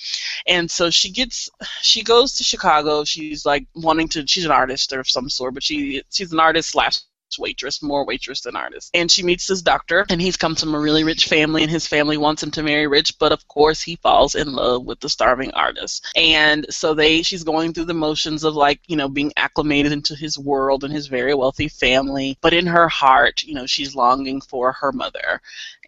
and 0.47 0.71
so 0.71 0.89
she 0.89 1.11
gets 1.11 1.51
she 1.83 2.03
goes 2.03 2.35
to 2.37 2.45
Chicago. 2.45 3.05
She's 3.05 3.45
like 3.45 3.67
wanting 3.75 4.09
to. 4.09 4.27
She's 4.27 4.47
an 4.47 4.53
artist 4.53 4.93
of 4.93 5.09
some 5.11 5.29
sort, 5.29 5.55
but 5.55 5.63
she 5.63 6.03
she's 6.11 6.33
an 6.33 6.41
artist 6.41 6.71
slash 6.71 7.01
waitress, 7.39 7.83
more 7.83 8.05
waitress 8.05 8.43
than 8.43 8.57
artist. 8.57 8.91
And 8.95 9.11
she 9.11 9.23
meets 9.23 9.47
this 9.47 9.63
doctor, 9.63 10.07
and 10.09 10.21
he's 10.21 10.37
comes 10.37 10.61
from 10.61 10.75
a 10.75 10.81
really 10.81 11.05
rich 11.05 11.27
family, 11.27 11.63
and 11.63 11.71
his 11.71 11.87
family 11.87 12.17
wants 12.17 12.43
him 12.43 12.51
to 12.53 12.63
marry 12.63 12.87
rich, 12.87 13.19
but 13.19 13.33
of 13.33 13.47
course 13.49 13.83
he 13.83 13.97
falls 13.97 14.35
in 14.35 14.53
love 14.53 14.85
with 14.85 15.01
the 15.01 15.09
starving 15.09 15.53
artist. 15.53 16.07
And 16.17 16.67
so 16.71 16.95
they, 16.95 17.23
she's 17.23 17.45
going 17.45 17.73
through 17.73 17.87
the 17.87 17.95
motions 17.95 18.45
of 18.45 18.55
like, 18.55 18.81
you 18.87 18.97
know, 18.97 19.09
being 19.09 19.33
acclimated 19.37 19.93
into 19.93 20.15
his 20.15 20.39
world 20.39 20.85
and 20.85 20.93
his 20.93 21.07
very 21.07 21.35
wealthy 21.35 21.69
family, 21.69 22.39
but 22.41 22.55
in 22.55 22.67
her 22.67 22.89
heart, 22.89 23.43
you 23.43 23.55
know, 23.55 23.67
she's 23.67 23.95
longing 23.95 24.41
for 24.41 24.73
her 24.73 24.93
mother. 24.93 25.41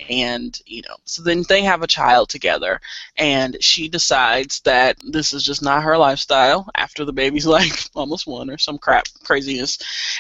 And, 0.08 0.58
you 0.66 0.82
know, 0.82 0.96
so 1.04 1.22
then 1.22 1.44
they 1.48 1.62
have 1.62 1.82
a 1.82 1.86
child 1.86 2.28
together, 2.28 2.80
and 3.16 3.56
she 3.60 3.88
decides 3.88 4.60
that 4.60 4.96
this 5.02 5.32
is 5.32 5.42
just 5.42 5.62
not 5.62 5.82
her 5.82 5.96
lifestyle 5.96 6.68
after 6.74 7.04
the 7.04 7.12
baby's 7.12 7.46
like 7.54 7.72
almost 7.94 8.26
one 8.26 8.50
or 8.50 8.58
some 8.58 8.78
crap 8.78 9.06
craziness 9.24 9.78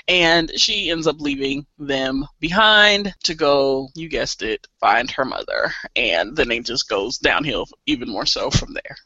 and 0.08 0.50
she 0.56 0.90
ends 0.90 1.06
up 1.06 1.13
leaving 1.18 1.66
them 1.78 2.24
behind 2.40 3.12
to 3.24 3.34
go 3.34 3.88
you 3.94 4.08
guessed 4.08 4.42
it 4.42 4.66
find 4.80 5.10
her 5.10 5.24
mother. 5.24 5.72
And 5.96 6.36
then 6.36 6.50
it 6.50 6.64
just 6.66 6.88
goes 6.88 7.18
downhill 7.18 7.66
even 7.86 8.08
more 8.08 8.26
so 8.26 8.50
from 8.50 8.74
there. 8.74 8.96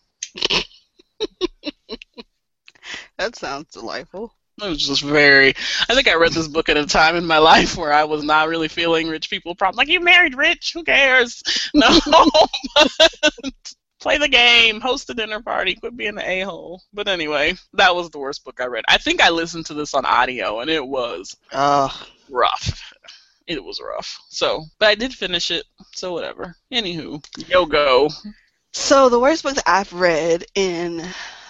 That 3.18 3.36
sounds 3.36 3.68
delightful. 3.72 4.32
it 4.62 4.68
was 4.68 4.86
just 4.86 5.02
very 5.02 5.54
i 5.88 5.94
think 5.94 6.08
i 6.08 6.14
read 6.14 6.32
this 6.32 6.48
book 6.48 6.68
at 6.68 6.76
a 6.76 6.86
time 6.86 7.16
in 7.16 7.26
my 7.26 7.38
life 7.52 7.76
where 7.76 7.92
i 7.92 8.04
was 8.04 8.22
not 8.24 8.48
really 8.48 8.68
feeling 8.68 9.08
rich 9.08 9.30
people 9.30 9.54
problems 9.54 9.78
like 9.78 9.88
you 9.88 10.00
married 10.00 10.34
rich? 10.36 10.72
Who 10.74 10.84
cares? 10.84 11.42
No 11.74 11.88
play 14.00 14.16
the 14.18 14.28
game 14.28 14.80
host 14.80 15.10
a 15.10 15.14
dinner 15.14 15.40
party 15.40 15.74
quit 15.74 15.96
being 15.96 16.10
an 16.10 16.18
a-hole 16.20 16.82
but 16.92 17.08
anyway 17.08 17.52
that 17.72 17.94
was 17.94 18.10
the 18.10 18.18
worst 18.18 18.44
book 18.44 18.60
i 18.60 18.66
read 18.66 18.84
i 18.88 18.96
think 18.96 19.20
i 19.20 19.28
listened 19.30 19.66
to 19.66 19.74
this 19.74 19.94
on 19.94 20.04
audio 20.04 20.60
and 20.60 20.70
it 20.70 20.86
was 20.86 21.36
Ugh. 21.52 21.92
rough. 22.30 22.92
It 23.46 23.64
was 23.64 23.80
rough. 23.80 24.20
So, 24.28 24.64
but 24.78 24.88
I 24.88 24.94
did 24.94 25.14
finish 25.14 25.50
it. 25.50 25.64
So 25.94 26.12
whatever. 26.12 26.54
Anywho, 26.70 27.24
yo 27.48 27.64
go. 27.64 28.10
So 28.74 29.08
the 29.08 29.18
worst 29.18 29.42
book 29.42 29.54
that 29.54 29.64
I've 29.66 29.92
read 29.94 30.44
in 30.54 31.02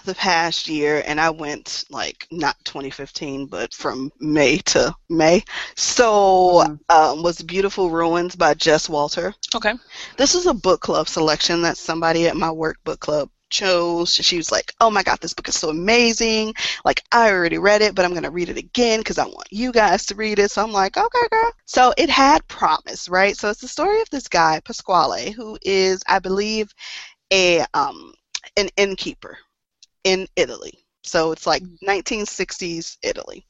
the 0.08 0.14
past 0.14 0.68
year, 0.68 1.02
and 1.06 1.20
I 1.20 1.30
went 1.30 1.84
like 1.90 2.26
not 2.32 2.56
2015, 2.64 3.46
but 3.46 3.72
from 3.74 4.10
May 4.18 4.56
to 4.58 4.94
May. 5.08 5.44
So 5.76 6.64
um, 6.88 7.22
was 7.22 7.42
Beautiful 7.42 7.90
Ruins 7.90 8.34
by 8.34 8.54
Jess 8.54 8.88
Walter. 8.88 9.34
Okay. 9.54 9.74
This 10.16 10.34
is 10.34 10.46
a 10.46 10.54
book 10.54 10.80
club 10.80 11.08
selection 11.08 11.62
that 11.62 11.76
somebody 11.76 12.26
at 12.26 12.36
my 12.36 12.50
work 12.50 12.78
book 12.84 13.00
club 13.00 13.28
chose. 13.50 14.14
She 14.14 14.38
was 14.38 14.50
like, 14.50 14.72
"Oh 14.80 14.90
my 14.90 15.02
God, 15.02 15.18
this 15.20 15.34
book 15.34 15.48
is 15.48 15.56
so 15.56 15.68
amazing! 15.68 16.54
Like 16.86 17.02
I 17.12 17.30
already 17.30 17.58
read 17.58 17.82
it, 17.82 17.94
but 17.94 18.06
I'm 18.06 18.14
gonna 18.14 18.30
read 18.30 18.48
it 18.48 18.56
again 18.56 19.00
because 19.00 19.18
I 19.18 19.26
want 19.26 19.48
you 19.50 19.72
guys 19.72 20.06
to 20.06 20.14
read 20.14 20.38
it." 20.38 20.50
So 20.50 20.62
I'm 20.62 20.72
like, 20.72 20.96
"Okay, 20.96 21.28
girl." 21.30 21.52
So 21.66 21.92
it 21.98 22.08
had 22.08 22.48
promise, 22.48 23.10
right? 23.10 23.36
So 23.36 23.50
it's 23.50 23.60
the 23.60 23.68
story 23.68 24.00
of 24.00 24.08
this 24.10 24.28
guy 24.28 24.60
Pasquale, 24.64 25.32
who 25.32 25.58
is, 25.62 26.02
I 26.08 26.18
believe, 26.18 26.72
a 27.30 27.64
um 27.74 28.14
an 28.56 28.70
innkeeper 28.76 29.38
in 30.04 30.26
Italy. 30.36 30.78
So 31.04 31.32
it's 31.32 31.46
like 31.46 31.62
1960s 31.86 32.98
Italy. 33.02 33.46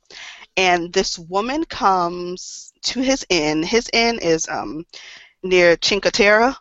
And 0.57 0.93
this 0.93 1.19
woman 1.19 1.65
comes 1.65 2.73
to 2.85 3.01
his 3.01 3.25
inn. 3.29 3.63
His 3.63 3.89
inn 3.93 4.19
is 4.21 4.49
um 4.49 4.85
near 5.43 5.77
Cinque 5.83 6.11
Terre, 6.13 6.55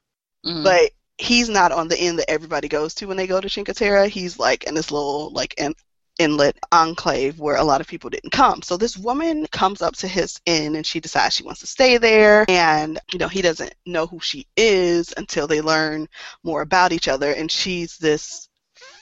Mhm. 0.46 0.64
but 0.64 0.92
he's 1.18 1.50
not 1.50 1.72
on 1.72 1.88
the 1.88 2.00
inn 2.02 2.16
that 2.18 2.30
everybody 2.30 2.68
goes 2.68 2.94
to 2.96 3.08
when 3.08 3.18
they 3.18 3.28
go 3.28 3.42
to 3.42 3.50
Cinque 3.50 3.74
Terre. 3.76 4.08
He's 4.08 4.38
like 4.40 4.66
in 4.66 4.76
this 4.76 4.92
little 4.92 5.32
like 5.34 5.56
in, 5.58 5.74
inlet 6.20 6.58
enclave 6.72 7.40
where 7.40 7.58
a 7.58 7.64
lot 7.64 7.82
of 7.82 7.88
people 7.88 8.10
didn't 8.10 8.32
come. 8.32 8.62
So 8.62 8.78
this 8.78 8.98
woman 8.98 9.46
comes 9.52 9.82
up 9.82 9.96
to 9.98 10.08
his 10.08 10.40
inn 10.46 10.76
and 10.76 10.86
she 10.86 11.00
decides 11.00 11.36
she 11.36 11.44
wants 11.44 11.62
to 11.62 11.68
stay 11.68 11.98
there. 11.98 12.46
And 12.50 13.00
you 13.12 13.20
know 13.20 13.28
he 13.28 13.42
doesn't 13.42 13.74
know 13.86 14.08
who 14.08 14.20
she 14.20 14.48
is 14.56 15.14
until 15.18 15.48
they 15.48 15.62
learn 15.62 16.08
more 16.44 16.62
about 16.62 16.92
each 16.92 17.08
other. 17.08 17.32
And 17.32 17.52
she's 17.52 17.98
this 17.98 18.47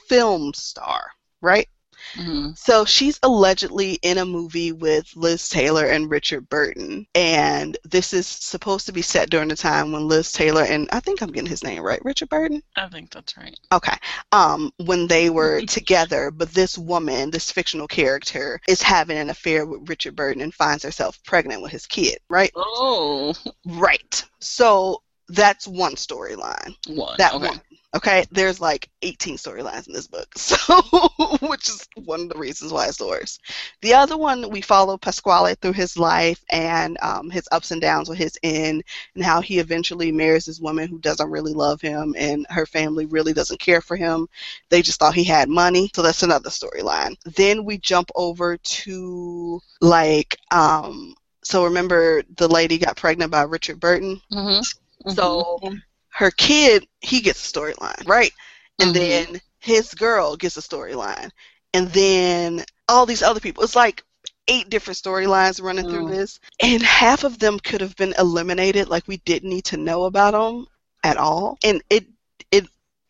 film 0.08 0.52
star, 0.54 1.10
right? 1.40 1.68
Mhm. 2.14 2.56
So 2.56 2.84
she's 2.84 3.18
allegedly 3.22 3.94
in 4.02 4.18
a 4.18 4.24
movie 4.24 4.72
with 4.72 5.10
Liz 5.16 5.48
Taylor 5.48 5.86
and 5.86 6.10
Richard 6.10 6.48
Burton. 6.48 7.06
And 7.14 7.76
this 7.84 8.12
is 8.12 8.26
supposed 8.26 8.86
to 8.86 8.92
be 8.92 9.02
set 9.02 9.30
during 9.30 9.48
the 9.48 9.56
time 9.56 9.92
when 9.92 10.08
Liz 10.08 10.32
Taylor 10.32 10.62
and 10.62 10.88
I 10.92 11.00
think 11.00 11.20
I'm 11.20 11.32
getting 11.32 11.50
his 11.50 11.64
name 11.64 11.82
right, 11.82 12.04
Richard 12.04 12.28
Burton? 12.28 12.62
I 12.76 12.88
think 12.88 13.10
that's 13.10 13.36
right. 13.36 13.58
Okay. 13.72 13.96
Um, 14.32 14.72
when 14.78 15.06
they 15.06 15.30
were 15.30 15.60
together, 15.66 16.30
but 16.30 16.52
this 16.52 16.78
woman, 16.78 17.30
this 17.30 17.50
fictional 17.50 17.88
character, 17.88 18.60
is 18.68 18.82
having 18.82 19.18
an 19.18 19.30
affair 19.30 19.66
with 19.66 19.88
Richard 19.88 20.16
Burton 20.16 20.42
and 20.42 20.54
finds 20.54 20.84
herself 20.84 21.18
pregnant 21.24 21.62
with 21.62 21.72
his 21.72 21.86
kid, 21.86 22.18
right? 22.28 22.50
Oh, 22.54 23.34
Right. 23.66 24.24
So 24.40 25.02
that's 25.28 25.66
one 25.66 25.94
storyline 25.94 26.74
one. 26.88 27.16
that 27.18 27.34
okay. 27.34 27.48
one. 27.48 27.60
Okay, 27.96 28.26
there's 28.30 28.60
like 28.60 28.90
18 29.00 29.38
storylines 29.38 29.86
in 29.86 29.94
this 29.94 30.06
book, 30.06 30.28
so 30.36 30.82
which 31.40 31.66
is 31.70 31.88
one 32.04 32.20
of 32.20 32.28
the 32.28 32.38
reasons 32.38 32.70
why 32.70 32.86
it's 32.86 32.98
the 32.98 33.06
worst. 33.06 33.40
The 33.80 33.94
other 33.94 34.18
one, 34.18 34.50
we 34.50 34.60
follow 34.60 34.98
Pasquale 34.98 35.54
through 35.54 35.72
his 35.72 35.96
life 35.96 36.44
and 36.50 36.98
um, 37.00 37.30
his 37.30 37.48
ups 37.50 37.70
and 37.70 37.80
downs 37.80 38.10
with 38.10 38.18
his 38.18 38.38
inn, 38.42 38.82
and 39.14 39.24
how 39.24 39.40
he 39.40 39.58
eventually 39.58 40.12
marries 40.12 40.44
this 40.44 40.60
woman 40.60 40.88
who 40.88 40.98
doesn't 40.98 41.30
really 41.30 41.54
love 41.54 41.80
him, 41.80 42.14
and 42.18 42.46
her 42.50 42.66
family 42.66 43.06
really 43.06 43.32
doesn't 43.32 43.60
care 43.60 43.80
for 43.80 43.96
him. 43.96 44.28
They 44.68 44.82
just 44.82 45.00
thought 45.00 45.14
he 45.14 45.24
had 45.24 45.48
money, 45.48 45.90
so 45.94 46.02
that's 46.02 46.22
another 46.22 46.50
storyline. 46.50 47.16
Then 47.24 47.64
we 47.64 47.78
jump 47.78 48.10
over 48.14 48.58
to 48.58 49.62
like 49.80 50.36
um, 50.50 51.14
so 51.42 51.64
remember 51.64 52.24
the 52.36 52.48
lady 52.48 52.76
got 52.76 52.96
pregnant 52.98 53.32
by 53.32 53.42
Richard 53.42 53.80
Burton. 53.80 54.20
Mm-hmm. 54.30 55.10
So 55.12 55.60
her 56.16 56.30
kid, 56.30 56.86
he 57.00 57.20
gets 57.20 57.48
a 57.48 57.52
storyline, 57.52 58.06
right? 58.06 58.32
And 58.80 58.94
Mhm. 58.94 58.94
then 58.94 59.40
his 59.60 59.94
girl 59.94 60.36
gets 60.36 60.56
a 60.56 60.60
storyline, 60.62 61.30
and 61.74 61.88
then 61.90 62.64
all 62.88 63.06
these 63.06 63.22
other 63.22 63.40
people. 63.40 63.64
It's 63.64 63.76
like 63.76 64.04
eight 64.48 64.70
different 64.70 64.98
storylines 64.98 65.62
running 65.62 65.84
through 65.86 66.04
Mm. 66.04 66.06
this, 66.06 66.40
and 66.60 66.82
half 66.82 67.24
of 67.24 67.38
them 67.38 67.58
could 67.60 67.80
have 67.80 67.96
been 67.96 68.14
eliminated. 68.18 68.88
Like 68.88 69.08
we 69.08 69.18
didn't 69.18 69.50
need 69.50 69.66
to 69.66 69.76
know 69.76 70.04
about 70.04 70.32
them 70.32 70.66
at 71.04 71.16
all, 71.18 71.58
and 71.64 71.82
it 71.90 72.06
it. 72.50 72.66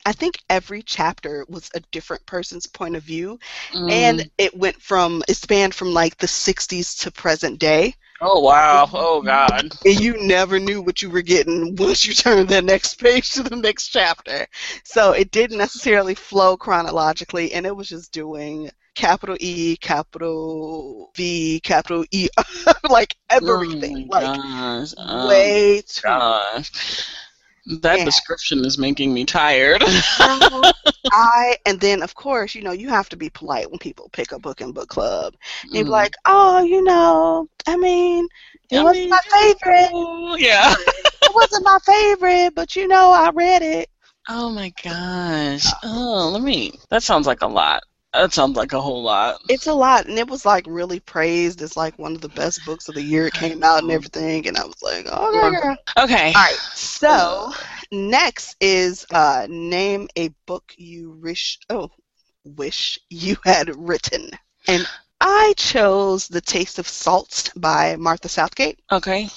I 0.06 0.12
think 0.12 0.38
every 0.48 0.82
chapter 0.82 1.44
was 1.48 1.70
a 1.74 1.80
different 1.92 2.26
person's 2.26 2.66
point 2.66 2.96
of 2.96 3.02
view, 3.02 3.38
Mm. 3.74 3.88
and 3.88 4.24
it 4.38 4.56
went 4.56 4.80
from 4.82 5.22
it 5.28 5.36
spanned 5.36 5.74
from 5.74 5.92
like 5.92 6.16
the 6.18 6.28
60s 6.28 6.94
to 6.96 7.10
present 7.10 7.58
day 7.58 7.94
oh 8.20 8.40
wow, 8.40 8.88
oh 8.92 9.22
god. 9.22 9.72
and 9.84 10.00
you 10.00 10.16
never 10.26 10.58
knew 10.58 10.80
what 10.82 11.02
you 11.02 11.10
were 11.10 11.22
getting 11.22 11.74
once 11.76 12.04
you 12.06 12.14
turned 12.14 12.48
the 12.48 12.62
next 12.62 12.94
page 13.00 13.32
to 13.32 13.42
the 13.42 13.56
next 13.56 13.88
chapter. 13.88 14.46
So 14.84 15.12
it 15.12 15.30
didn't 15.30 15.58
necessarily 15.58 16.14
flow 16.14 16.56
chronologically, 16.56 17.52
and 17.52 17.66
it 17.66 17.74
was 17.76 17.88
just 17.88 18.12
doing 18.12 18.70
capital 18.94 19.36
E, 19.40 19.76
capital 19.76 21.10
V, 21.16 21.60
capital 21.60 22.04
E, 22.10 22.28
like 22.90 23.16
oh, 23.42 23.62
everything, 23.62 24.06
Oh 24.08 24.08
like 24.08 24.32
gosh. 24.32 24.94
Oh 24.98 25.28
way 25.28 25.82
too. 25.86 26.02
gosh. 26.02 26.70
That 27.66 27.98
Yeah. 27.98 28.04
description 28.04 28.64
is 28.64 28.78
making 28.78 29.12
me 29.12 29.24
tired. 29.24 29.82
I 31.12 31.56
and 31.66 31.80
then 31.80 32.02
of 32.02 32.14
course 32.14 32.54
you 32.54 32.62
know 32.62 32.72
you 32.72 32.88
have 32.88 33.08
to 33.10 33.16
be 33.16 33.30
polite 33.30 33.70
when 33.70 33.78
people 33.78 34.08
pick 34.12 34.32
a 34.32 34.38
book 34.38 34.60
in 34.60 34.72
book 34.72 34.88
club. 34.88 35.34
You'd 35.72 35.86
be 35.86 35.90
Mm. 35.90 35.90
like, 35.90 36.14
oh, 36.26 36.62
you 36.62 36.82
know, 36.82 37.48
I 37.66 37.76
mean, 37.76 38.26
it 38.70 38.78
I 38.78 38.82
wasn't 38.82 39.04
mean, 39.04 39.10
my 39.10 39.20
favorite. 39.32 40.40
Yeah. 40.40 40.74
It 41.22 41.34
wasn't 41.34 41.64
my 41.64 41.78
favorite, 41.84 42.54
but 42.54 42.74
you 42.76 42.88
know, 42.88 43.10
I 43.12 43.30
read 43.30 43.62
it. 43.62 43.90
Oh 44.28 44.50
my 44.50 44.72
gosh. 44.82 45.64
Oh, 45.82 46.30
let 46.32 46.42
me. 46.42 46.72
That 46.90 47.02
sounds 47.02 47.26
like 47.26 47.42
a 47.42 47.46
lot. 47.46 47.82
That 48.12 48.32
sounds 48.32 48.56
like 48.56 48.72
a 48.72 48.80
whole 48.80 49.02
lot. 49.02 49.40
It's 49.48 49.66
a 49.66 49.74
lot, 49.74 50.06
and 50.06 50.18
it 50.18 50.28
was 50.28 50.46
like 50.46 50.64
really 50.66 51.00
praised 51.00 51.60
as 51.62 51.76
like 51.76 51.98
one 51.98 52.14
of 52.14 52.20
the 52.20 52.28
best 52.30 52.64
books 52.64 52.88
of 52.88 52.94
the 52.94 53.02
year. 53.02 53.26
It 53.26 53.34
came 53.34 53.62
out 53.62 53.82
and 53.82 53.92
everything, 53.92 54.46
and 54.48 54.56
I 54.56 54.64
was 54.64 54.80
like, 54.82 55.06
oh, 55.10 55.28
okay, 55.28 55.60
girl. 55.60 55.76
Okay. 55.98 56.26
All 56.28 56.42
right, 56.42 56.58
so 56.74 57.52
next 57.92 58.56
is 58.60 59.06
uh, 59.12 59.46
name 59.48 60.08
a 60.16 60.30
book 60.46 60.72
you 60.76 61.18
wish 61.22 61.58
oh 61.70 61.90
wish 62.44 62.98
you 63.10 63.36
had 63.44 63.74
written, 63.76 64.30
and 64.68 64.86
I 65.20 65.54
chose 65.56 66.28
The 66.28 66.40
Taste 66.40 66.78
of 66.78 66.88
Salt 66.88 67.50
by 67.56 67.96
Martha 67.96 68.28
Southgate. 68.28 68.78
Okay. 68.90 69.28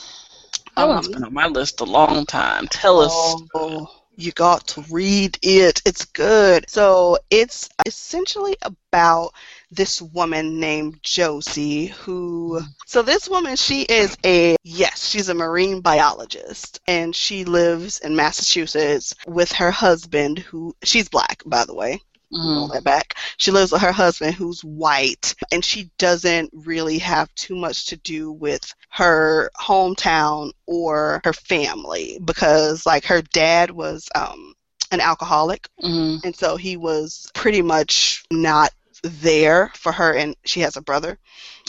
That 0.76 0.88
one's 0.88 1.08
Um, 1.08 1.14
been 1.14 1.24
on 1.26 1.34
my 1.34 1.48
list 1.48 1.82
a 1.82 1.86
long 1.86 2.26
time. 2.26 2.68
Tell 2.68 3.02
us. 3.02 3.12
Oh, 3.54 3.88
you 4.20 4.32
got 4.34 4.68
to 4.68 4.84
read 4.92 5.38
it. 5.42 5.82
It's 5.86 6.06
good. 6.06 6.70
So 6.70 7.18
it's 7.30 7.70
essentially 7.86 8.58
about 8.62 9.32
this 9.72 10.02
woman 10.02 10.60
named 10.60 11.00
Josie 11.04 11.88
who 11.88 12.62
so 12.86 13.02
this 13.02 13.30
woman 13.30 13.56
she 13.56 13.84
is 13.84 14.18
a 14.26 14.56
yes, 14.64 15.08
she's 15.08 15.30
a 15.30 15.34
marine 15.34 15.82
biologist 15.82 16.80
and 16.88 17.16
she 17.16 17.46
lives 17.46 18.00
in 18.00 18.16
Massachusetts 18.16 19.14
with 19.28 19.52
her 19.54 19.72
husband 19.72 20.40
who 20.40 20.76
she's 20.84 21.08
black 21.08 21.44
by 21.46 21.66
the 21.66 21.76
way 21.76 22.02
Mm, 22.34 22.70
that 22.72 22.84
back. 22.84 23.16
She 23.38 23.52
lives 23.52 23.72
with 23.72 23.82
her 23.82 23.92
husband 23.92 24.36
who's 24.36 24.62
white, 24.64 25.34
and 25.52 25.64
she 25.64 25.90
doesn't 25.98 26.50
really 26.54 27.00
have 27.00 27.34
too 27.36 27.56
much 27.56 27.88
to 27.88 27.98
do 27.98 28.32
with 28.32 28.74
her 28.90 29.50
hometown 29.60 30.52
or 30.68 31.22
her 31.24 31.34
family 31.34 32.20
because, 32.24 32.86
like, 32.86 33.06
her 33.06 33.22
dad 33.22 33.72
was 33.72 34.08
um, 34.16 34.54
an 34.92 35.00
alcoholic, 35.02 35.68
mhm, 35.84 36.22
and 36.24 36.36
so 36.36 36.56
he 36.58 36.78
was 36.78 37.30
pretty 37.34 37.62
much 37.62 38.24
not 38.32 38.72
there 39.04 39.72
for 39.76 39.92
her, 39.92 40.14
and 40.14 40.36
she 40.46 40.62
has 40.62 40.76
a 40.78 40.82
brother 40.82 41.18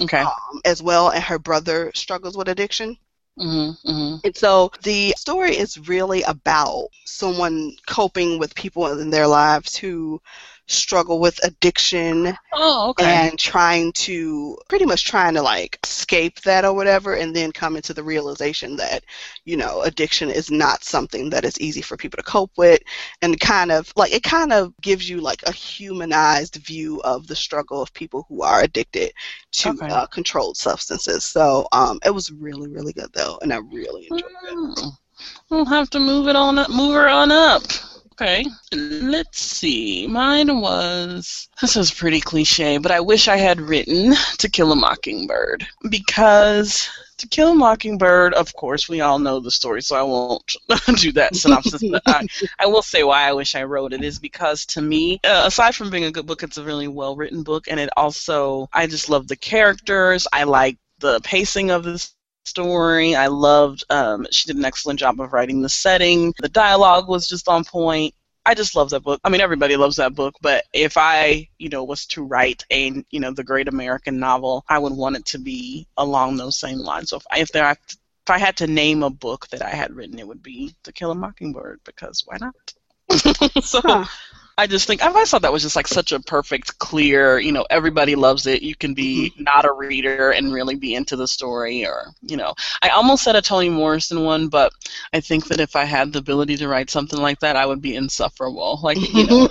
Okay. 0.01 0.27
um, 0.27 0.61
as 0.65 0.83
well, 0.83 1.11
and 1.11 1.23
her 1.25 1.39
brother 1.39 1.91
struggles 1.95 2.37
with 2.37 2.49
addiction. 2.49 2.97
Mhm, 3.37 3.77
mhm, 3.85 4.21
And 4.25 4.37
so 4.37 4.71
the 4.83 5.15
story 5.17 5.57
is 5.57 5.89
really 5.89 6.23
about 6.23 6.89
someone 7.05 7.77
coping 7.87 8.39
with 8.39 8.55
people 8.55 8.87
in 8.99 9.11
their 9.11 9.27
lives 9.27 9.77
who 9.77 10.21
struggle 10.71 11.21
with 11.21 11.39
addiction 11.45 12.37
Oh, 12.53 12.91
okay. 12.91 13.19
and 13.19 13.39
trying 13.39 13.93
to 13.93 14.57
pretty 14.69 14.85
much 14.85 15.05
trying 15.05 15.35
to 15.35 15.43
like 15.43 15.79
escape 15.85 16.41
that 16.43 16.65
or 16.65 16.75
whatever 16.75 17.15
and 17.15 17.35
then 17.35 17.51
coming 17.53 17.83
to 17.83 17.95
the 17.95 18.03
realization 18.03 18.77
that 18.77 19.05
you 19.45 19.57
know 19.57 19.83
addiction 19.83 20.31
is 20.31 20.51
not 20.51 20.85
something 20.85 21.31
that 21.31 21.45
is 21.45 21.59
easy 21.61 21.81
for 21.81 21.97
people 21.97 22.17
to 22.19 22.23
cope 22.23 22.51
with 22.59 22.81
and 23.23 23.39
kind 23.41 23.71
of 23.73 23.93
like 23.97 24.13
it 24.13 24.23
kind 24.23 24.53
of 24.53 24.73
gives 24.83 25.09
you 25.09 25.21
like 25.21 25.43
a 25.45 25.53
humanized 25.53 26.57
view 26.57 27.01
of 27.03 27.27
the 27.27 27.35
struggle 27.37 27.81
of 27.83 27.93
people 27.95 28.27
who 28.29 28.43
are 28.43 28.63
addicted 28.63 29.13
to 29.53 29.71
Okay. 29.71 29.91
uh, 29.91 30.07
controlled 30.07 30.57
substances 30.57 31.25
so 31.25 31.67
um, 31.73 31.99
it 32.05 32.11
was 32.15 32.31
really 32.33 32.69
really 32.69 32.93
good 32.93 33.11
though 33.15 33.39
and 33.43 33.53
i 33.53 33.59
really 33.59 34.07
enjoyed 34.09 34.31
it 34.45 34.59
Mm. 34.59 34.93
We'll 35.51 35.65
have 35.67 35.91
to 35.91 36.01
move 36.01 36.29
it 36.29 36.37
on 36.37 36.59
up, 36.59 36.71
move 36.71 36.95
her 36.95 37.09
on 37.09 37.31
up. 37.31 37.63
Okay. 38.21 38.45
Let's 38.75 39.41
see. 39.41 40.07
Mine 40.07 40.61
was 40.61 41.49
this 41.63 41.75
is 41.75 41.91
pretty 41.91 42.21
cliche, 42.21 42.77
but 42.77 42.93
I 42.93 43.01
wish 43.01 43.29
I 43.29 43.39
had 43.39 43.63
written 43.63 44.15
To 44.37 44.49
Kill 44.51 44.73
a 44.73 44.77
Mockingbird 44.77 45.67
because 45.89 46.91
To 47.17 47.29
Kill 47.29 47.53
a 47.53 47.55
Mockingbird, 47.55 48.35
of 48.35 48.53
course, 48.53 48.91
we 48.91 49.01
all 49.01 49.19
know 49.19 49.41
the 49.41 49.51
story, 49.51 49.81
so 49.81 49.97
I 49.97 50.03
won't 50.03 50.55
do 51.01 51.13
that 51.13 51.35
synopsis. 51.35 51.83
but 51.91 52.03
I, 52.05 52.27
I 52.59 52.67
will 52.67 52.83
say 52.83 53.05
why 53.05 53.23
I 53.23 53.33
wish 53.33 53.55
I 53.55 53.63
wrote 53.63 53.95
it 53.95 54.05
is 54.05 54.19
because 54.19 54.67
to 54.67 54.83
me, 54.83 55.19
uh, 55.25 55.45
aside 55.47 55.75
from 55.75 55.89
being 55.89 56.05
a 56.05 56.13
good 56.13 56.27
book, 56.27 56.43
it's 56.43 56.59
a 56.59 56.65
really 56.65 56.89
well 56.89 57.17
written 57.17 57.43
book, 57.43 57.69
and 57.69 57.81
it 57.81 57.89
also 57.97 58.69
I 58.75 58.87
just 58.87 59.09
love 59.09 59.29
the 59.29 59.37
characters. 59.37 60.27
I 60.31 60.45
like 60.45 60.77
the 60.99 61.21
pacing 61.21 61.71
of 61.71 61.85
this 61.85 62.13
story. 62.51 63.15
I 63.15 63.29
loved. 63.29 63.85
Um, 63.91 64.27
she 64.31 64.47
did 64.47 64.57
an 64.57 64.65
excellent 64.65 64.99
job 64.99 65.21
of 65.21 65.33
writing 65.33 65.63
the 65.63 65.69
setting. 65.69 66.35
The 66.39 66.49
dialogue 66.49 67.09
was 67.09 67.27
just 67.27 67.49
on 67.49 67.65
point. 67.65 68.15
I 68.45 68.55
just 68.55 68.75
love 68.75 68.91
that 68.91 69.03
book. 69.03 69.21
I 69.23 69.29
mean, 69.29 69.41
everybody 69.41 69.77
loves 69.77 69.97
that 69.97 70.15
book, 70.15 70.35
but 70.41 70.65
if 70.73 70.97
I, 70.97 71.49
you 71.59 71.69
know, 71.69 71.85
was 71.85 72.07
to 72.07 72.25
write 72.25 72.65
a, 72.73 73.05
you 73.11 73.21
know, 73.21 73.33
the 73.33 73.45
great 73.45 73.69
American 73.69 74.19
novel, 74.19 74.65
I 74.69 74.79
would 74.79 74.95
want 74.95 75.17
it 75.17 75.27
to 75.27 75.39
be 75.39 75.87
along 75.97 76.37
those 76.37 76.59
same 76.59 76.79
lines. 76.79 77.11
So 77.11 77.19
if 77.19 77.25
I, 77.31 77.41
if 77.41 77.49
there, 77.53 77.71
if 77.71 78.31
I 78.31 78.39
had 78.39 78.57
to 78.59 78.67
name 78.67 79.03
a 79.03 79.11
book 79.11 79.47
that 79.49 79.63
I 79.63 79.71
had 79.71 79.95
written, 79.95 80.19
it 80.19 80.27
would 80.27 80.43
be 80.43 80.75
To 80.85 80.93
Kill 80.93 81.11
a 81.11 81.15
Mockingbird 81.15 81.81
because 81.85 82.25
why 82.27 82.39
not? 82.41 82.55
so 83.63 83.81
Huh. 83.85 84.07
I 84.61 84.67
just 84.67 84.87
think 84.87 85.03
I 85.03 85.07
always 85.07 85.31
thought 85.31 85.41
that 85.41 85.55
was 85.55 85.63
just 85.63 85.75
like 85.75 85.89
such 85.89 86.13
a 86.13 86.21
perfect, 86.21 86.79
clear. 86.79 87.39
You 87.39 87.51
know, 87.51 87.65
everybody 87.71 88.15
loves 88.15 88.47
it. 88.47 88.61
You 88.61 88.75
can 88.75 88.93
be 88.93 89.31
mm-hmm. 89.31 89.43
not 89.43 89.65
a 89.65 89.73
reader 89.73 90.33
and 90.33 90.53
really 90.53 90.77
be 90.77 90.95
into 90.95 91.17
the 91.17 91.27
story, 91.27 91.87
or 91.87 92.09
you 92.21 92.37
know, 92.37 92.53
I 92.83 92.91
almost 92.91 93.25
said 93.25 93.37
a 93.37 93.41
Toni 93.41 93.71
Morrison 93.71 94.23
one, 94.23 94.49
but 94.49 94.75
I 95.15 95.21
think 95.21 95.49
that 95.49 95.61
if 95.61 95.77
I 95.77 95.85
had 95.85 96.13
the 96.13 96.19
ability 96.19 96.59
to 96.59 96.69
write 96.69 96.91
something 96.91 97.19
like 97.19 97.41
that, 97.41 97.57
I 97.57 97.65
would 97.65 97.81
be 97.81 97.97
insufferable. 97.97 98.81
Like 98.83 98.99
you 99.15 99.27
know, 99.27 99.49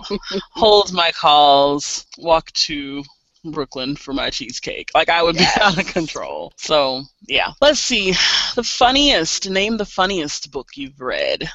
hold 0.52 0.92
my 0.92 1.10
calls, 1.10 2.06
walk 2.16 2.52
to 2.52 3.02
Brooklyn 3.44 3.96
for 3.96 4.12
my 4.12 4.30
cheesecake. 4.30 4.92
Like 4.94 5.08
I 5.08 5.24
would 5.24 5.34
Yes. 5.34 5.56
be 5.56 5.60
out 5.64 5.78
of 5.78 5.92
control. 5.92 6.52
So 6.56 7.02
yeah, 7.26 7.52
let's 7.60 7.80
see. 7.80 8.12
The 8.54 8.62
funniest. 8.62 9.50
Name 9.50 9.76
the 9.76 9.84
funniest 9.86 10.52
book 10.52 10.68
you've 10.76 11.00
read. 11.00 11.50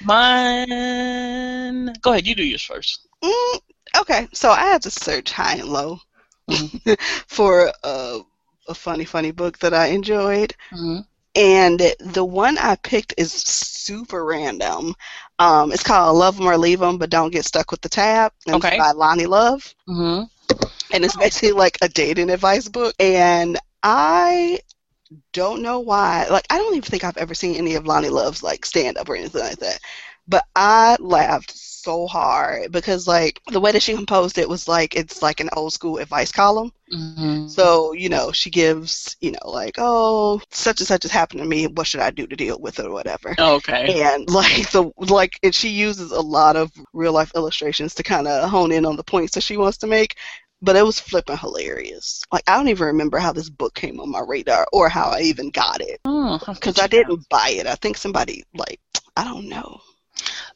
Mine. 0.00 1.92
Go 2.02 2.12
ahead. 2.12 2.26
You 2.26 2.34
do 2.34 2.44
yours 2.44 2.62
first. 2.62 3.06
Mm, 3.22 3.60
okay, 4.00 4.28
so 4.32 4.50
I 4.50 4.62
had 4.66 4.82
to 4.82 4.90
search 4.90 5.30
high 5.32 5.56
and 5.56 5.68
low 5.68 5.98
Mm-hmm. 6.48 6.92
for 7.28 7.72
a, 7.82 8.20
a 8.68 8.74
funny, 8.74 9.04
funny 9.04 9.30
book 9.32 9.58
that 9.58 9.74
I 9.74 9.86
enjoyed. 9.88 10.54
hmm 10.70 10.98
And 11.34 11.80
the 12.00 12.24
one 12.24 12.58
I 12.58 12.76
picked 12.76 13.14
is 13.18 13.32
super 13.32 14.24
random. 14.24 14.94
Um, 15.38 15.72
it's 15.72 15.82
called 15.84 16.16
Love 16.18 16.40
'em 16.40 16.46
or 16.48 16.56
Leave 16.58 16.82
'em, 16.82 16.98
but 16.98 17.10
don't 17.10 17.32
get 17.32 17.44
stuck 17.44 17.70
with 17.70 17.80
the 17.82 17.88
tab. 17.88 18.32
And 18.46 18.56
Okay. 18.56 18.68
It's 18.68 18.76
by 18.76 18.92
Loni 18.92 19.26
Love. 19.26 19.74
hmm 19.86 20.22
And 20.92 21.04
it's 21.04 21.16
basically 21.16 21.52
like 21.52 21.78
a 21.82 21.88
dating 21.88 22.30
advice 22.30 22.68
book. 22.68 22.94
And 22.98 23.58
I 23.82 24.60
don't 25.32 25.62
know 25.62 25.80
why. 25.80 26.26
Like, 26.30 26.46
I 26.50 26.58
don't 26.58 26.74
even 26.74 26.82
think 26.82 27.04
I've 27.04 27.16
ever 27.16 27.34
seen 27.34 27.56
any 27.56 27.74
of 27.74 27.84
Loni 27.84 28.10
Love's 28.10 28.42
like 28.42 28.64
stand 28.64 28.96
up 28.98 29.08
or 29.08 29.16
anything 29.16 29.42
like 29.42 29.58
that. 29.58 29.78
But 30.28 30.44
I 30.56 30.96
laughed 31.00 31.52
so 31.56 32.06
hard 32.06 32.72
because 32.72 33.06
like 33.06 33.40
the 33.52 33.60
way 33.60 33.72
that 33.72 33.82
she 33.82 33.94
composed 33.94 34.38
it 34.38 34.48
was 34.48 34.68
like 34.68 34.96
it's 34.96 35.22
like 35.22 35.40
an 35.40 35.50
old 35.56 35.72
school 35.72 35.98
advice 35.98 36.32
column. 36.32 36.72
hmm 36.90 37.46
So, 37.46 37.92
you 37.92 38.08
know, 38.08 38.32
she 38.32 38.50
gives, 38.50 39.16
you 39.20 39.32
know, 39.32 39.50
like, 39.50 39.74
oh, 39.78 40.40
such 40.50 40.80
and 40.80 40.86
such 40.88 41.02
has 41.04 41.12
happened 41.12 41.40
to 41.40 41.46
me. 41.46 41.66
What 41.66 41.86
should 41.86 42.00
I 42.00 42.10
do 42.10 42.26
to 42.26 42.36
deal 42.36 42.58
with 42.60 42.78
it 42.78 42.86
or 42.86 42.92
whatever? 42.92 43.36
Okay. 43.38 43.96
And 44.02 44.28
like 44.30 44.70
the 44.72 44.90
like, 44.98 45.38
and 45.42 45.54
she 45.54 45.68
uses 45.70 46.10
a 46.12 46.20
lot 46.20 46.56
of 46.56 46.72
real 46.92 47.12
life 47.12 47.32
illustrations 47.36 47.94
to 47.94 48.02
kind 48.02 48.26
of 48.28 48.50
hone 48.50 48.72
in 48.72 48.84
on 48.86 48.96
the 48.96 49.04
points 49.04 49.34
that 49.34 49.42
she 49.42 49.56
wants 49.56 49.78
to 49.78 49.86
make. 49.86 50.16
But 50.62 50.76
it 50.76 50.84
was 50.84 51.00
flipping 51.00 51.38
hilarious. 51.38 52.22
Like 52.32 52.44
I 52.48 52.56
don't 52.56 52.68
even 52.68 52.86
remember 52.88 53.18
how 53.18 53.32
this 53.32 53.48
book 53.50 53.74
came 53.74 54.00
on 54.00 54.10
my 54.10 54.20
radar 54.20 54.66
or 54.72 54.88
how 54.88 55.08
I 55.10 55.20
even 55.22 55.50
got 55.50 55.80
it 55.80 56.00
Oh, 56.06 56.38
because 56.54 56.76
could 56.76 56.78
I 56.78 56.86
didn't 56.88 57.28
buy 57.30 57.50
it. 57.50 57.66
I 57.66 57.74
think 57.76 57.96
somebody 57.96 58.44
like 58.54 58.80
I 59.16 59.24
don't 59.24 59.48
know. 59.48 59.80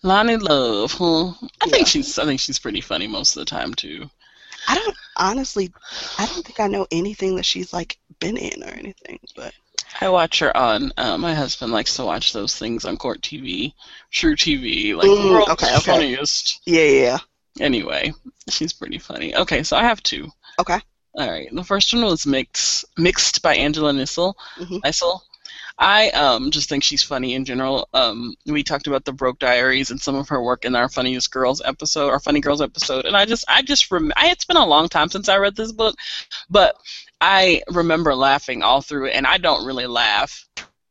Loni 0.05 0.37
Love, 0.39 0.93
huh? 0.93 1.33
I 1.63 1.67
Yeah. 1.67 1.77
think 1.77 1.89
she's 1.89 2.19
I 2.19 2.25
think 2.27 2.41
she's 2.41 2.59
pretty 2.59 2.83
funny 2.83 3.07
most 3.07 3.35
of 3.35 3.41
the 3.41 3.47
time 3.47 3.73
too. 3.75 4.11
I 4.67 4.75
don't 4.75 4.97
honestly. 5.17 5.75
I 6.19 6.27
don't 6.27 6.45
think 6.47 6.61
I 6.61 6.67
know 6.69 6.87
anything 6.91 7.37
that 7.37 7.45
she's 7.45 7.73
like 7.73 7.99
been 8.21 8.37
in 8.39 8.63
or 8.63 8.69
anything. 8.73 9.19
But 9.35 9.55
I 10.01 10.09
watch 10.11 10.41
her 10.41 10.55
on. 10.57 10.93
Uh, 10.97 11.17
my 11.17 11.33
husband 11.35 11.73
likes 11.73 11.95
to 11.97 12.05
watch 12.05 12.33
those 12.33 12.55
things 12.57 12.85
on 12.85 12.97
Court 12.99 13.23
TV, 13.23 13.75
truTV, 14.13 14.95
like 14.95 15.19
Mm, 15.19 15.21
world's 15.21 15.53
okay, 15.53 15.77
okay. 15.77 16.05
funniest. 16.07 16.61
yeah, 16.67 16.85
yeah. 16.85 17.19
Anyway, 17.59 18.13
she's 18.49 18.73
pretty 18.73 18.99
funny. 18.99 19.35
Okay, 19.35 19.63
so 19.63 19.77
I 19.77 19.83
have 19.83 20.03
two. 20.03 20.29
Okay. 20.59 20.79
All 21.15 21.29
right. 21.31 21.49
The 21.53 21.65
first 21.65 21.93
one 21.93 22.05
was 22.05 22.25
mixed, 22.27 22.85
mixed 22.97 23.43
by 23.43 23.57
Angela 23.57 23.93
Nissel. 23.93 24.35
Mhm. 24.59 24.81
Nissel. 24.83 25.21
I 25.79 26.11
um 26.11 26.51
just 26.51 26.69
think 26.69 26.85
she's 26.85 27.03
funny 27.03 27.35
in 27.35 27.45
general. 27.45 27.89
Um, 27.95 28.35
we 28.47 28.63
talked 28.63 28.87
about 28.87 29.05
the 29.05 29.13
Broke 29.13 29.39
Diaries 29.39 29.91
and 29.91 30.01
some 30.01 30.15
of 30.15 30.29
her 30.29 30.41
work 30.43 30.65
in 30.65 30.77
our 30.77 30.89
Funniest 30.89 31.31
Girls 31.33 31.61
episode, 31.65 32.11
our 32.11 32.21
Funny 32.21 32.41
Girls 32.41 32.61
episode, 32.61 33.07
and 33.07 33.17
I 33.17 33.25
just, 33.25 33.45
I 33.49 33.63
just 33.63 33.91
rem- 33.91 34.13
I, 34.15 34.29
it's 34.31 34.45
been 34.45 34.59
a 34.59 34.67
long 34.67 34.89
time 34.89 35.09
since 35.09 35.29
I 35.29 35.39
read 35.39 35.57
this 35.57 35.73
book, 35.73 35.97
but 36.51 36.77
I 37.21 37.63
remember 37.69 38.15
laughing 38.15 38.63
all 38.63 38.83
through 38.83 39.07
it, 39.07 39.15
and 39.15 39.27
I 39.27 39.39
don't 39.39 39.67
really 39.67 39.87
laugh 39.87 40.47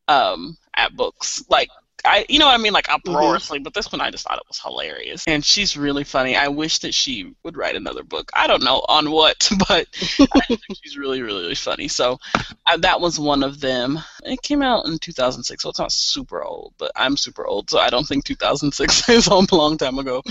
um 0.08 0.58
at 0.76 0.95
books 0.95 1.43
like. 1.50 1.69
I, 2.05 2.25
you 2.29 2.39
know 2.39 2.45
what 2.45 2.55
I 2.55 2.62
mean, 2.62 2.73
like 2.73 2.89
uproariously, 2.89 3.59
but 3.59 3.73
this 3.73 3.91
one 3.91 4.01
I 4.01 4.12
just 4.12 4.25
thought 4.25 4.38
it 4.38 4.47
was 4.47 4.59
hilarious, 4.59 5.23
and 5.27 5.43
she's 5.43 5.77
really 5.77 6.03
funny. 6.03 6.35
I 6.35 6.47
wish 6.47 6.79
that 6.79 6.93
she 6.93 7.33
would 7.43 7.57
write 7.57 7.75
another 7.75 8.03
book. 8.03 8.31
I 8.33 8.47
don't 8.47 8.63
know 8.63 8.83
on 8.88 9.12
what, 9.12 9.49
but 9.67 9.88
I 10.19 10.41
think 10.47 10.62
she's 10.83 10.97
really, 10.97 11.21
really, 11.21 11.41
really 11.41 11.55
funny. 11.55 11.88
So 11.88 12.19
uh, 12.65 12.77
that 12.77 13.01
was 13.01 13.19
one 13.19 13.43
of 13.43 13.59
them. 13.59 13.99
It 14.23 14.41
came 14.41 14.62
out 14.62 14.85
in 14.85 14.99
2006, 14.99 15.63
so 15.63 15.69
it's 15.69 15.79
not 15.79 15.91
super 15.91 16.43
old, 16.43 16.73
but 16.77 16.91
I'm 16.95 17.17
super 17.17 17.45
old, 17.45 17.69
so 17.69 17.79
I 17.79 17.89
don't 17.89 18.07
think 18.07 18.25
2006 18.25 19.09
is 19.09 19.27
a 19.27 19.55
long 19.55 19.77
time 19.77 19.99
ago. 19.99 20.23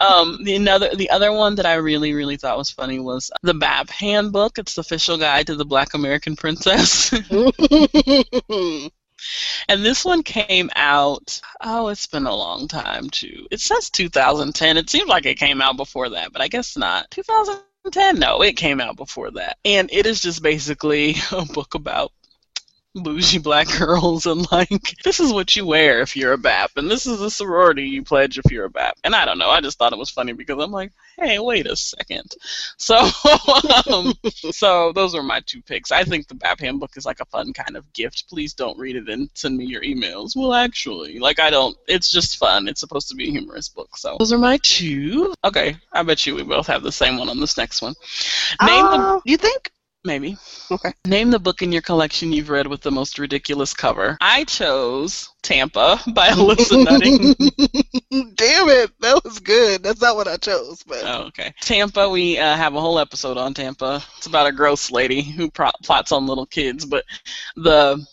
Um, 0.00 0.42
the 0.44 0.56
another, 0.56 0.94
the 0.94 1.10
other 1.10 1.32
one 1.32 1.56
that 1.56 1.66
I 1.66 1.74
really, 1.74 2.12
really 2.12 2.36
thought 2.36 2.58
was 2.58 2.70
funny 2.70 2.98
was 2.98 3.30
the 3.42 3.54
BAP 3.54 3.90
Handbook. 3.90 4.58
It's 4.58 4.74
the 4.74 4.80
official 4.80 5.18
guide 5.18 5.46
to 5.46 5.56
the 5.56 5.64
Black 5.64 5.94
American 5.94 6.36
Princess. 6.36 7.12
And 9.68 9.84
this 9.84 10.04
one 10.04 10.22
came 10.22 10.70
out, 10.74 11.40
oh, 11.60 11.88
it's 11.88 12.06
been 12.06 12.26
a 12.26 12.34
long 12.34 12.68
time 12.68 13.10
too. 13.10 13.46
It 13.50 13.60
says 13.60 13.90
2010. 13.90 14.76
It 14.76 14.90
seems 14.90 15.08
like 15.08 15.26
it 15.26 15.38
came 15.38 15.60
out 15.60 15.76
before 15.76 16.10
that, 16.10 16.32
but 16.32 16.42
I 16.42 16.48
guess 16.48 16.76
not. 16.76 17.10
2010? 17.10 18.18
No, 18.18 18.42
it 18.42 18.56
came 18.56 18.80
out 18.80 18.96
before 18.96 19.30
that. 19.32 19.58
And 19.64 19.90
it 19.92 20.06
is 20.06 20.20
just 20.20 20.42
basically 20.42 21.16
a 21.32 21.44
book 21.44 21.74
about 21.74 22.12
bougie 22.94 23.38
black 23.38 23.68
girls 23.78 24.26
and 24.26 24.50
like 24.52 24.68
this 25.02 25.18
is 25.20 25.32
what 25.32 25.56
you 25.56 25.64
wear 25.64 26.00
if 26.00 26.16
you're 26.16 26.34
a 26.34 26.38
BAP 26.38 26.72
and 26.76 26.90
this 26.90 27.06
is 27.06 27.18
the 27.18 27.30
sorority 27.30 27.84
you 27.84 28.02
pledge 28.02 28.38
if 28.38 28.50
you're 28.50 28.66
a 28.66 28.70
BAP. 28.70 28.98
And 29.04 29.14
I 29.14 29.24
don't 29.24 29.38
know, 29.38 29.50
I 29.50 29.60
just 29.60 29.78
thought 29.78 29.92
it 29.92 29.98
was 29.98 30.10
funny 30.10 30.32
because 30.32 30.62
I'm 30.62 30.70
like, 30.72 30.92
hey, 31.18 31.38
wait 31.38 31.66
a 31.66 31.76
second. 31.76 32.34
So 32.78 32.96
um, 33.90 34.12
so 34.50 34.92
those 34.92 35.14
are 35.14 35.22
my 35.22 35.40
two 35.46 35.62
picks. 35.62 35.92
I 35.92 36.02
think 36.04 36.26
the 36.26 36.34
BAP 36.34 36.60
handbook 36.60 36.96
is 36.96 37.06
like 37.06 37.20
a 37.20 37.24
fun 37.26 37.52
kind 37.52 37.76
of 37.76 37.90
gift. 37.92 38.28
Please 38.28 38.54
don't 38.54 38.78
read 38.78 38.96
it 38.96 39.08
and 39.08 39.30
send 39.34 39.56
me 39.56 39.64
your 39.64 39.82
emails. 39.82 40.34
Well, 40.34 40.52
actually, 40.52 41.18
like 41.20 41.38
I 41.38 41.48
don't. 41.50 41.76
It's 41.86 42.10
just 42.10 42.38
fun. 42.38 42.66
It's 42.66 42.80
supposed 42.80 43.08
to 43.10 43.14
be 43.14 43.28
a 43.28 43.30
humorous 43.30 43.68
book. 43.68 43.96
So 43.96 44.16
those 44.18 44.32
are 44.32 44.38
my 44.38 44.58
two. 44.62 45.32
Okay, 45.44 45.76
I 45.92 46.02
bet 46.02 46.26
you 46.26 46.34
we 46.34 46.42
both 46.42 46.66
have 46.66 46.82
the 46.82 46.92
same 46.92 47.18
one 47.18 47.28
on 47.28 47.38
this 47.38 47.56
next 47.56 47.82
one. 47.82 47.94
Name 48.62 48.84
the 48.86 48.98
Uh, 48.98 49.20
you 49.24 49.36
think? 49.36 49.70
Maybe. 50.04 50.36
Okay. 50.70 50.92
Name 51.06 51.30
the 51.30 51.38
book 51.38 51.62
in 51.62 51.72
your 51.72 51.82
collection 51.82 52.32
you've 52.32 52.48
read 52.50 52.66
with 52.66 52.80
the 52.80 52.90
most 52.90 53.18
ridiculous 53.18 53.72
cover. 53.74 54.16
I 54.20 54.44
chose 54.44 55.28
Tampa 55.42 56.00
by 56.14 56.28
Alyssa 56.30 56.84
Nutting. 56.84 57.34
Damn 58.34 58.68
it, 58.68 58.90
that 59.00 59.22
was 59.24 59.38
good. 59.38 59.82
That's 59.82 60.00
not 60.00 60.16
what 60.16 60.28
I 60.28 60.36
chose, 60.36 60.82
but 60.82 61.02
Oh, 61.04 61.22
okay. 61.28 61.52
Tampa, 61.60 62.08
we 62.08 62.38
uh, 62.38 62.56
have 62.56 62.74
a 62.74 62.80
whole 62.80 62.98
episode 62.98 63.36
on 63.36 63.54
Tampa. 63.54 64.02
It's 64.18 64.26
about 64.26 64.46
a 64.46 64.52
gross 64.52 64.90
lady 64.90 65.22
who 65.22 65.50
pro- 65.50 65.70
plots 65.82 66.12
on 66.12 66.26
little 66.26 66.46
kids, 66.46 66.84
but 66.84 67.04
the 67.56 68.04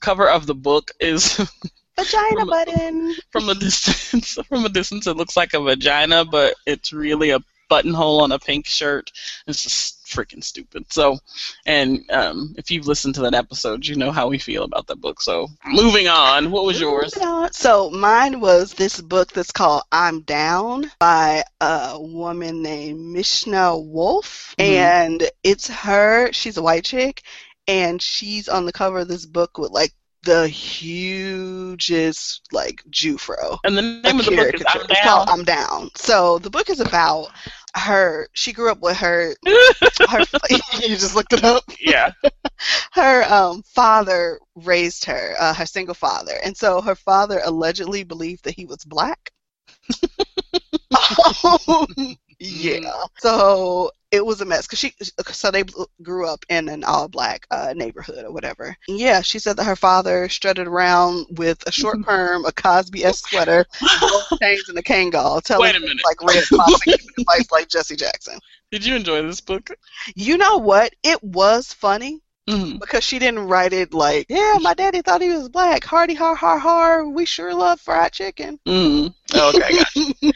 cover 0.00 0.28
of 0.28 0.46
the 0.46 0.54
book 0.54 0.90
is 1.00 1.36
vagina 1.98 2.36
From- 2.40 2.48
button. 2.48 3.14
from 3.30 3.48
a 3.48 3.54
distance. 3.54 4.38
From 4.48 4.64
a 4.64 4.68
distance, 4.68 5.06
it 5.06 5.16
looks 5.16 5.36
like 5.36 5.54
a 5.54 5.60
vagina, 5.60 6.24
but 6.24 6.54
it's 6.66 6.92
really 6.92 7.30
a 7.30 7.40
buttonhole 7.72 8.20
on 8.22 8.32
a 8.32 8.38
pink 8.38 8.66
shirt. 8.66 9.10
It's 9.46 9.62
just 9.62 10.04
freaking 10.14 10.44
stupid. 10.44 10.82
So, 10.92 11.18
and 11.66 12.00
um, 12.10 12.54
if 12.58 12.70
you've 12.70 12.86
listened 12.86 13.14
to 13.16 13.22
that 13.22 13.34
episode, 13.34 13.86
you 13.86 13.96
know 13.96 14.12
how 14.12 14.28
we 14.28 14.38
feel 14.38 14.64
about 14.64 14.86
that 14.88 15.00
book. 15.00 15.20
So, 15.22 15.48
moving 15.66 16.08
on. 16.08 16.50
What 16.50 16.64
was 16.64 16.80
yours? 16.80 17.14
So 17.52 17.90
mine 17.90 18.40
was 18.40 18.74
this 18.74 19.00
book 19.00 19.32
that's 19.32 19.52
called 19.52 19.82
"I'm 19.92 20.20
Down" 20.22 20.90
by 20.98 21.44
a 21.60 21.96
woman 22.00 22.62
named 22.62 23.00
Mishna 23.00 23.76
Wolff, 23.78 24.54
Mhm. 24.58 24.64
and 24.64 25.30
it's 25.42 25.68
her. 25.68 26.32
She's 26.32 26.56
a 26.58 26.62
white 26.62 26.84
chick, 26.84 27.22
and 27.66 28.00
she's 28.02 28.48
on 28.48 28.66
the 28.66 28.72
cover 28.72 29.00
of 29.00 29.08
this 29.08 29.26
book 29.26 29.58
with 29.58 29.70
like 29.70 29.92
the 30.24 30.48
hugest 30.48 32.42
like 32.52 32.82
Jufro. 32.90 33.58
And 33.64 33.76
the 33.76 33.82
name 33.82 34.20
of 34.20 34.26
the 34.26 34.36
book 34.36 34.54
is. 34.54 34.62
I'm 34.66 34.80
It's 34.88 35.00
called 35.00 35.28
I'm 35.28 35.44
Down. 35.44 35.90
So 35.96 36.38
the 36.38 36.50
book 36.50 36.70
is 36.70 36.80
about 36.80 37.28
her. 37.74 38.28
She 38.32 38.52
grew 38.52 38.70
up 38.70 38.80
with 38.80 38.96
her. 38.98 39.34
her 39.44 40.24
you 40.80 40.96
just 40.96 41.14
looked 41.14 41.32
it 41.32 41.44
up 41.44 41.64
yeah. 41.80 42.12
her 42.92 43.24
um, 43.24 43.62
father 43.62 44.38
raised 44.54 45.04
her, 45.04 45.34
uh, 45.38 45.54
her 45.54 45.66
single 45.66 45.94
father, 45.94 46.34
and 46.44 46.56
so 46.56 46.80
her 46.80 46.94
father 46.94 47.40
allegedly 47.44 48.04
believed 48.04 48.44
that 48.44 48.54
he 48.54 48.66
was 48.66 48.84
black. 48.84 49.32
Um, 51.68 52.16
yeah. 52.42 52.92
So 53.18 53.90
it 54.10 54.24
was 54.24 54.40
a 54.40 54.44
mess 54.44 54.66
because 54.66 54.78
she, 54.78 54.94
so 55.30 55.50
they 55.50 55.64
grew 56.02 56.26
up 56.26 56.44
in 56.48 56.68
an 56.68 56.84
all-black 56.84 57.46
uh, 57.50 57.72
neighborhood 57.74 58.24
or 58.24 58.32
whatever. 58.32 58.76
Yeah, 58.88 59.22
she 59.22 59.38
said 59.38 59.56
that 59.56 59.64
her 59.64 59.76
father 59.76 60.28
strutted 60.28 60.66
around 60.66 61.26
with 61.30 61.62
a 61.66 61.72
short 61.72 62.02
perm, 62.02 62.44
a 62.44 62.52
Cosby-esque 62.52 63.28
sweater, 63.28 63.64
gold 64.00 64.40
chains, 64.40 64.68
and 64.68 64.78
a 64.78 64.82
Kangol, 64.82 65.42
telling 65.42 65.62
Wait 65.62 65.76
a 65.76 65.80
minute. 65.80 66.02
like 66.04 66.22
red 66.22 66.44
pops 66.54 66.86
and 66.86 67.46
like 67.50 67.68
Jesse 67.68 67.96
Jackson. 67.96 68.38
Did 68.70 68.84
you 68.84 68.96
enjoy 68.96 69.22
this 69.22 69.40
book? 69.40 69.70
You 70.14 70.36
know 70.38 70.56
what? 70.58 70.94
It 71.02 71.22
was 71.22 71.72
funny 71.72 72.21
Mhm. 72.48 72.80
because 72.80 73.04
she 73.04 73.18
didn't 73.18 73.46
write 73.46 73.72
it 73.72 73.94
like, 73.94 74.26
yeah, 74.28 74.58
my 74.60 74.74
daddy 74.74 75.00
thought 75.02 75.22
he 75.22 75.28
was 75.30 75.48
black. 75.48 75.84
Hardy 75.84 76.14
har 76.14 76.34
har 76.34 76.58
har. 76.58 77.08
We 77.08 77.24
sure 77.24 77.54
love 77.54 77.80
fried 77.80 78.12
chicken. 78.12 78.58
Mm. 78.66 79.14
Okay, 79.34 79.72
gotcha. 79.74 80.32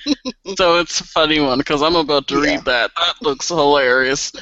so 0.57 0.79
it's 0.79 1.01
a 1.01 1.05
funny 1.05 1.40
one 1.40 1.59
because 1.59 1.83
I'm 1.83 1.97
about 1.97 2.29
to 2.29 2.38
Yeah. 2.40 2.40
read 2.40 2.64
that. 2.66 2.92
That 2.97 3.14
looks 3.23 3.49
hilarious. 3.49 4.33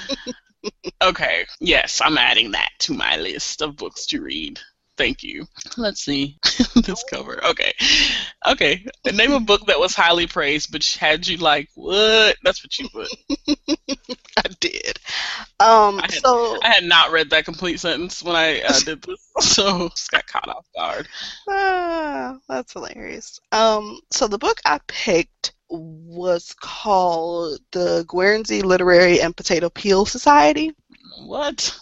okay, 1.03 1.47
yes, 1.61 2.01
I'm 2.05 2.19
adding 2.19 2.53
that 2.53 2.71
to 2.81 2.95
my 2.95 3.17
list 3.17 3.63
of 3.63 3.77
books 3.77 4.07
to 4.07 4.21
read. 4.23 4.61
Thank 4.97 5.23
you. 5.25 5.45
Let's 5.77 6.03
see 6.05 6.39
this 6.77 7.03
cover. 7.11 7.45
Okay, 7.45 7.73
okay. 8.47 8.87
Name 9.13 9.33
a 9.33 9.41
book 9.41 9.67
that 9.67 9.79
was 9.81 9.95
highly 9.95 10.27
praised, 10.29 10.71
but 10.71 10.85
had 11.01 11.27
you 11.27 11.37
like 11.39 11.69
what? 11.75 12.37
That's 12.45 12.63
what 12.65 12.79
you 12.79 12.89
put. 12.91 13.09
I 14.37 14.49
did. 14.61 14.99
Um. 15.59 15.99
I 15.99 16.03
had- 16.03 16.13
so 16.15 16.59
I 16.63 16.69
had 16.69 16.85
not 16.85 17.11
read 17.11 17.31
that 17.31 17.45
complete 17.45 17.81
sentence 17.81 18.23
when 18.23 18.37
I 18.37 18.61
uh, 18.63 18.79
did 18.81 19.03
this, 19.03 19.29
so 19.41 19.89
just 19.89 20.11
got 20.13 20.27
caught 20.27 20.49
off 20.49 20.67
guard. 20.77 21.09
ah, 21.49 22.37
that's 22.49 22.73
hilarious. 22.73 23.41
Um. 23.51 23.99
So 24.13 24.29
the 24.29 24.39
book 24.39 24.61
I 24.65 24.79
picked 24.87 25.53
was 25.69 26.55
called 26.61 27.59
the 27.73 28.05
Guernsey 28.07 28.63
Literary 28.63 29.21
and 29.21 29.37
Potato 29.37 29.71
Peel 29.71 30.07
Society. 30.07 30.73
What? 31.19 31.79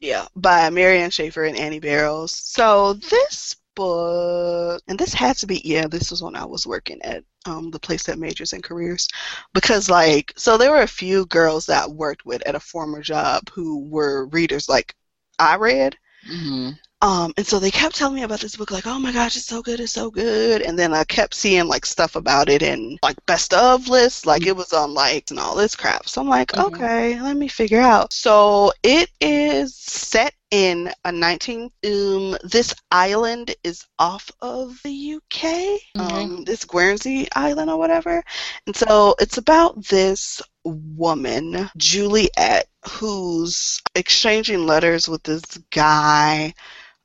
Yeah, 0.00 0.26
by 0.36 0.70
Mary 0.70 1.00
Ann 1.00 1.10
Shaffer 1.10 1.44
and 1.44 1.56
Annie 1.56 1.80
Barrows. 1.80 2.32
So 2.32 2.94
this 2.94 3.56
book, 3.74 4.82
and 4.88 4.98
this 4.98 5.12
had 5.14 5.36
to 5.38 5.46
be, 5.46 5.60
yeah, 5.64 5.86
this 5.86 6.10
was 6.10 6.22
when 6.22 6.36
I 6.36 6.44
was 6.44 6.66
working 6.66 7.00
at 7.02 7.24
um, 7.46 7.70
the 7.70 7.78
place 7.78 8.02
that 8.04 8.18
majors 8.18 8.52
in 8.52 8.62
careers, 8.62 9.06
because 9.54 9.88
like, 9.88 10.32
so 10.36 10.56
there 10.56 10.70
were 10.70 10.82
a 10.82 10.88
few 10.88 11.26
girls 11.26 11.66
that 11.66 11.90
worked 11.90 12.24
with 12.26 12.42
at 12.46 12.54
a 12.54 12.60
former 12.60 13.02
job 13.02 13.48
who 13.50 13.88
were 13.88 14.26
readers 14.26 14.68
like 14.68 14.94
I 15.38 15.56
read. 15.56 15.96
hmm 16.26 16.70
Um, 17.02 17.32
and 17.36 17.46
so 17.46 17.58
they 17.58 17.70
kept 17.70 17.94
telling 17.96 18.14
me 18.16 18.22
about 18.22 18.40
this 18.40 18.56
book, 18.56 18.70
like, 18.70 18.86
oh 18.86 18.98
my 18.98 19.12
gosh, 19.12 19.36
it's 19.36 19.46
so 19.46 19.62
good, 19.62 19.80
it's 19.80 19.92
so 19.92 20.10
good. 20.10 20.62
And 20.62 20.78
then 20.78 20.92
I 20.94 21.04
kept 21.04 21.34
seeing 21.34 21.66
like 21.68 21.84
stuff 21.86 22.16
about 22.16 22.48
it 22.48 22.62
and 22.62 22.98
like 23.02 23.16
best 23.26 23.52
of 23.54 23.88
lists, 23.88 24.26
like 24.26 24.46
it 24.46 24.56
was 24.56 24.72
on 24.72 24.94
like 24.94 25.30
and 25.30 25.38
all 25.38 25.54
this 25.56 25.76
crap. 25.76 26.08
So 26.08 26.20
I'm 26.22 26.28
like, 26.28 26.48
Mhm. 26.54 26.58
okay, 26.58 27.20
let 27.20 27.36
me 27.36 27.48
figure 27.48 27.80
out. 27.80 28.12
So 28.12 28.72
it 28.82 29.10
is 29.20 29.76
set 29.76 30.34
in 30.50 30.90
a 31.04 31.12
19 31.12 31.70
um 31.84 32.36
this 32.44 32.74
island 32.90 33.54
is 33.64 33.86
off 33.98 34.30
of 34.40 34.78
the 34.84 34.90
UK 34.90 35.80
um 35.98 36.44
this 36.44 36.64
Guernsey 36.64 37.26
island 37.34 37.70
or 37.70 37.78
whatever 37.78 38.22
and 38.66 38.76
so 38.76 39.14
it's 39.18 39.38
about 39.38 39.84
this 39.86 40.40
woman 40.64 41.68
Juliet 41.76 42.66
who's 42.88 43.80
exchanging 43.94 44.66
letters 44.66 45.08
with 45.08 45.22
this 45.24 45.42
guy 45.70 46.54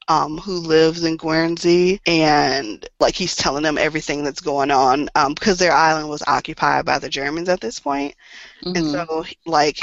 um, 0.07 0.37
who 0.37 0.57
lives 0.57 1.03
in 1.03 1.17
Guernsey, 1.17 1.99
and 2.05 2.85
like 2.99 3.15
he's 3.15 3.35
telling 3.35 3.63
them 3.63 3.77
everything 3.77 4.23
that's 4.23 4.41
going 4.41 4.71
on 4.71 5.09
um, 5.15 5.33
because 5.33 5.57
their 5.57 5.71
island 5.73 6.09
was 6.09 6.23
occupied 6.27 6.85
by 6.85 6.99
the 6.99 7.09
Germans 7.09 7.49
at 7.49 7.61
this 7.61 7.79
point. 7.79 8.15
Mhm. 8.63 8.75
and 8.75 8.85
so 8.85 9.25
like 9.45 9.79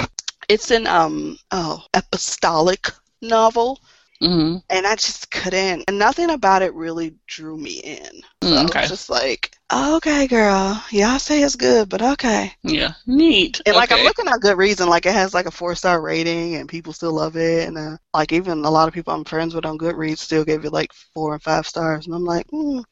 it's 0.48 0.70
an 0.70 0.86
um 0.86 1.36
oh 1.50 1.82
apostolic 1.94 2.86
novel, 3.22 3.78
Mhm. 4.20 4.62
and 4.70 4.86
I 4.86 4.94
just 4.96 5.30
couldn't, 5.30 5.84
and 5.88 5.98
nothing 5.98 6.30
about 6.30 6.62
it 6.62 6.74
really 6.74 7.14
drew 7.26 7.56
me 7.56 7.80
in. 7.80 8.22
So 8.42 8.56
Mm, 8.56 8.66
I 8.66 8.68
was 8.68 8.86
just 8.86 9.10
like, 9.10 9.52
okay, 9.72 10.26
girl, 10.26 10.82
y'all 10.90 11.18
say 11.18 11.42
it's 11.42 11.56
good, 11.56 11.88
but 11.88 12.02
okay. 12.02 12.52
Yeah. 12.62 12.94
Neat. 13.06 13.60
And 13.66 13.76
like 13.76 13.92
I'm 13.92 14.02
looking 14.02 14.28
at 14.28 14.40
Goodreads, 14.40 14.80
and 14.80 14.88
like 14.90 15.06
it 15.06 15.12
has 15.12 15.34
like 15.34 15.46
a 15.46 15.50
four 15.50 15.74
star 15.74 16.00
rating, 16.00 16.56
and 16.56 16.68
people 16.68 16.92
still 16.92 17.12
love 17.12 17.36
it, 17.36 17.68
and 17.68 17.76
uh, 17.78 17.96
like 18.14 18.32
even 18.32 18.64
a 18.64 18.70
lot 18.70 18.88
of 18.88 18.94
people 18.94 19.12
I'm 19.14 19.24
friends 19.24 19.54
with 19.54 19.64
on 19.66 19.78
Goodreads 19.78 20.18
still 20.18 20.44
gave 20.44 20.64
it 20.64 20.72
like 20.72 20.92
four 20.92 21.34
and 21.34 21.42
five 21.42 21.66
stars, 21.66 22.06
and 22.06 22.14
I'm 22.14 22.24
like, 22.24 22.46
mm, 22.48 22.84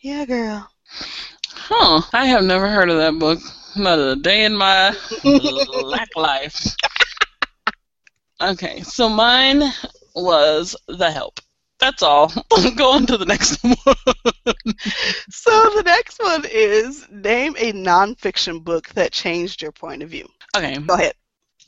yeah, 0.00 0.24
girl. 0.24 0.68
Huh. 1.52 2.02
I 2.12 2.26
have 2.26 2.44
never 2.44 2.68
heard 2.68 2.90
of 2.90 2.98
that 2.98 3.18
book. 3.18 3.38
Not 3.76 3.98
a 3.98 4.16
day 4.16 4.44
in 4.44 4.56
my 4.56 4.94
black 5.64 6.08
life. 6.16 6.76
Okay, 8.40 8.82
so 8.82 9.08
mine 9.08 9.62
was 10.14 10.76
The 10.86 11.10
Help. 11.10 11.40
That's 11.80 12.02
all. 12.02 12.28
Go 12.76 12.92
on 12.92 13.06
to 13.06 13.16
the 13.16 13.24
next 13.24 13.62
one. 13.62 13.74
So 15.30 15.50
the 15.76 15.82
next 15.84 16.18
one 16.20 16.44
is 16.50 17.06
name 17.10 17.54
a 17.58 17.72
nonfiction 17.72 18.62
book 18.62 18.88
that 18.90 19.12
changed 19.12 19.62
your 19.62 19.72
point 19.72 20.02
of 20.02 20.10
view. 20.10 20.28
okay, 20.56 20.78
Go 20.78 20.94
ahead. 20.94 21.14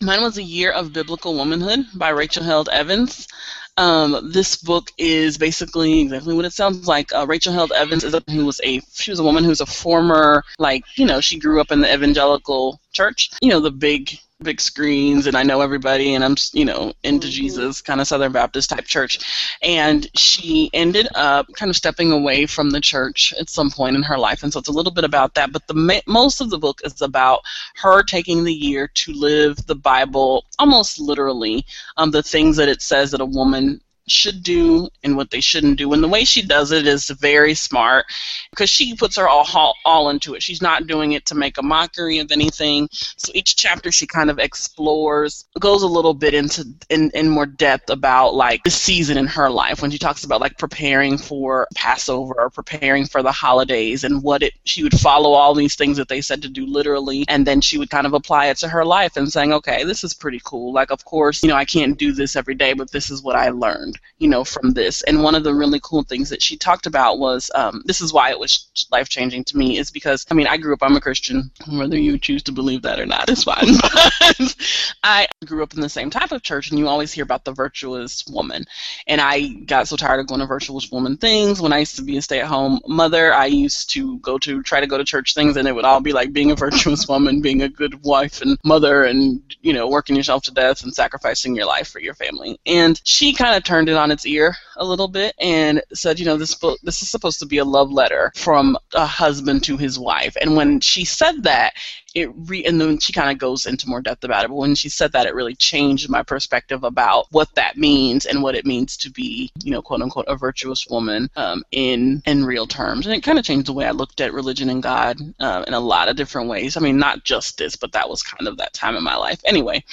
Mine 0.03 0.23
was 0.23 0.39
A 0.39 0.43
Year 0.43 0.73
of 0.73 0.93
Biblical 0.93 1.35
Womanhood 1.35 1.81
by 1.95 2.09
Rachel 2.09 2.43
Held 2.43 2.69
Evans. 2.71 3.29
Um, 3.77 4.31
this 4.33 4.57
book 4.57 4.91
is 4.99 5.39
basically 5.39 6.01
exactly 6.01 6.35
what 6.35 6.45
it 6.45 6.53
sounds 6.53 6.89
like. 6.89 7.15
Uh, 7.15 7.27
Rachel 7.27 7.53
Held 7.53 7.73
Evans 7.73 8.03
is 8.03 8.15
a, 8.15 8.23
who 8.29 8.47
was 8.47 8.61
a 8.65 8.81
she 8.93 9.11
was 9.11 9.21
a 9.21 9.25
woman 9.25 9.45
who's 9.45 9.61
a 9.61 9.67
former 9.67 10.43
like 10.59 10.85
you 10.97 11.07
know 11.07 11.21
she 11.21 11.39
grew 11.39 11.61
up 11.61 11.71
in 11.71 11.81
the 11.81 11.93
evangelical 11.93 12.81
church. 12.93 13.31
You 13.43 13.51
know 13.51 13.61
the 13.61 13.71
big 13.71 14.19
big 14.43 14.61
screens 14.61 15.27
and 15.27 15.37
I 15.37 15.43
know 15.43 15.61
everybody 15.61 16.15
and 16.15 16.25
I'm 16.25 16.37
you 16.53 16.65
know 16.65 16.95
into 17.03 17.29
Mhm. 17.29 17.31
Jesus 17.31 17.83
kind 17.83 18.01
of 18.01 18.07
Southern 18.09 18.33
Baptist 18.33 18.71
type 18.71 18.87
church, 18.87 19.19
and 19.63 20.09
she 20.17 20.71
ended 20.73 21.09
up 21.15 21.47
kind 21.55 21.69
of 21.69 21.77
stepping 21.77 22.11
away 22.11 22.47
from 22.47 22.71
the 22.71 22.81
church 22.81 23.35
at 23.39 23.51
some 23.51 23.71
point 23.71 23.97
in 23.97 24.03
her 24.03 24.17
life, 24.19 24.43
and 24.43 24.53
so 24.53 24.59
it's 24.59 24.69
a 24.69 24.73
little 24.73 24.93
bit 24.93 25.05
about 25.05 25.35
that. 25.35 25.53
But 25.53 25.67
the 25.67 25.75
ma- 25.75 26.01
most 26.07 26.41
of 26.41 26.49
the 26.49 26.59
book 26.59 26.81
is 26.85 27.03
about 27.03 27.41
her 27.77 28.03
taking 28.03 28.45
the 28.45 28.55
year 28.55 28.89
to 28.89 29.13
live 29.13 29.67
the 29.67 29.75
Bible 29.75 30.47
almost 30.59 30.99
literally, 30.99 31.67
um, 31.99 32.11
the 32.11 32.23
things 32.23 32.57
that 32.57 32.69
it 32.69 32.81
says 32.81 33.11
that 33.11 33.21
a 33.21 33.27
woman 33.27 33.81
should 34.11 34.43
do 34.43 34.89
and 35.03 35.17
what 35.17 35.31
they 35.31 35.41
shouldn't 35.41 35.79
do. 35.79 35.93
And 35.93 36.03
the 36.03 36.09
way 36.09 36.25
she 36.25 36.43
does 36.43 36.73
it 36.73 36.87
is 36.87 37.09
very 37.11 37.55
smart 37.55 38.07
because 38.51 38.71
she 38.71 38.95
puts 38.95 39.17
her 39.17 39.29
all, 39.29 39.75
all 39.85 40.11
into 40.11 40.35
it. 40.35 40.43
She's 40.43 40.63
not 40.63 40.87
doing 40.87 41.13
it 41.13 41.27
to 41.27 41.35
make 41.35 41.59
a 41.59 41.63
mockery 41.63 42.19
of 42.19 42.33
anything. 42.33 42.89
So 42.93 43.33
each 43.35 43.57
chapter 43.57 43.93
she 43.93 44.07
kind 44.07 44.31
of 44.31 44.39
explores, 44.39 45.47
goes 45.59 45.83
a 45.83 45.87
little 45.87 46.15
bit 46.15 46.35
into 46.35 46.67
in, 46.89 47.11
in 47.15 47.29
more 47.29 47.47
depth 47.47 47.91
about 47.91 48.35
like 48.35 48.63
the 48.65 48.71
season 48.71 49.17
in 49.17 49.27
her 49.27 49.51
life 49.51 49.83
when 49.83 49.91
she 49.91 49.99
talks 49.99 50.25
about 50.25 50.41
like 50.41 50.59
preparing 50.59 51.17
for 51.19 51.69
Passover 51.75 52.35
or 52.39 52.51
preparing 52.51 53.07
for 53.07 53.23
the 53.23 53.33
holidays 53.33 54.05
and 54.05 54.23
what 54.23 54.43
it 54.43 54.55
she 54.65 54.83
would 54.83 54.99
follow 54.99 55.33
all 55.33 55.55
these 55.55 55.77
things 55.77 55.97
that 55.97 56.09
they 56.09 56.21
said 56.21 56.43
to 56.43 56.49
do 56.49 56.67
literally 56.67 57.25
and 57.29 57.47
then 57.47 57.61
she 57.61 57.79
would 57.79 57.91
kind 57.91 58.07
of 58.07 58.15
apply 58.15 58.47
it 58.47 58.57
to 58.59 58.69
her 58.69 58.85
life 58.85 59.17
and 59.17 59.33
saying, 59.33 59.53
Okay, 59.53 59.85
this 59.85 60.03
is 60.03 60.15
pretty 60.15 60.41
cool. 60.45 60.73
Like 60.73 60.91
of 60.91 61.05
course, 61.05 61.43
you 61.43 61.49
know, 61.49 61.57
I 61.57 61.65
can't 61.65 61.99
do 61.99 62.13
this 62.13 62.37
every 62.37 62.55
day, 62.55 62.73
but 62.73 62.91
this 62.91 63.11
is 63.11 63.23
what 63.23 63.37
I 63.37 63.51
learned, 63.51 63.99
you 64.21 64.29
know, 64.29 64.45
from 64.45 64.73
this. 64.73 65.03
And 65.03 65.23
one 65.23 65.35
of 65.35 65.45
the 65.45 65.55
really 65.55 65.81
cool 65.83 66.03
things 66.03 66.29
that 66.29 66.43
she 66.43 66.57
talked 66.57 66.87
about 66.87 67.19
was 67.19 67.51
um, 67.55 67.83
this 67.87 68.01
is 68.01 68.13
why 68.13 68.31
it 68.31 68.39
was 68.39 68.69
life 68.91 69.09
changing 69.09 69.45
to 69.45 69.57
me 69.57 69.79
is 69.79 69.91
because 69.91 70.27
I 70.31 70.35
mean 70.35 70.47
I 70.47 70.59
grew 70.59 70.75
up 70.75 70.83
I'm 70.83 70.97
a 70.97 71.01
Christian. 71.01 71.51
Whether 71.69 71.99
you 71.99 72.19
choose 72.19 72.43
to 72.45 72.53
believe 72.53 72.83
that 72.83 73.01
or 73.01 73.07
not 73.07 73.29
is 73.31 73.45
fine 73.45 73.65
but 73.83 74.57
I 75.03 75.27
grew 75.45 75.63
up 75.63 75.75
in 75.75 75.81
the 75.81 75.89
same 75.89 76.11
type 76.11 76.33
of 76.33 76.43
church 76.43 76.71
and 76.71 76.79
you 76.79 76.87
always 76.87 77.13
hear 77.13 77.25
about 77.25 77.45
the 77.45 77.53
virtuous 77.53 78.25
woman. 78.27 78.65
And 79.07 79.21
I 79.21 79.49
got 79.49 79.89
so 79.89 79.97
tired 79.97 80.21
of 80.21 80.27
going 80.27 80.41
to 80.41 80.47
virtuous 80.47 80.91
woman 80.91 81.17
things. 81.17 81.61
When 81.61 81.73
I 81.73 81.79
used 81.79 81.97
to 81.97 82.03
be 82.03 82.17
a 82.19 82.23
stay 82.23 82.41
at 82.41 82.47
home 82.47 82.81
mother 82.87 83.33
I 83.33 83.47
used 83.47 83.91
to 83.91 84.19
go 84.19 84.39
to 84.39 84.63
try 84.63 84.81
to 84.81 84.87
go 84.87 84.99
to 84.99 85.05
church 85.05 85.35
things 85.35 85.57
and 85.57 85.67
it 85.67 85.75
would 85.75 85.85
all 85.85 86.01
be 86.01 86.13
like 86.13 86.33
being 86.33 86.51
a 86.51 86.57
virtuous 86.57 87.09
woman 87.09 87.41
being 87.41 87.63
a 87.63 87.69
good 87.69 88.03
wife 88.05 88.43
and 88.43 88.59
mother 88.65 89.05
and 89.05 89.43
you 89.63 89.73
know 89.73 89.89
working 89.89 90.15
yourself 90.15 90.43
to 90.45 90.53
death 90.53 90.83
and 90.83 90.95
sacrificing 90.95 91.57
your 91.57 91.67
life 91.67 91.89
for 91.89 92.01
your 92.01 92.15
family. 92.15 92.59
And 92.67 93.01
she 93.05 93.33
kind 93.33 93.57
of 93.57 93.65
turned 93.65 93.89
it 93.91 93.97
on 93.97 94.11
its 94.11 94.27
ear 94.27 94.57
a 94.77 94.85
little 94.85 95.09
bit 95.09 95.35
and 95.41 95.83
said 95.93 96.19
you 96.19 96.25
know 96.25 96.37
this 96.37 96.55
book 96.55 96.79
this 96.83 97.03
is 97.03 97.11
supposed 97.11 97.39
to 97.41 97.47
be 97.47 97.59
a 97.59 97.65
love 97.65 97.91
letter 97.91 98.33
from 98.37 98.77
a 98.95 99.07
husband 99.07 99.65
to 99.65 99.77
his 99.77 99.99
wife. 99.99 100.37
And 100.41 100.57
when 100.57 100.81
she 100.81 101.05
said 101.05 101.43
that 101.45 101.75
it 102.15 102.31
re 102.35 102.65
and 102.65 102.81
then 102.81 102.99
she 102.99 103.13
kind 103.13 103.31
of 103.31 103.39
goes 103.39 103.67
into 103.67 103.89
more 103.89 104.01
depth 104.01 104.25
about 104.25 104.45
it 104.45 104.49
but 104.49 104.57
when 104.57 104.75
she 104.75 104.89
said 104.89 105.13
that 105.13 105.27
it 105.27 105.35
really 105.35 105.55
changed 105.55 106.09
my 106.09 106.23
perspective 106.23 106.83
about 106.83 107.27
what 107.31 107.55
that 107.55 107.77
means 107.77 108.27
and 108.27 108.43
what 108.43 108.55
it 108.55 108.67
means 108.67 108.97
to 108.97 109.11
be 109.11 109.51
you 109.63 109.71
know 109.71 109.83
quote 109.83 110.03
unquote 110.03 110.25
a 110.29 110.37
virtuous 110.37 110.87
woman 110.89 111.31
um, 111.37 111.63
in 111.71 112.23
in 112.27 112.45
real 112.45 112.67
terms 112.67 113.07
and 113.07 113.15
it 113.15 113.23
kind 113.23 113.39
of 113.39 113.45
changed 113.45 113.67
the 113.67 113.73
way 113.73 113.87
i 113.87 113.91
looked 113.91 114.21
at 114.21 114.33
religion 114.33 114.71
and 114.71 114.83
god 114.83 115.19
um, 115.41 115.65
in 115.65 115.75
a 115.75 115.81
lot 115.81 116.09
of 116.09 116.17
different 116.17 116.49
ways. 116.49 116.77
I 116.77 116.81
mean 116.81 116.99
not 116.99 117.25
just 117.25 117.59
this 117.59 117.77
but 117.77 117.93
that 117.93 118.09
was 118.09 118.23
kind 118.23 118.49
of 118.49 118.57
that 118.57 118.73
time 118.73 118.97
in 118.97 119.05
my 119.05 119.17
life. 119.17 119.41
Anyway 119.45 119.85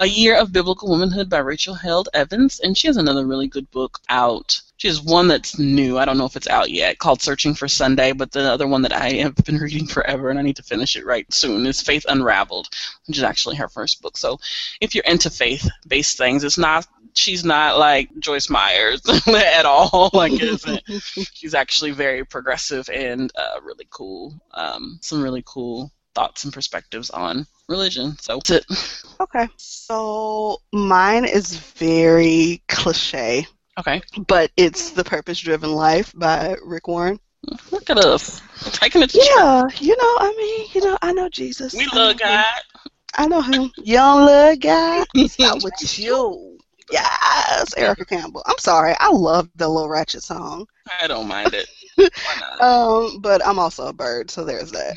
a 0.00 0.06
year 0.06 0.36
of 0.36 0.52
biblical 0.52 0.88
womanhood 0.88 1.28
by 1.28 1.38
rachel 1.38 1.74
held 1.74 2.08
evans 2.14 2.60
and 2.60 2.76
she 2.76 2.86
has 2.86 2.96
another 2.96 3.26
really 3.26 3.48
good 3.48 3.70
book 3.70 4.00
out 4.08 4.60
she 4.76 4.88
has 4.88 5.00
one 5.00 5.28
that's 5.28 5.58
new. 5.58 5.98
I 5.98 6.04
don't 6.04 6.18
know 6.18 6.24
if 6.24 6.36
it's 6.36 6.48
out 6.48 6.70
yet, 6.70 6.98
called 6.98 7.22
Searching 7.22 7.54
for 7.54 7.68
Sunday. 7.68 8.12
But 8.12 8.32
the 8.32 8.50
other 8.50 8.66
one 8.66 8.82
that 8.82 8.92
I 8.92 9.12
have 9.14 9.36
been 9.36 9.58
reading 9.60 9.86
forever, 9.86 10.30
and 10.30 10.38
I 10.38 10.42
need 10.42 10.56
to 10.56 10.62
finish 10.62 10.96
it 10.96 11.06
right 11.06 11.32
soon, 11.32 11.66
is 11.66 11.80
Faith 11.80 12.04
Unraveled, 12.08 12.68
which 13.06 13.16
is 13.16 13.22
actually 13.22 13.56
her 13.56 13.68
first 13.68 14.02
book. 14.02 14.16
So 14.16 14.38
if 14.80 14.94
you're 14.94 15.04
into 15.04 15.30
faith-based 15.30 16.18
things, 16.18 16.44
it's 16.44 16.58
not. 16.58 16.86
She's 17.16 17.44
not 17.44 17.78
like 17.78 18.10
Joyce 18.18 18.50
Myers 18.50 19.00
at 19.28 19.66
all. 19.66 20.10
Like 20.14 20.32
isn't. 20.32 20.82
She's 21.32 21.54
actually 21.54 21.92
very 21.92 22.24
progressive 22.24 22.88
and 22.88 23.30
uh, 23.36 23.60
really 23.62 23.86
cool. 23.90 24.34
Um, 24.52 24.98
some 25.00 25.22
really 25.22 25.42
cool 25.46 25.92
thoughts 26.14 26.44
and 26.44 26.52
perspectives 26.52 27.10
on 27.10 27.46
religion. 27.68 28.16
So 28.20 28.36
that's 28.36 28.50
it. 28.50 28.66
Okay. 29.20 29.48
So 29.56 30.60
mine 30.72 31.24
is 31.24 31.56
very 31.56 32.62
cliche, 32.68 33.46
Okay. 33.78 34.00
but 34.26 34.50
it's 34.56 34.90
The 34.90 35.04
Purpose 35.04 35.40
Driven 35.40 35.72
Life 35.72 36.12
by 36.14 36.56
Rick 36.64 36.86
Warren. 36.88 37.18
Look 37.72 37.90
at 37.90 37.98
us 37.98 38.40
taking 38.72 39.02
it 39.02 39.10
to 39.10 39.18
church. 39.18 39.28
Yeah, 39.36 39.68
you 39.80 39.96
know, 39.96 40.16
I 40.20 40.34
mean, 40.36 40.68
you 40.74 40.80
know, 40.88 40.98
I 41.02 41.12
know 41.12 41.28
Jesus. 41.28 41.74
We 41.74 41.88
I 41.92 41.96
love 41.96 41.96
know 41.96 42.10
him. 42.10 42.18
God. 42.18 42.46
I 43.16 43.26
know 43.28 43.40
him. 43.42 43.72
Young 43.78 44.24
love 44.26 44.60
God. 44.60 45.06
Not 45.38 45.62
with 45.62 45.74
you. 45.98 46.58
Yes, 46.90 47.74
Erica 47.76 48.04
Campbell. 48.04 48.42
I'm 48.46 48.58
sorry. 48.58 48.94
I 49.00 49.10
love 49.10 49.48
the 49.56 49.68
Little 49.68 49.88
Ratchet 49.88 50.22
song. 50.22 50.66
I 51.00 51.06
don't 51.06 51.26
mind 51.26 51.54
it. 51.54 51.66
Um, 52.60 53.18
but 53.20 53.44
I'm 53.46 53.58
also 53.58 53.86
a 53.88 53.92
bird, 53.92 54.30
so 54.30 54.44
there's 54.44 54.70
that. 54.72 54.96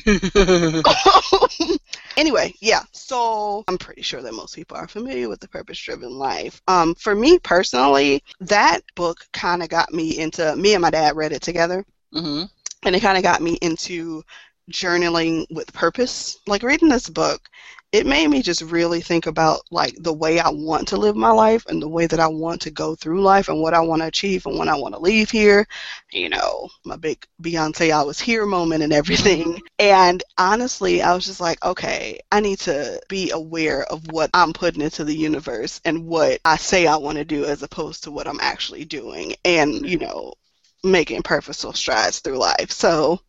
anyway, 2.16 2.54
yeah. 2.60 2.82
So 2.92 3.64
I'm 3.68 3.78
pretty 3.78 4.02
sure 4.02 4.22
that 4.22 4.32
most 4.34 4.54
people 4.54 4.76
are 4.76 4.88
familiar 4.88 5.28
with 5.28 5.40
the 5.40 5.48
purpose-driven 5.48 6.10
life. 6.10 6.62
Um, 6.68 6.94
for 6.94 7.14
me 7.14 7.38
personally, 7.40 8.22
that 8.40 8.80
book 8.94 9.26
kind 9.32 9.62
of 9.62 9.68
got 9.68 9.92
me 9.92 10.18
into. 10.18 10.54
Me 10.56 10.74
and 10.74 10.82
my 10.82 10.90
dad 10.90 11.16
read 11.16 11.32
it 11.32 11.42
together, 11.42 11.84
hmm 12.12 12.44
and 12.84 12.94
it 12.94 13.00
kind 13.00 13.16
of 13.16 13.22
got 13.22 13.42
me 13.42 13.58
into 13.62 14.22
journaling 14.70 15.46
with 15.50 15.72
purpose. 15.72 16.38
Like 16.46 16.62
reading 16.62 16.88
this 16.88 17.08
book, 17.08 17.48
it 17.90 18.06
made 18.06 18.28
me 18.28 18.42
just 18.42 18.60
really 18.60 19.00
think 19.00 19.26
about 19.26 19.60
like 19.70 19.94
the 19.98 20.12
way 20.12 20.38
I 20.38 20.50
want 20.50 20.88
to 20.88 20.98
live 20.98 21.16
my 21.16 21.30
life 21.30 21.64
and 21.66 21.80
the 21.80 21.88
way 21.88 22.06
that 22.06 22.20
I 22.20 22.26
want 22.26 22.60
to 22.62 22.70
go 22.70 22.94
through 22.94 23.22
life 23.22 23.48
and 23.48 23.62
what 23.62 23.72
I 23.72 23.80
want 23.80 24.02
to 24.02 24.08
achieve 24.08 24.44
and 24.44 24.58
when 24.58 24.68
I 24.68 24.74
want 24.74 24.94
to 24.94 25.00
leave 25.00 25.30
here. 25.30 25.66
You 26.12 26.28
know, 26.28 26.68
my 26.84 26.96
big 26.96 27.26
Beyonce 27.42 27.90
I 27.90 28.02
was 28.02 28.20
here 28.20 28.44
moment 28.44 28.82
and 28.82 28.92
everything. 28.92 29.60
And 29.80 30.24
honestly, 30.36 31.02
I 31.02 31.14
was 31.14 31.24
just 31.24 31.40
like, 31.40 31.64
okay, 31.64 32.18
I 32.32 32.40
need 32.40 32.58
to 32.60 33.00
be 33.08 33.30
aware 33.30 33.84
of 33.84 34.10
what 34.10 34.28
I'm 34.34 34.52
putting 34.52 34.82
into 34.82 35.04
the 35.04 35.14
universe 35.14 35.80
and 35.84 36.04
what 36.04 36.40
I 36.44 36.56
say 36.56 36.88
I 36.88 36.96
want 36.96 37.18
to 37.18 37.24
do 37.24 37.44
as 37.44 37.62
opposed 37.62 38.02
to 38.04 38.10
what 38.10 38.26
I'm 38.26 38.40
actually 38.40 38.84
doing. 38.84 39.34
And, 39.44 39.88
you 39.88 39.98
know, 39.98 40.34
making 40.82 41.22
purposeful 41.22 41.74
strides 41.74 42.18
through 42.18 42.38
life. 42.38 42.72
So, 42.72 43.20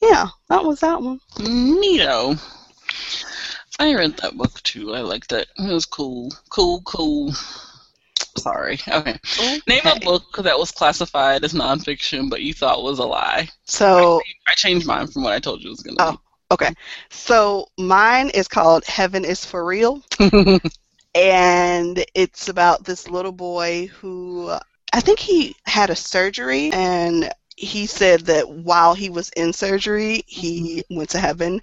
yeah, 0.00 0.28
that 0.48 0.64
was 0.64 0.78
that 0.80 1.02
one. 1.02 1.18
Neato. 1.38 2.38
I 3.80 3.94
read 3.94 4.18
that 4.18 4.36
book 4.36 4.62
too. 4.62 4.94
I 4.94 5.00
liked 5.00 5.32
it. 5.32 5.48
It 5.58 5.72
was 5.72 5.86
cool. 5.86 6.30
Cool, 6.50 6.82
cool. 6.82 7.32
Sorry. 8.36 8.78
Okay. 8.86 9.18
Okay. 9.38 9.60
Name 9.66 9.80
a 9.86 9.98
book 10.00 10.36
that 10.42 10.58
was 10.58 10.70
classified 10.70 11.42
as 11.44 11.54
nonfiction, 11.54 12.28
but 12.28 12.42
you 12.42 12.52
thought 12.52 12.82
was 12.82 12.98
a 12.98 13.04
lie. 13.04 13.48
So 13.64 14.20
I 14.46 14.52
changed 14.54 14.86
mine 14.86 15.06
from 15.06 15.22
what 15.22 15.32
I 15.32 15.38
told 15.38 15.62
you 15.62 15.68
it 15.68 15.70
was 15.70 15.80
going 15.80 15.96
to 15.96 16.04
be. 16.04 16.08
Oh. 16.10 16.20
okay. 16.52 16.74
So 17.08 17.68
mine 17.78 18.28
is 18.28 18.48
called 18.48 18.84
Heaven 18.84 19.24
is 19.24 19.46
for 19.46 19.64
Real. 19.64 20.02
and 21.14 22.04
it's 22.14 22.50
about 22.50 22.84
this 22.84 23.08
little 23.08 23.32
boy 23.32 23.86
who 23.86 24.50
I 24.92 25.00
think 25.00 25.18
he 25.18 25.56
had 25.64 25.88
a 25.88 25.96
surgery 25.96 26.70
and 26.72 27.32
he 27.56 27.86
said 27.86 28.20
that 28.20 28.48
while 28.48 28.94
he 28.94 29.08
was 29.10 29.30
in 29.30 29.52
surgery 29.52 30.22
he 30.26 30.82
mm-hmm. 30.82 30.96
went 30.96 31.10
to 31.10 31.18
heaven 31.18 31.60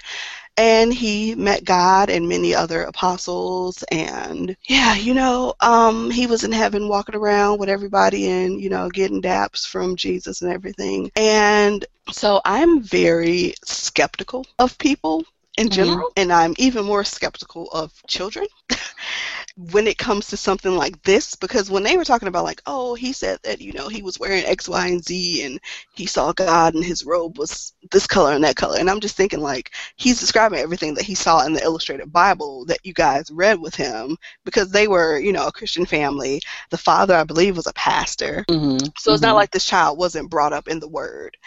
and 0.57 0.93
he 0.93 1.35
met 1.35 1.63
God 1.65 2.09
and 2.09 2.27
many 2.27 2.53
other 2.55 2.83
apostles 2.83 3.83
and 3.91 4.55
yeah 4.67 4.95
you 4.95 5.13
know 5.13 5.53
um 5.61 6.09
he 6.11 6.27
was 6.27 6.43
in 6.43 6.51
heaven 6.51 6.87
walking 6.89 7.15
around 7.15 7.59
with 7.59 7.69
everybody 7.69 8.27
and 8.29 8.59
you 8.59 8.69
know 8.69 8.89
getting 8.89 9.21
daps 9.21 9.65
from 9.67 9.95
Jesus 9.95 10.41
and 10.41 10.51
everything 10.51 11.11
and 11.15 11.85
so 12.11 12.41
I'm 12.45 12.81
very 12.81 13.53
skeptical 13.65 14.45
of 14.59 14.77
people 14.77 15.23
in 15.57 15.69
Mhm. 15.69 15.69
general 15.69 16.09
and 16.17 16.31
I'm 16.31 16.53
even 16.57 16.85
more 16.85 17.03
skeptical 17.03 17.67
of 17.71 17.91
children 18.07 18.47
when 19.57 19.87
it 19.87 19.97
comes 19.97 20.27
to 20.27 20.37
something 20.37 20.75
like 20.77 21.01
this 21.03 21.35
because 21.35 21.69
when 21.69 21.83
they 21.83 21.97
were 21.97 22.05
talking 22.05 22.27
about 22.29 22.43
like 22.45 22.61
oh 22.67 22.95
he 22.95 23.11
said 23.13 23.39
that 23.43 23.61
you 23.61 23.73
know 23.73 23.87
he 23.89 24.01
was 24.03 24.19
wearing 24.19 24.45
x 24.45 24.69
y 24.69 24.87
and 24.87 25.03
z 25.03 25.43
and 25.43 25.59
he 25.93 26.05
saw 26.05 26.31
god 26.33 26.73
and 26.75 26.83
his 26.83 27.05
robe 27.05 27.37
was 27.37 27.73
this 27.91 28.07
color 28.07 28.33
and 28.33 28.43
that 28.43 28.55
color 28.55 28.77
and 28.79 28.89
i'm 28.89 28.99
just 28.99 29.15
thinking 29.17 29.39
like 29.41 29.71
he's 29.95 30.19
describing 30.19 30.59
everything 30.59 30.93
that 30.93 31.03
he 31.05 31.15
saw 31.15 31.45
in 31.45 31.53
the 31.53 31.63
illustrated 31.63 32.11
bible 32.11 32.65
that 32.65 32.79
you 32.85 32.93
guys 32.93 33.31
read 33.31 33.59
with 33.59 33.75
him 33.75 34.15
because 34.45 34.71
they 34.71 34.87
were 34.87 35.19
you 35.19 35.31
know 35.33 35.47
a 35.47 35.51
christian 35.51 35.85
family 35.85 36.41
the 36.69 36.77
father 36.77 37.15
i 37.15 37.23
believe 37.23 37.55
was 37.57 37.67
a 37.67 37.73
pastor 37.73 38.45
Mhm, 38.49 38.93
so 38.97 39.13
it's 39.13 39.21
mhm. 39.21 39.23
not 39.23 39.35
like 39.35 39.51
this 39.51 39.65
child 39.65 39.97
wasn't 39.97 40.29
brought 40.29 40.53
up 40.53 40.67
in 40.67 40.79
the 40.79 40.87
word. 40.87 41.37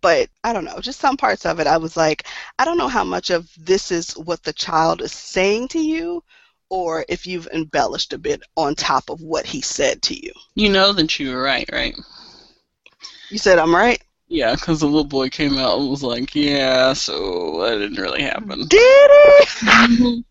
But 0.00 0.28
I 0.44 0.52
don't 0.52 0.64
know, 0.64 0.78
just 0.80 1.00
some 1.00 1.16
parts 1.16 1.44
of 1.46 1.60
it, 1.60 1.66
I 1.66 1.76
was 1.78 1.96
like, 1.96 2.26
I 2.58 2.64
don't 2.64 2.78
know 2.78 2.88
how 2.88 3.04
much 3.04 3.30
of 3.30 3.48
this 3.58 3.90
is 3.90 4.12
what 4.12 4.42
the 4.42 4.52
child 4.52 5.02
is 5.02 5.12
saying 5.12 5.68
to 5.68 5.78
you, 5.80 6.22
or 6.72 7.04
if 7.06 7.26
you've 7.26 7.46
embellished 7.48 8.14
a 8.14 8.18
bit 8.18 8.42
on 8.56 8.74
top 8.74 9.10
of 9.10 9.20
what 9.20 9.44
he 9.44 9.60
said 9.60 10.00
to 10.00 10.14
you. 10.14 10.32
You 10.54 10.70
know 10.70 10.94
that 10.94 11.18
you 11.18 11.30
were 11.30 11.42
right, 11.42 11.68
right? 11.70 11.94
You 13.28 13.36
said 13.36 13.58
I'm 13.58 13.74
right? 13.74 14.02
Yeah, 14.28 14.54
because 14.54 14.80
the 14.80 14.86
little 14.86 15.04
boy 15.04 15.28
came 15.28 15.58
out 15.58 15.78
and 15.78 15.90
was 15.90 16.02
like, 16.02 16.34
"Yeah, 16.34 16.94
so 16.94 17.60
that 17.60 17.76
didn't 17.76 18.00
really 18.00 18.22
happen." 18.22 18.66
Did 18.68 19.10
he? 19.60 20.24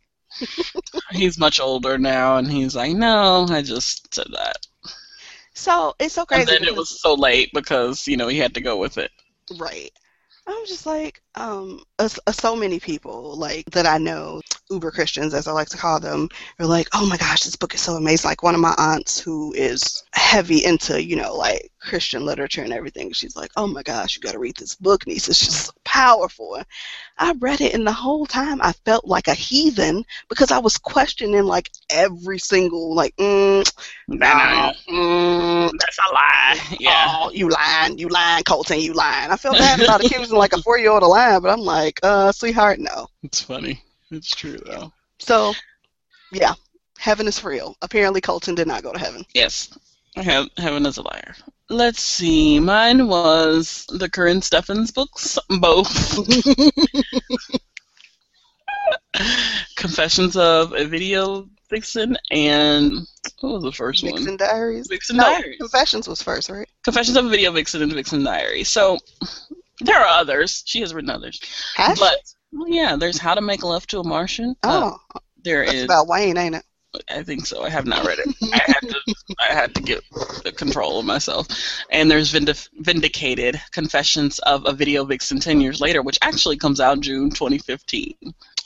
he's 1.12 1.38
much 1.38 1.60
older 1.60 2.00
now, 2.00 2.38
and 2.38 2.52
he's 2.52 2.76
like, 2.76 2.94
"No, 2.94 3.46
I 3.48 3.62
just 3.62 4.12
said 4.12 4.26
that." 4.34 4.66
So 5.54 5.94
it's 6.00 6.16
so 6.16 6.26
crazy. 6.26 6.42
and 6.42 6.50
then 6.50 6.68
it 6.68 6.76
was 6.76 7.00
so 7.00 7.14
late 7.14 7.52
because 7.54 8.08
you 8.08 8.18
know 8.18 8.28
he 8.28 8.40
had 8.40 8.56
to 8.56 8.62
go 8.62 8.78
with 8.78 8.98
it. 8.98 9.12
Right. 9.60 9.92
I'm 10.48 10.66
just 10.66 10.88
like, 10.88 11.22
um, 11.36 11.82
uh, 12.00 12.08
so 12.08 12.56
many 12.56 12.80
people 12.80 13.36
like 13.38 13.66
that 13.72 13.86
I 13.86 13.98
know, 13.98 14.42
uber 14.70 14.92
Christians 14.92 15.34
as 15.34 15.48
I 15.48 15.52
like 15.52 15.70
to 15.70 15.78
call 15.78 16.00
them, 16.00 16.30
are 16.60 16.66
like, 16.66 16.88
oh 16.94 17.08
my 17.08 17.18
gosh, 17.18 17.44
this 17.44 17.56
book 17.56 17.74
is 17.74 17.82
so 17.82 17.94
amazing. 17.96 18.30
Like 18.30 18.44
one 18.44 18.56
of 18.56 18.62
my 18.62 18.76
aunts 18.78 19.20
who 19.20 19.54
is 19.54 20.04
heavy 20.14 20.64
into, 20.66 21.02
you 21.04 21.16
know, 21.16 21.36
like 21.36 21.72
Christian 21.80 22.26
literature 22.26 22.64
and 22.64 22.74
everything. 22.74 23.12
She's 23.12 23.36
like, 23.36 23.52
oh 23.56 23.68
my 23.68 23.84
gosh, 23.84 24.16
you 24.16 24.22
got 24.22 24.34
to 24.34 24.40
read 24.40 24.56
this 24.58 24.76
book, 24.76 25.08
niece. 25.08 25.28
It's 25.28 25.40
just 25.40 25.66
so 25.68 25.72
powerful. 25.84 26.62
I 27.18 27.34
read 27.40 27.62
it, 27.62 27.74
and 27.74 27.86
the 27.86 27.92
whole 27.92 28.26
time 28.26 28.62
I 28.62 28.72
felt 28.72 29.06
like 29.06 29.28
a 29.28 29.34
heathen 29.34 30.04
because 30.28 30.52
I 30.52 30.58
was 30.58 30.78
questioning 30.78 31.44
like 31.44 31.70
every 31.90 32.40
single 32.40 32.96
like, 32.96 33.16
mm, 33.18 33.72
no, 34.08 34.72
mm, 34.90 35.72
that's 35.80 35.98
a 36.00 36.14
lie. 36.14 36.60
Yeah. 36.80 37.06
Oh, 37.10 37.32
you 37.32 37.48
lying, 37.50 37.98
you 38.00 38.08
lying, 38.08 38.44
Colton, 38.44 38.80
you 38.80 38.94
lying. 38.94 39.30
I 39.30 39.36
feel 39.36 39.54
bad 39.54 39.80
about 39.82 40.04
accusing 40.04 40.38
like 40.38 40.54
a 40.54 40.62
four 40.62 40.80
year 40.80 40.90
old 40.92 41.04
of 41.04 41.10
lying, 41.10 41.21
but 41.40 41.50
I'm 41.50 41.60
like, 41.62 42.00
uh, 42.04 42.32
sweetheart, 42.32 42.80
no. 42.80 43.08
It's 43.24 43.42
funny. 43.42 43.82
It's 44.10 44.34
true 44.36 44.58
though. 44.66 44.92
So, 45.20 45.54
yeah, 46.32 46.54
heaven 46.98 47.28
is 47.28 47.44
real. 47.44 47.76
Apparently, 47.82 48.22
Colton 48.22 48.56
did 48.56 48.68
not 48.68 48.84
go 48.84 48.92
to 48.94 49.00
heaven. 49.00 49.24
Yes. 49.34 49.78
I 50.18 50.24
have 50.24 50.50
heaven 50.58 50.86
is 50.86 50.98
a 50.98 51.04
liar. 51.04 51.36
Let's 51.70 52.02
see. 52.02 52.60
Mine 52.60 53.08
was 53.08 53.86
the 53.88 54.10
Karrine 54.10 54.44
Steffans 54.44 54.94
books, 54.94 55.40
both. 55.62 55.90
Confessions 59.76 60.36
of 60.36 60.74
a 60.74 60.86
Video 60.86 61.48
Vixen 61.70 62.18
and 62.32 62.92
what 63.40 63.54
was 63.54 63.64
the 63.64 63.72
first 63.72 64.04
one? 64.04 64.16
Vixen 64.18 64.36
Diaries. 64.38 64.88
Vixen 64.88 65.16
No, 65.18 65.24
Diaries. 65.24 65.58
Confessions 65.60 66.08
was 66.08 66.22
first, 66.22 66.50
right? 66.50 66.68
Confessions 66.84 67.16
of 67.16 67.26
a 67.26 67.30
Video 67.30 67.52
Vixen 67.52 67.82
and 67.82 67.94
Vixen 67.94 68.24
Diary. 68.24 68.66
So 68.66 68.98
there 69.82 70.00
are 70.00 70.20
others. 70.20 70.64
She 70.66 70.82
has 70.82 70.94
written 70.94 71.10
others. 71.10 71.40
Has 71.76 71.98
she? 71.98 72.04
But 72.04 72.18
well, 72.52 72.68
yeah, 72.70 72.96
there's 72.96 73.18
How 73.18 73.34
to 73.36 73.42
Make 73.42 73.64
Love 73.64 73.88
to 73.88 74.00
a 74.00 74.04
Martian. 74.04 74.56
Uh, 74.64 74.92
Oh, 74.94 75.20
there 75.44 75.66
that's 75.66 75.78
is. 75.78 75.84
about 75.86 76.08
Wayne, 76.08 76.38
ain't 76.38 76.56
it? 76.56 76.64
I 77.10 77.24
think 77.24 77.46
so. 77.46 77.64
I 77.64 77.70
have 77.70 77.86
not 77.86 78.06
read 78.06 78.20
it. 78.20 78.36
I 78.54 78.62
had 78.66 78.82
to. 78.82 79.16
I 79.40 79.54
had 79.54 79.74
to 79.76 79.82
get 79.82 80.04
the 80.44 80.52
control 80.52 81.00
of 81.00 81.06
myself. 81.06 81.48
And 81.90 82.12
there's 82.12 82.34
Vindif- 82.34 82.68
Vindicated: 82.80 83.62
Confessions 83.72 84.40
of 84.40 84.66
a 84.66 84.74
Video 84.74 85.06
Vixen 85.06 85.40
ten 85.40 85.62
years 85.62 85.80
later, 85.80 86.02
which 86.02 86.20
actually 86.22 86.58
comes 86.58 86.82
out 86.82 87.00
June 87.00 87.30
2015. 87.30 88.16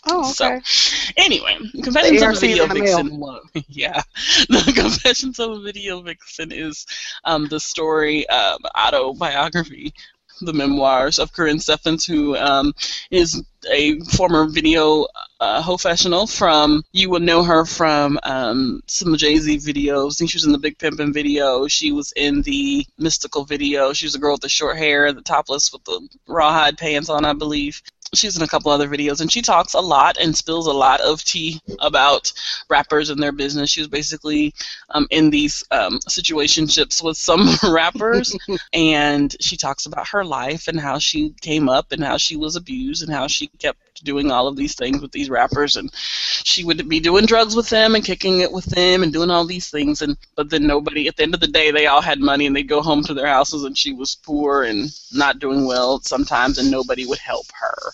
Oh, 0.07 0.21
okay. 0.21 0.59
So. 0.65 1.11
Anyway, 1.17 1.57
Confessions 1.83 2.21
of 2.23 2.29
a 2.29 2.39
Video 2.39 2.63
in 2.63 2.69
the 2.69 2.75
mail. 2.81 3.39
Vixen. 3.53 3.63
Yeah, 3.69 4.01
the 4.49 4.73
Confessions 4.75 5.37
of 5.39 5.51
a 5.51 5.59
Video 5.61 6.01
Vixen 6.01 6.51
is 6.51 6.87
um, 7.25 7.47
the 7.47 7.59
story 7.59 8.27
um, 8.29 8.57
autobiography, 8.75 9.93
the 10.41 10.53
memoirs 10.53 11.19
of 11.19 11.31
Karrine 11.33 11.61
Steffans, 11.61 12.05
who 12.05 12.35
um, 12.37 12.73
is 13.11 13.43
a 13.71 13.99
former 14.01 14.47
video 14.47 15.07
uh, 15.39 15.63
professional 15.63 16.27
from. 16.27 16.83
You 16.91 17.09
will 17.09 17.19
know 17.19 17.43
her 17.43 17.65
from 17.65 18.19
um, 18.23 18.81
some 18.87 19.15
Jay 19.17 19.37
Z 19.37 19.57
videos. 19.57 20.17
She 20.17 20.35
was 20.35 20.45
in 20.45 20.51
the 20.51 20.57
Big 20.57 20.77
Pimpin' 20.77 21.13
video. 21.13 21.67
She 21.67 21.91
was 21.91 22.11
in 22.15 22.41
the 22.41 22.85
Mystikal 22.99 23.47
video. 23.47 23.93
She 23.93 24.05
was 24.05 24.15
a 24.15 24.19
girl 24.19 24.33
with 24.33 24.41
the 24.41 24.49
short 24.49 24.77
hair, 24.77 25.11
the 25.13 25.21
topless 25.21 25.71
with 25.71 25.83
the 25.85 26.07
rawhide 26.27 26.77
pants 26.77 27.09
on, 27.09 27.25
I 27.25 27.33
believe 27.33 27.81
she's 28.13 28.37
in 28.37 28.43
a 28.43 28.47
couple 28.47 28.71
other 28.71 28.87
videos 28.87 29.21
and 29.21 29.31
she 29.31 29.41
talks 29.41 29.73
a 29.73 29.79
lot 29.79 30.17
and 30.17 30.35
spills 30.35 30.67
a 30.67 30.73
lot 30.73 31.01
of 31.01 31.23
tea 31.23 31.61
about 31.79 32.31
rappers 32.69 33.09
and 33.09 33.21
their 33.21 33.31
business. 33.31 33.69
She 33.69 33.81
was 33.81 33.87
basically 33.87 34.53
um, 34.89 35.07
in 35.09 35.29
these 35.29 35.63
um, 35.71 35.99
situationships 36.07 37.03
with 37.03 37.17
some 37.17 37.49
rappers 37.73 38.35
and 38.73 39.35
she 39.39 39.57
talks 39.57 39.85
about 39.85 40.07
her 40.09 40.23
life 40.23 40.67
and 40.67 40.79
how 40.79 40.99
she 40.99 41.33
came 41.41 41.69
up 41.69 41.91
and 41.91 42.03
how 42.03 42.17
she 42.17 42.35
was 42.35 42.55
abused 42.55 43.03
and 43.03 43.11
how 43.11 43.27
she 43.27 43.47
kept 43.59 43.79
doing 44.03 44.31
all 44.31 44.47
of 44.47 44.55
these 44.55 44.75
things 44.75 45.01
with 45.01 45.11
these 45.11 45.29
rappers 45.29 45.75
and 45.75 45.91
she 45.93 46.63
would 46.63 46.87
be 46.89 46.99
doing 46.99 47.25
drugs 47.25 47.55
with 47.55 47.69
them 47.69 47.95
and 47.95 48.03
kicking 48.03 48.39
it 48.41 48.51
with 48.51 48.65
them 48.65 49.03
and 49.03 49.13
doing 49.13 49.29
all 49.29 49.45
these 49.45 49.69
things 49.69 50.01
and 50.01 50.17
but 50.35 50.49
then 50.49 50.67
nobody 50.67 51.07
at 51.07 51.15
the 51.15 51.23
end 51.23 51.33
of 51.33 51.39
the 51.39 51.47
day 51.47 51.71
they 51.71 51.87
all 51.87 52.01
had 52.01 52.19
money 52.19 52.45
and 52.45 52.55
they'd 52.55 52.67
go 52.67 52.81
home 52.81 53.03
to 53.03 53.13
their 53.13 53.27
houses 53.27 53.63
and 53.63 53.77
she 53.77 53.93
was 53.93 54.15
poor 54.15 54.63
and 54.63 54.91
not 55.13 55.39
doing 55.39 55.65
well 55.65 55.99
sometimes 56.01 56.57
and 56.57 56.69
nobody 56.69 57.05
would 57.05 57.19
help 57.19 57.45
her. 57.59 57.91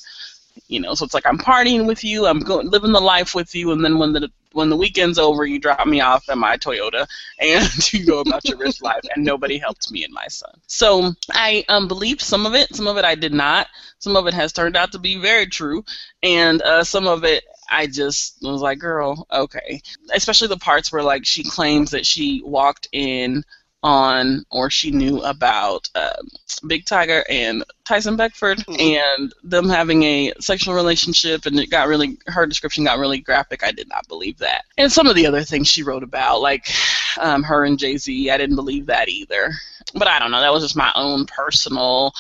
You 0.67 0.79
know 0.79 0.93
so 0.93 1.05
it's 1.05 1.13
like 1.13 1.25
i'm 1.25 1.37
partying 1.37 1.85
with 1.85 2.03
you 2.03 2.25
i'm 2.25 2.39
going 2.39 2.69
living 2.69 2.91
the 2.91 3.01
life 3.01 3.35
with 3.35 3.53
you 3.55 3.71
and 3.71 3.83
then 3.83 3.97
when 3.97 4.13
the 4.13 4.31
when 4.53 4.69
the 4.69 4.75
weekend's 4.75 5.17
over 5.17 5.45
you 5.45 5.59
drop 5.59 5.85
me 5.85 6.01
off 6.01 6.29
in 6.29 6.39
my 6.39 6.57
toyota 6.57 7.07
and 7.39 7.93
you 7.93 8.05
go 8.05 8.19
about 8.19 8.45
your 8.47 8.57
rich 8.57 8.81
life 8.81 9.01
and 9.15 9.23
nobody 9.25 9.57
helped 9.57 9.91
me 9.91 10.03
and 10.03 10.13
my 10.13 10.27
son. 10.27 10.51
So 10.67 11.13
i 11.31 11.63
um, 11.69 11.87
believed 11.87 12.21
some 12.21 12.45
of 12.45 12.53
it 12.53 12.75
some 12.75 12.87
of 12.87 12.97
it 12.97 13.05
i 13.05 13.15
did 13.15 13.33
not. 13.33 13.67
Some 13.99 14.15
of 14.15 14.25
it 14.25 14.33
has 14.33 14.51
turned 14.51 14.75
out 14.75 14.93
to 14.93 14.99
be 14.99 15.17
very 15.17 15.45
true. 15.45 15.85
And 16.23 16.61
uh, 16.63 16.83
some 16.83 17.07
of 17.07 17.23
it 17.23 17.43
I 17.69 17.87
just 17.87 18.37
was 18.41 18.61
like, 18.61 18.79
girl, 18.79 19.25
okay. 19.31 19.81
Especially 20.13 20.49
the 20.49 20.57
parts 20.57 20.91
where 20.91 21.03
like 21.03 21.25
she 21.25 21.43
claims 21.43 21.91
that 21.91 22.05
she 22.05 22.41
walked 22.43 22.89
in 22.91 23.45
on 23.83 24.45
or 24.51 24.69
she 24.69 24.91
knew 24.91 25.21
about 25.23 25.89
um, 25.95 26.27
Big 26.67 26.85
Tigger 26.85 27.23
and 27.29 27.63
Tyson 27.85 28.15
Beckford 28.15 28.59
Mhm. 28.59 28.79
and 28.79 29.33
them 29.43 29.67
having 29.67 30.03
a 30.03 30.33
sexual 30.39 30.75
relationship 30.75 31.45
and 31.45 31.59
it 31.59 31.69
got 31.69 31.87
really 31.87 32.17
her 32.27 32.45
description 32.45 32.83
got 32.83 32.99
really 32.99 33.19
graphic. 33.19 33.63
I 33.63 33.71
did 33.71 33.89
not 33.89 34.07
believe 34.07 34.37
that. 34.37 34.63
And 34.77 34.91
some 34.91 35.07
of 35.07 35.15
the 35.15 35.25
other 35.25 35.43
things 35.43 35.67
she 35.67 35.83
wrote 35.83 36.03
about, 36.03 36.41
like 36.41 36.71
um, 37.19 37.43
her 37.43 37.65
and 37.65 37.79
Jay 37.79 37.97
Z, 37.97 38.29
I 38.29 38.37
didn't 38.37 38.55
believe 38.55 38.85
that 38.85 39.09
either. 39.09 39.51
But 39.93 40.07
I 40.07 40.19
don't 40.19 40.31
know. 40.31 40.39
That 40.41 40.53
was 40.53 40.63
just 40.63 40.75
my 40.77 40.91
own 40.95 41.25
personal 41.25 42.13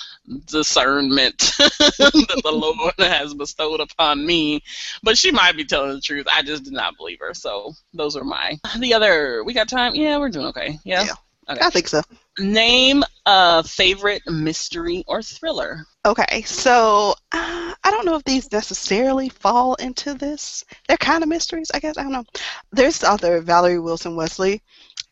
discernment 0.47 1.37
that 1.57 2.41
the 2.43 2.51
Lord 2.51 2.93
has 2.99 3.33
bestowed 3.33 3.79
upon 3.79 4.25
me. 4.25 4.61
But 5.03 5.17
she 5.17 5.31
might 5.31 5.55
be 5.55 5.63
telling 5.63 5.93
the 5.93 6.01
truth. 6.01 6.27
I 6.31 6.41
just 6.41 6.63
did 6.63 6.73
not 6.73 6.97
believe 6.97 7.19
her. 7.19 7.33
So 7.33 7.73
those 7.93 8.15
are 8.15 8.23
my. 8.23 8.59
The 8.79 8.93
other. 8.93 9.43
We 9.43 9.53
got 9.53 9.69
time? 9.69 9.95
Yeah, 9.95 10.17
we're 10.17 10.29
doing 10.29 10.47
okay. 10.47 10.79
Yeah. 10.83 11.05
Yeah. 11.05 11.13
Okay. 11.51 11.65
I 11.65 11.69
think 11.69 11.87
so. 11.87 12.01
Name 12.39 13.03
a 13.25 13.63
favorite 13.63 14.21
mystery 14.27 15.03
or 15.07 15.21
thriller. 15.21 15.85
Okay, 16.05 16.41
so 16.43 17.13
uh, 17.31 17.73
I 17.83 17.91
don't 17.91 18.05
know 18.05 18.15
if 18.15 18.23
these 18.23 18.51
necessarily 18.51 19.29
fall 19.29 19.75
into 19.75 20.13
this. 20.13 20.63
They're 20.87 20.97
kind 20.97 21.23
of 21.23 21.29
mysteries, 21.29 21.69
I 21.73 21.79
guess. 21.79 21.97
I 21.97 22.03
don't 22.03 22.11
know. 22.13 22.23
There's 22.71 22.99
the 22.99 23.11
author 23.11 23.39
Valerie 23.41 23.79
Wilson 23.79 24.15
Wesley, 24.15 24.61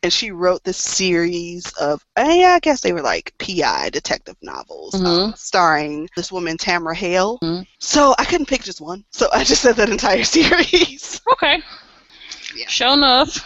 and 0.01 0.11
she 0.11 0.31
wrote 0.31 0.63
this 0.63 0.77
series 0.77 1.71
of, 1.73 2.03
uh, 2.17 2.23
yeah, 2.29 2.53
I 2.53 2.59
guess 2.59 2.81
they 2.81 2.93
were 2.93 3.01
like 3.01 3.33
PI 3.37 3.89
detective 3.89 4.37
novels, 4.41 4.95
um, 4.95 5.01
Mhm. 5.01 5.37
starring 5.37 6.09
this 6.15 6.31
woman 6.31 6.57
Tamara 6.57 6.95
Hayle. 6.95 7.37
Mhm. 7.43 7.67
So 7.79 8.15
I 8.17 8.25
couldn't 8.25 8.47
pick 8.47 8.63
just 8.63 8.81
one, 8.81 9.03
so 9.11 9.27
I 9.33 9.43
just 9.43 9.61
said 9.61 9.75
that 9.75 9.89
entire 9.89 10.23
series. 10.23 11.21
Okay. 11.33 11.61
Yeah. 12.55 12.67
Sure 12.67 12.93
enough. 12.93 13.37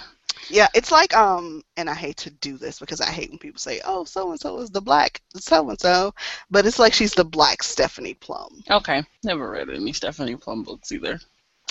Yeah, 0.54 0.68
it's 0.76 0.92
like 0.92 1.16
um, 1.18 1.64
and 1.78 1.90
I 1.90 1.96
hate 1.96 2.18
to 2.18 2.30
do 2.30 2.58
this 2.58 2.80
because 2.80 3.02
I 3.02 3.10
hate 3.10 3.32
when 3.32 3.40
people 3.40 3.60
say, 3.60 3.82
"Oh, 3.84 4.04
so 4.04 4.30
and 4.30 4.40
so 4.40 4.60
is 4.60 4.70
the 4.70 4.82
black 4.82 5.20
so 5.36 5.68
and 5.70 5.80
so," 5.80 6.14
but 6.52 6.68
it's 6.68 6.78
like 6.78 6.94
she's 6.94 7.14
the 7.14 7.26
black 7.26 7.64
Stephanie 7.64 8.14
Plum. 8.14 8.64
Okay. 8.70 9.04
Never 9.24 9.50
read 9.50 9.70
any 9.72 9.94
Stephanie 9.94 10.36
Plum 10.36 10.64
books 10.64 10.92
either. 10.92 11.20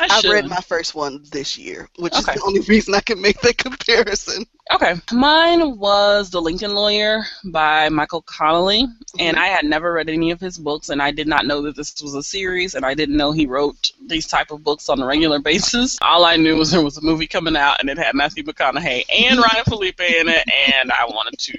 I, 0.00 0.20
I 0.26 0.32
read 0.32 0.48
my 0.48 0.60
first 0.60 0.94
one 0.94 1.22
this 1.30 1.56
year, 1.58 1.88
which 1.96 2.14
Okay. 2.14 2.32
is 2.32 2.40
the 2.40 2.46
only 2.46 2.60
reason 2.60 2.94
I 2.94 3.00
can 3.00 3.20
make 3.20 3.40
that 3.42 3.58
comparison. 3.58 4.46
Okay. 4.72 4.94
Mine 5.12 5.76
was 5.78 6.30
The 6.30 6.40
Lincoln 6.40 6.74
Lawyer 6.74 7.22
by 7.44 7.88
Michael 7.90 8.22
Connelly. 8.22 8.86
And 9.18 9.36
Mm-hmm. 9.36 9.38
I 9.44 9.48
had 9.48 9.66
never 9.66 9.92
read 9.92 10.08
any 10.08 10.30
of 10.30 10.40
his 10.40 10.56
books, 10.56 10.88
and 10.88 11.02
I 11.02 11.10
did 11.10 11.28
not 11.28 11.44
know 11.46 11.60
that 11.62 11.76
this 11.76 12.00
was 12.00 12.14
a 12.14 12.22
series, 12.22 12.74
and 12.74 12.84
I 12.86 12.94
didn't 12.94 13.16
know 13.18 13.30
he 13.32 13.44
wrote 13.46 13.92
these 14.06 14.26
type 14.26 14.50
of 14.50 14.64
books 14.64 14.88
on 14.88 15.02
a 15.02 15.06
regular 15.06 15.38
basis. 15.50 15.98
All 16.00 16.24
I 16.24 16.36
knew 16.36 16.56
was 16.56 16.70
there 16.70 16.82
was 16.82 16.96
a 16.96 17.02
movie 17.02 17.26
coming 17.26 17.54
out, 17.56 17.76
and 17.80 17.90
it 17.90 17.98
had 17.98 18.14
Matthew 18.14 18.42
McConaughey 18.44 19.02
and 19.14 19.38
Ryan 19.52 19.64
Phillippe 19.66 20.00
in 20.00 20.28
it, 20.28 20.44
and 20.74 20.90
I 20.90 21.04
wanted 21.04 21.38
to 21.38 21.58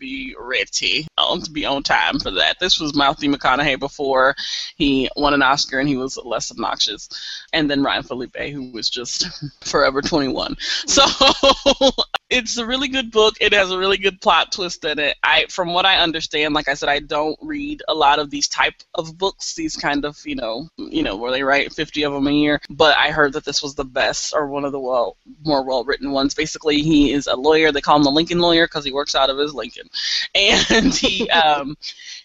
be 0.00 0.34
ready 0.40 1.06
um, 1.18 1.42
to 1.42 1.50
be 1.50 1.64
on 1.64 1.82
time 1.82 2.18
for 2.18 2.30
that. 2.32 2.58
This 2.58 2.80
was 2.80 2.96
Matthew 2.96 3.30
McConaughey 3.30 3.78
before 3.78 4.34
he 4.76 5.08
won 5.16 5.34
an 5.34 5.42
Oscar, 5.42 5.78
and 5.78 5.88
he 5.88 5.96
was 5.96 6.16
less 6.24 6.50
obnoxious, 6.50 7.08
and 7.52 7.70
then 7.70 7.82
Ryan 7.82 8.02
Phillippe, 8.02 8.50
who 8.50 8.72
was 8.72 8.88
just 8.88 9.28
forever 9.60 10.02
21. 10.02 10.56
So 10.86 11.04
it's 12.30 12.56
a 12.56 12.66
really 12.66 12.88
good 12.88 13.10
book. 13.10 13.34
It 13.40 13.52
has 13.52 13.70
a 13.70 13.78
really 13.78 13.98
good 13.98 14.20
plot 14.20 14.52
twist 14.52 14.84
in 14.84 14.98
it. 14.98 15.16
I, 15.22 15.46
from 15.48 15.74
what 15.74 15.84
I 15.84 15.98
understand, 15.98 16.54
like 16.54 16.68
I 16.68 16.74
said, 16.74 16.88
I 16.88 17.00
don't 17.00 17.38
read 17.42 17.82
a 17.88 17.94
lot 17.94 18.18
of 18.18 18.30
these 18.30 18.48
type 18.48 18.74
of 18.94 19.18
books. 19.18 19.54
These 19.54 19.76
kind 19.76 20.04
of, 20.04 20.18
you 20.24 20.36
know, 20.36 20.68
you 20.76 21.02
know, 21.02 21.16
where 21.16 21.32
they 21.32 21.42
write 21.42 21.72
50 21.72 22.04
of 22.04 22.12
them 22.12 22.28
a 22.28 22.32
year. 22.32 22.60
But 22.70 22.96
I 22.96 23.10
heard 23.10 23.32
that 23.34 23.44
this 23.44 23.62
was 23.62 23.74
the 23.74 23.84
best 23.84 24.32
or 24.34 24.46
one 24.46 24.64
of 24.64 24.72
the 24.72 24.80
well, 24.80 25.16
more 25.44 25.64
well 25.64 25.84
written 25.84 26.12
ones. 26.12 26.34
Basically, 26.34 26.82
he 26.82 27.12
is 27.12 27.26
a 27.26 27.36
lawyer. 27.36 27.72
They 27.72 27.80
call 27.80 27.96
him 27.96 28.04
the 28.04 28.10
Lincoln 28.10 28.38
lawyer 28.38 28.66
because 28.66 28.84
he 28.84 28.92
works 28.92 29.14
out 29.14 29.30
of 29.30 29.38
his 29.38 29.54
Lincoln, 29.54 29.89
and 30.34 30.94
he 30.94 31.28
um, 31.30 31.76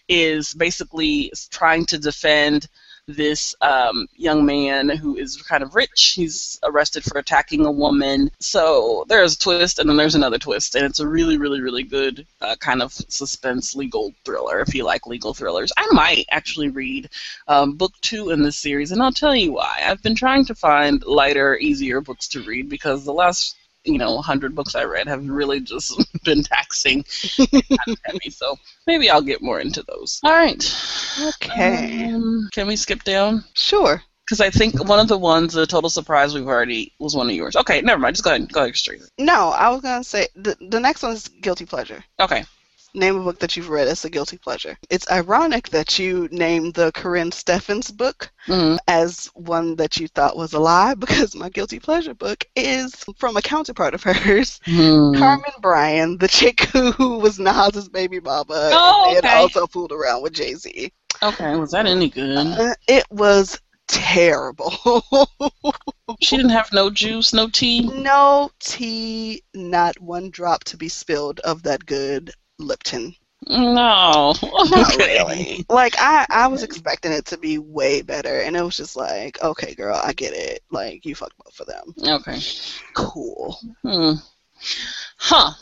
is 0.08 0.54
basically 0.54 1.32
trying 1.50 1.86
to 1.86 1.98
defend 1.98 2.68
this 3.08 3.54
um, 3.60 4.08
young 4.16 4.44
man 4.44 4.88
who 4.88 5.16
is 5.16 5.40
kind 5.42 5.62
of 5.62 5.74
rich. 5.74 6.14
He's 6.16 6.58
arrested 6.64 7.04
for 7.04 7.18
attacking 7.18 7.64
a 7.64 7.70
woman. 7.70 8.30
So 8.40 9.04
there's 9.08 9.34
a 9.34 9.38
twist, 9.38 9.78
and 9.78 9.88
then 9.88 9.96
there's 9.96 10.16
another 10.16 10.38
twist, 10.38 10.74
and 10.74 10.84
it's 10.84 10.98
a 10.98 11.06
really, 11.06 11.38
really, 11.38 11.60
really 11.60 11.84
good 11.84 12.26
uh, 12.40 12.56
kind 12.56 12.82
of 12.82 12.92
suspense 12.92 13.76
legal 13.76 14.12
thriller. 14.24 14.60
If 14.60 14.74
you 14.74 14.84
like 14.84 15.06
legal 15.06 15.34
thrillers, 15.34 15.72
I 15.76 15.86
might 15.92 16.26
actually 16.30 16.68
read 16.68 17.08
um, 17.46 17.76
book 17.76 17.92
two 18.00 18.30
in 18.30 18.42
this 18.42 18.56
series, 18.56 18.90
and 18.90 19.00
I'll 19.00 19.12
tell 19.12 19.36
you 19.36 19.52
why. 19.52 19.82
I've 19.84 20.02
been 20.02 20.16
trying 20.16 20.44
to 20.46 20.54
find 20.54 21.04
lighter, 21.04 21.56
easier 21.56 22.00
books 22.00 22.26
to 22.28 22.42
read 22.42 22.68
because 22.68 23.04
the 23.04 23.12
last 23.12 23.56
you 23.86 23.98
know 23.98 24.14
100 24.16 24.54
books 24.54 24.74
I 24.74 24.84
read 24.84 25.06
have 25.08 25.26
really 25.28 25.60
just 25.60 25.92
been 26.24 26.42
taxing 26.42 27.04
and 27.38 27.50
kind 27.52 27.88
of 27.88 27.98
heavy. 28.04 28.30
So 28.30 28.56
maybe 28.86 29.08
I'll 29.10 29.22
get 29.22 29.42
more 29.42 29.60
into 29.60 29.82
those. 29.82 30.20
All 30.24 30.32
right. 30.32 30.62
Okay, 31.20 32.10
Um, 32.12 32.48
can 32.52 32.66
we 32.66 32.76
skip 32.76 33.04
down? 33.04 33.44
sure. 33.54 34.02
Because 34.26 34.40
I 34.40 34.50
think 34.50 34.82
one 34.88 34.98
of 34.98 35.06
the 35.06 35.16
ones, 35.16 35.52
the 35.54 35.66
total 35.66 35.88
surprise 35.88 36.34
we've 36.34 36.48
already 36.48 36.92
was 36.98 37.14
one 37.14 37.28
of 37.30 37.34
yours. 37.36 37.54
Okay, 37.54 37.80
never 37.80 38.00
mind. 38.00 38.16
Just 38.16 38.24
go 38.24 38.30
ahead. 38.34 38.52
Go 38.52 38.62
ahead 38.64 38.74
straight. 38.74 39.00
No, 39.18 39.50
I 39.50 39.68
was 39.70 39.82
gonna 39.82 40.02
say 40.02 40.26
the 40.34 40.56
the 40.68 40.80
next 40.80 41.04
one 41.04 41.12
is 41.12 41.28
guilty 41.28 41.64
pleasure. 41.64 42.02
Okay. 42.18 42.44
Name 42.96 43.16
a 43.20 43.24
book 43.24 43.38
that 43.40 43.56
you've 43.56 43.68
read 43.70 43.88
as 43.88 44.04
a 44.04 44.10
guilty 44.10 44.38
pleasure. 44.38 44.76
It's 44.90 45.10
ironic 45.10 45.68
that 45.70 45.98
you 45.98 46.28
named 46.32 46.74
the 46.74 46.92
Karrine 46.92 47.32
Steffans 47.32 47.92
book 47.96 48.32
hmm 48.46 48.76
as 48.88 49.26
one 49.34 49.76
that 49.76 49.98
you 49.98 50.08
thought 50.08 50.36
was 50.36 50.52
a 50.54 50.58
lie 50.60 50.94
because 50.98 51.34
my 51.36 51.48
guilty 51.50 51.78
pleasure 51.80 52.14
book 52.14 52.44
is 52.56 53.04
from 53.18 53.36
a 53.36 53.42
counterpart 53.42 53.94
of 53.94 54.02
hers, 54.04 54.60
Hmm. 54.64 55.12
Carmen 55.14 55.52
Bryan, 55.60 56.18
the 56.18 56.28
chick 56.28 56.60
who 56.96 57.18
was 57.18 57.38
Nas's 57.38 57.88
baby 57.88 58.20
mama 58.20 58.78
Oh, 58.78 59.14
and 59.16 59.26
okay. 59.26 59.28
also 59.28 59.66
fooled 59.66 59.92
around 59.92 60.22
with 60.22 60.32
Jay 60.34 60.54
Z. 60.54 60.92
Okay. 61.22 61.56
Was 61.56 61.70
that 61.72 61.86
any 61.86 62.08
good? 62.10 62.58
Uh, 62.58 62.74
it 62.88 63.04
was 63.10 63.58
terrible. 63.88 64.72
She 66.20 66.36
didn't 66.36 66.52
have 66.52 66.72
no 66.72 66.90
juice, 66.90 67.32
no 67.32 67.48
tea. 67.48 67.92
no 67.92 68.50
tea, 68.60 69.42
not 69.54 70.00
one 70.00 70.30
drop 70.30 70.64
to 70.64 70.76
be 70.76 70.88
spilled 70.88 71.40
of 71.40 71.62
that 71.64 71.86
good 71.86 72.32
Lipton. 72.58 73.14
No. 73.48 74.34
Not 74.42 74.96
really. 74.96 75.64
Like 75.68 75.94
I, 75.98 76.26
I 76.30 76.46
was 76.48 76.62
expecting 76.62 77.12
it 77.12 77.26
to 77.26 77.38
be 77.38 77.58
way 77.58 78.02
better, 78.02 78.40
and 78.40 78.56
it 78.56 78.62
was 78.62 78.76
just 78.76 78.96
like, 78.96 79.42
okay, 79.42 79.74
girl, 79.74 80.00
I 80.02 80.12
get 80.12 80.32
it. 80.32 80.62
Like 80.70 81.04
you 81.04 81.14
fucked 81.14 81.36
both 81.38 81.60
of 81.60 81.66
them. 81.66 81.94
Okay. 82.20 82.38
Cool. 82.94 83.58
Hmm. 83.82 84.12
Huh. 85.18 85.52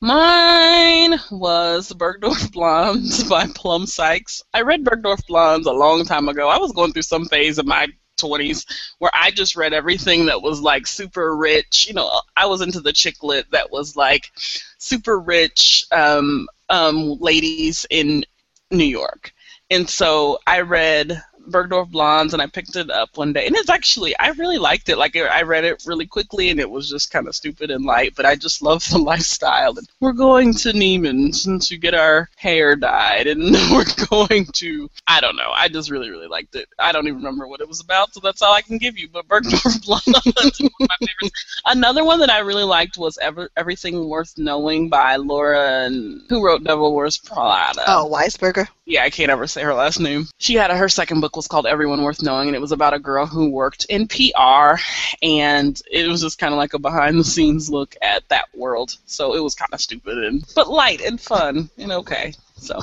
Mine 0.00 1.20
was 1.30 1.92
Bergdorf 1.92 2.50
Blondes 2.50 3.22
by 3.28 3.46
Plum 3.54 3.86
Sykes. 3.86 4.42
I 4.52 4.62
read 4.62 4.84
Bergdorf 4.84 5.24
Blondes 5.28 5.68
a 5.68 5.72
long 5.72 6.04
time 6.04 6.28
ago. 6.28 6.48
I 6.48 6.58
was 6.58 6.72
going 6.72 6.92
through 6.92 7.02
some 7.02 7.26
phase 7.26 7.58
of 7.58 7.66
my 7.66 7.86
20s 8.18 8.66
where 8.98 9.10
I 9.14 9.30
just 9.30 9.56
read 9.56 9.72
everything 9.72 10.26
that 10.26 10.42
was 10.42 10.60
like 10.60 10.86
super 10.86 11.36
rich. 11.36 11.86
You 11.88 11.94
know, 11.94 12.20
I 12.36 12.46
was 12.46 12.60
into 12.60 12.80
the 12.80 12.92
chick 12.92 13.22
lit 13.22 13.50
that 13.50 13.70
was 13.70 13.96
like 13.96 14.30
super 14.78 15.18
rich 15.18 15.84
um, 15.92 16.48
um, 16.68 17.18
ladies 17.20 17.86
in 17.90 18.24
New 18.70 18.84
York. 18.84 19.32
And 19.70 19.88
so 19.88 20.38
I 20.46 20.60
read 20.60 21.22
Bergdorf 21.50 21.90
Blondes 21.90 22.32
and 22.32 22.42
I 22.42 22.46
picked 22.46 22.76
it 22.76 22.90
up 22.90 23.16
one 23.16 23.32
day. 23.32 23.46
And 23.46 23.56
it's 23.56 23.70
actually, 23.70 24.16
I 24.18 24.28
really 24.30 24.58
liked 24.58 24.88
it. 24.88 24.98
Like, 24.98 25.16
I 25.16 25.42
read 25.42 25.64
it 25.64 25.84
really 25.86 26.06
quickly 26.06 26.50
and 26.50 26.60
it 26.60 26.70
was 26.70 26.88
just 26.88 27.10
kind 27.10 27.28
of 27.28 27.34
stupid 27.34 27.70
and 27.70 27.84
light, 27.84 28.14
but 28.16 28.26
I 28.26 28.36
just 28.36 28.62
love 28.62 28.84
the 28.88 28.98
lifestyle. 29.12 29.76
And 29.76 29.88
we're 30.00 30.12
going 30.12 30.54
to 30.54 30.72
Neiman's 30.72 31.42
to 31.68 31.76
get 31.76 31.94
our 31.94 32.28
hair 32.36 32.76
dyed 32.76 33.26
and 33.26 33.42
we're 33.70 34.06
going 34.08 34.46
to, 34.46 34.88
I 35.06 35.20
don't 35.20 35.36
know. 35.36 35.50
I 35.54 35.68
just 35.68 35.90
really, 35.90 36.10
really 36.10 36.28
liked 36.28 36.54
it. 36.54 36.68
I 36.78 36.92
don't 36.92 37.06
even 37.06 37.18
remember 37.18 37.46
what 37.46 37.60
it 37.60 37.68
was 37.68 37.80
about, 37.80 38.14
so 38.14 38.20
that's 38.20 38.42
all 38.42 38.52
I 38.52 38.62
can 38.62 38.78
give 38.78 38.98
you. 38.98 39.08
But 39.08 39.28
Bergdorf 39.28 39.82
Blondes 39.84 40.34
is 40.34 40.60
one 40.60 40.70
of 40.70 40.88
my 40.88 40.96
favorites. 41.06 41.60
Another 41.66 42.04
one 42.04 42.20
that 42.20 42.30
I 42.30 42.38
really 42.40 42.64
liked 42.64 42.96
was 42.96 43.18
Ever- 43.18 43.50
Everything 43.56 44.08
Worth 44.08 44.34
Knowing 44.36 44.88
by 44.88 45.16
Laura, 45.16 45.84
and 45.84 46.22
who 46.28 46.44
wrote 46.44 46.64
Devil 46.64 46.94
Wears 46.94 47.18
Prada. 47.18 47.82
Oh, 47.86 48.10
Weisberger. 48.12 48.68
Yeah, 48.84 49.04
I 49.04 49.10
can't 49.10 49.30
ever 49.30 49.46
say 49.46 49.62
her 49.62 49.74
last 49.74 50.00
name. 50.00 50.26
She 50.38 50.54
had 50.54 50.70
a, 50.70 50.76
her 50.76 50.88
second 50.88 51.20
book 51.20 51.36
was 51.36 51.41
called 51.48 51.66
Everyone 51.66 52.02
Worth 52.02 52.22
Knowing, 52.22 52.48
and 52.48 52.56
it 52.56 52.60
was 52.60 52.72
about 52.72 52.94
a 52.94 52.98
girl 52.98 53.26
who 53.26 53.50
worked 53.50 53.84
in 53.86 54.08
PR, 54.08 54.76
and 55.22 55.80
it 55.90 56.08
was 56.08 56.20
just 56.22 56.38
kind 56.38 56.52
of 56.52 56.58
like 56.58 56.74
a 56.74 56.78
behind 56.78 57.18
the 57.18 57.24
scenes 57.24 57.70
look 57.70 57.94
at 58.02 58.28
that 58.28 58.46
world. 58.54 58.96
So 59.06 59.34
it 59.34 59.42
was 59.42 59.54
kind 59.54 59.72
of 59.72 59.80
stupid 59.80 60.18
and 60.18 60.44
but 60.54 60.68
light 60.68 61.00
and 61.00 61.20
fun 61.20 61.68
and 61.78 61.92
okay. 61.92 62.34
So 62.56 62.78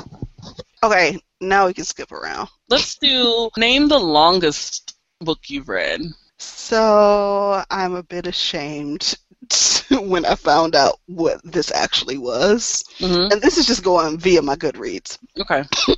Okay, 0.84 1.20
now 1.41 1.68
we 1.68 1.74
can 1.74 1.84
skip 1.86 2.12
around. 2.12 2.47
let's 2.70 2.95
do 2.97 3.49
name 3.57 3.88
the 3.89 3.99
longest 3.99 4.95
book 5.20 5.39
you've 5.49 5.68
read. 5.70 6.01
So 6.38 7.64
I'm 7.70 7.95
a 7.95 8.03
bit 8.03 8.26
ashamed 8.28 9.16
when 9.91 10.26
I 10.26 10.36
found 10.36 10.76
out 10.76 10.99
what 11.07 11.41
this 11.43 11.72
actually 11.72 12.18
was, 12.18 12.84
hmm 12.99 13.28
and 13.32 13.41
this 13.41 13.57
is 13.57 13.66
just 13.66 13.84
going 13.84 14.18
via 14.18 14.41
my 14.41 14.55
Goodreads. 14.55 15.18
Okay. 15.39 15.64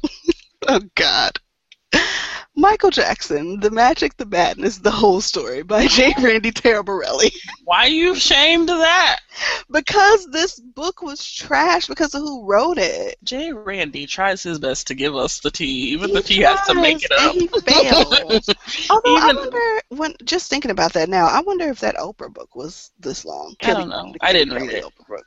Oh 0.67 0.79
God. 0.93 1.39
Michael 2.55 2.89
Jackson, 2.89 3.59
The 3.61 3.71
Magic, 3.71 4.17
the 4.17 4.25
Madness, 4.25 4.77
The 4.79 4.91
Whole 4.91 5.21
Story 5.21 5.63
by 5.63 5.87
J. 5.87 6.13
Randy 6.19 6.51
Taraborelli. 6.51 7.31
Why 7.63 7.85
are 7.85 7.89
you 7.89 8.11
ashamed 8.13 8.69
of 8.69 8.79
that? 8.79 9.19
because 9.71 10.27
this 10.27 10.59
book 10.59 11.01
was 11.01 11.25
trash 11.25 11.87
because 11.87 12.13
of 12.13 12.21
who 12.21 12.45
wrote 12.45 12.77
it. 12.77 13.15
Jay 13.23 13.51
Randy 13.53 14.05
tries 14.05 14.43
his 14.43 14.59
best 14.59 14.87
to 14.87 14.93
give 14.95 15.15
us 15.15 15.39
the 15.39 15.49
tea, 15.51 15.91
even 15.91 16.09
if 16.11 16.27
he 16.27 16.41
has 16.41 16.59
to 16.67 16.73
make 16.73 17.03
it 17.03 17.11
up. 17.13 17.33
he 17.33 17.47
failed. 17.47 18.43
Although 18.89 19.17
I 19.17 19.33
wonder, 19.33 19.81
when 19.89 20.13
just 20.25 20.49
thinking 20.49 20.71
about 20.71 20.93
that 20.93 21.09
now, 21.09 21.27
I 21.27 21.41
wonder 21.41 21.69
if 21.69 21.79
that 21.79 21.95
Oprah 21.95 22.33
book 22.33 22.55
was 22.55 22.91
this 22.99 23.23
long. 23.23 23.55
I 23.63 23.73
don't 23.73 23.89
know. 23.89 24.13
I 24.21 24.33
didn't 24.33 24.55
read 24.55 24.71
it. 24.71 24.83
Oprah 24.83 25.07
book. 25.07 25.25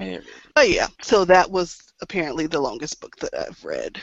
um, 0.00 0.18
Oh 0.56 0.62
yeah, 0.62 0.88
so 1.02 1.24
that 1.26 1.50
was 1.50 1.80
apparently 2.00 2.46
the 2.46 2.60
longest 2.60 3.00
book 3.00 3.16
that 3.16 3.34
I've 3.38 3.62
read, 3.64 4.00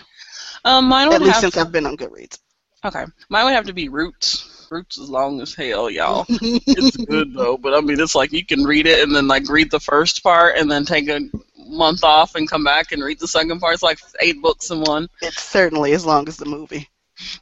Um, 0.65 0.85
mine 0.85 1.07
at 1.07 1.13
would 1.13 1.21
least 1.21 1.35
have 1.35 1.41
since 1.41 1.57
I've 1.57 1.71
been 1.71 1.85
on 1.85 1.95
Goodreads. 1.95 2.39
Okay. 2.83 3.05
Mine 3.29 3.45
would 3.45 3.53
have 3.53 3.65
to 3.67 3.73
be 3.73 3.87
Roots. 3.89 4.67
Roots 4.69 4.97
is 4.97 5.09
long 5.09 5.39
as 5.41 5.53
hell, 5.53 5.89
y'all. 5.89 6.25
It's 6.29 6.97
good 6.97 7.33
though, 7.33 7.57
but 7.57 7.73
I 7.73 7.81
mean, 7.81 7.99
it's 7.99 8.15
like 8.15 8.31
you 8.33 8.45
can 8.45 8.63
read 8.63 8.87
it 8.87 9.01
and 9.03 9.15
then 9.15 9.27
like 9.27 9.47
read 9.47 9.71
the 9.71 9.79
first 9.79 10.23
part 10.23 10.57
and 10.57 10.69
then 10.69 10.83
take 10.85 11.07
a 11.07 11.21
month 11.67 12.03
off 12.03 12.35
and 12.35 12.49
come 12.49 12.63
back 12.63 12.91
and 12.91 13.03
read 13.03 13.19
the 13.19 13.27
second 13.27 13.59
part. 13.59 13.75
It's 13.75 13.83
like 13.83 13.99
eight 14.21 14.41
books 14.41 14.71
in 14.71 14.81
one. 14.81 15.07
it's 15.21 15.41
certainly 15.41 15.93
as 15.93 16.05
long 16.05 16.27
as 16.27 16.37
the 16.37 16.45
movie. 16.45 16.89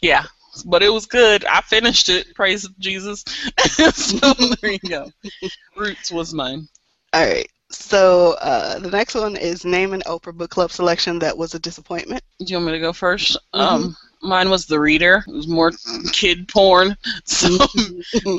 Yeah, 0.02 0.26
but 0.66 0.84
it 0.84 0.90
was 0.90 1.06
good. 1.06 1.46
I 1.46 1.62
finished 1.62 2.10
it. 2.10 2.36
Praise 2.36 2.68
Jesus. 2.80 3.24
so 3.94 4.34
there 4.34 4.72
you 4.72 4.80
go. 4.88 5.12
Roots 5.78 6.12
was 6.12 6.34
mine. 6.34 6.68
All 7.14 7.26
right. 7.26 7.50
So 7.74 8.34
uh, 8.34 8.80
the 8.80 8.92
next 8.92 9.16
one 9.16 9.36
is 9.36 9.66
name 9.66 9.94
an 9.94 10.02
Oprah 10.06 10.34
book 10.34 10.52
club 10.52 10.72
selection 10.72 11.20
that 11.20 11.38
was 11.38 11.56
a 11.56 11.60
disappointment. 11.60 12.24
Do 12.40 12.46
you 12.46 12.58
want 12.58 12.68
me 12.68 12.72
to 12.74 12.80
go 12.80 12.92
1st 12.92 13.38
Um, 13.54 13.98
mine 14.22 14.50
was 14.50 14.68
The 14.68 14.80
Reader. 14.80 15.24
It 15.28 15.34
was 15.34 15.48
more 15.48 15.72
kid 16.12 16.48
porn. 16.48 16.96
some 17.26 17.58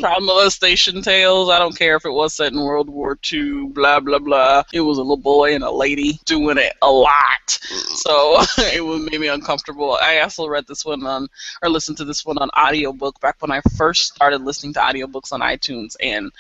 child 0.00 0.22
molestation 0.22 1.02
tales. 1.02 1.50
I 1.50 1.58
don't 1.58 1.76
care 1.76 1.96
if 1.96 2.04
it 2.04 2.10
was 2.10 2.34
set 2.34 2.52
in 2.52 2.60
World 2.60 2.88
War 2.88 3.18
II. 3.32 3.66
Blah 3.68 4.00
blah 4.00 4.20
blah. 4.20 4.62
It 4.72 4.80
was 4.80 4.98
a 4.98 5.02
little 5.02 5.16
boy 5.16 5.54
and 5.54 5.64
a 5.64 5.70
lady 5.70 6.20
doing 6.24 6.58
it 6.58 6.72
a 6.80 6.90
lot. 6.90 7.48
So 7.48 8.36
it 8.58 9.10
made 9.10 9.20
me 9.20 9.28
uncomfortable. 9.28 9.98
I 10.00 10.20
also 10.20 10.46
read 10.46 10.66
this 10.68 10.84
one 10.84 11.04
on 11.06 11.28
or 11.60 11.68
listened 11.68 11.98
to 11.98 12.04
this 12.04 12.24
one 12.24 12.38
on 12.38 12.50
audiobook 12.50 13.20
back 13.20 13.36
when 13.40 13.50
I 13.50 13.60
first 13.76 14.14
started 14.14 14.42
listening 14.42 14.74
to 14.74 14.80
audiobooks 14.80 15.32
on 15.32 15.40
iTunes 15.40 15.96
and 16.00 16.30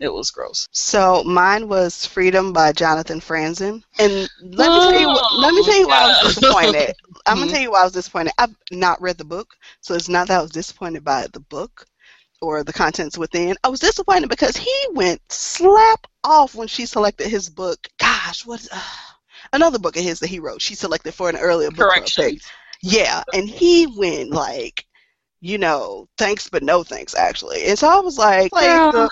it 0.00 0.12
was 0.12 0.30
gross. 0.30 0.68
So 0.72 1.22
mine 1.24 1.68
was 1.68 2.06
Freedom 2.06 2.52
by 2.52 2.72
Jonathan 2.72 3.20
Franzen. 3.20 3.82
And 3.98 4.28
let 4.40 4.72
me 4.72 4.80
tell 4.80 5.00
you 5.00 5.06
Oh, 5.08 5.38
let 5.38 5.54
me 5.54 5.62
tell 5.62 5.78
you 5.78 5.86
why 5.88 6.02
I 6.02 6.22
was 6.22 6.34
disappointed. 6.34 6.94
I'm 7.26 7.38
gonna 7.38 7.50
tell 7.50 7.60
you 7.60 7.70
why 7.72 7.82
I 7.82 7.84
was 7.84 7.92
disappointed. 7.92 8.32
I've 8.38 8.54
not 8.70 9.00
read 9.00 9.18
the 9.18 9.24
book, 9.24 9.54
so 9.80 9.94
it's 9.94 10.08
not 10.08 10.28
that 10.28 10.38
I 10.38 10.42
was 10.42 10.50
disappointed 10.50 11.04
by 11.04 11.26
the 11.32 11.40
book 11.40 11.86
or 12.40 12.64
the 12.64 12.72
contents 12.72 13.18
within. 13.18 13.56
I 13.62 13.68
was 13.68 13.80
disappointed 13.80 14.30
because 14.30 14.56
he 14.56 14.74
went 14.92 15.20
slap 15.30 16.06
off 16.24 16.54
when 16.54 16.68
she 16.68 16.86
selected 16.86 17.28
his 17.28 17.50
book. 17.50 17.86
Gosh, 17.98 18.46
what 18.46 18.60
is 18.60 18.68
uh, 18.72 18.80
another 19.52 19.78
book 19.78 19.96
of 19.96 20.02
his 20.02 20.20
that 20.20 20.28
he 20.28 20.38
wrote? 20.40 20.62
She 20.62 20.74
selected 20.74 21.12
for 21.12 21.28
an 21.28 21.36
earlier 21.36 21.70
book 21.70 21.88
club 21.88 22.04
pick. 22.06 22.14
Correction. 22.14 22.38
Yeah, 22.82 23.22
and 23.34 23.48
he 23.48 23.86
went 23.86 24.30
like, 24.30 24.86
you 25.40 25.58
know, 25.58 26.06
thanks 26.18 26.48
but 26.48 26.62
no 26.62 26.82
thanks 26.82 27.14
actually. 27.14 27.64
And 27.66 27.78
so 27.78 27.88
I 27.88 28.00
was 28.00 28.18
like, 28.18 28.52
like 28.52 28.66
Girl, 28.66 28.92
the 28.92 29.10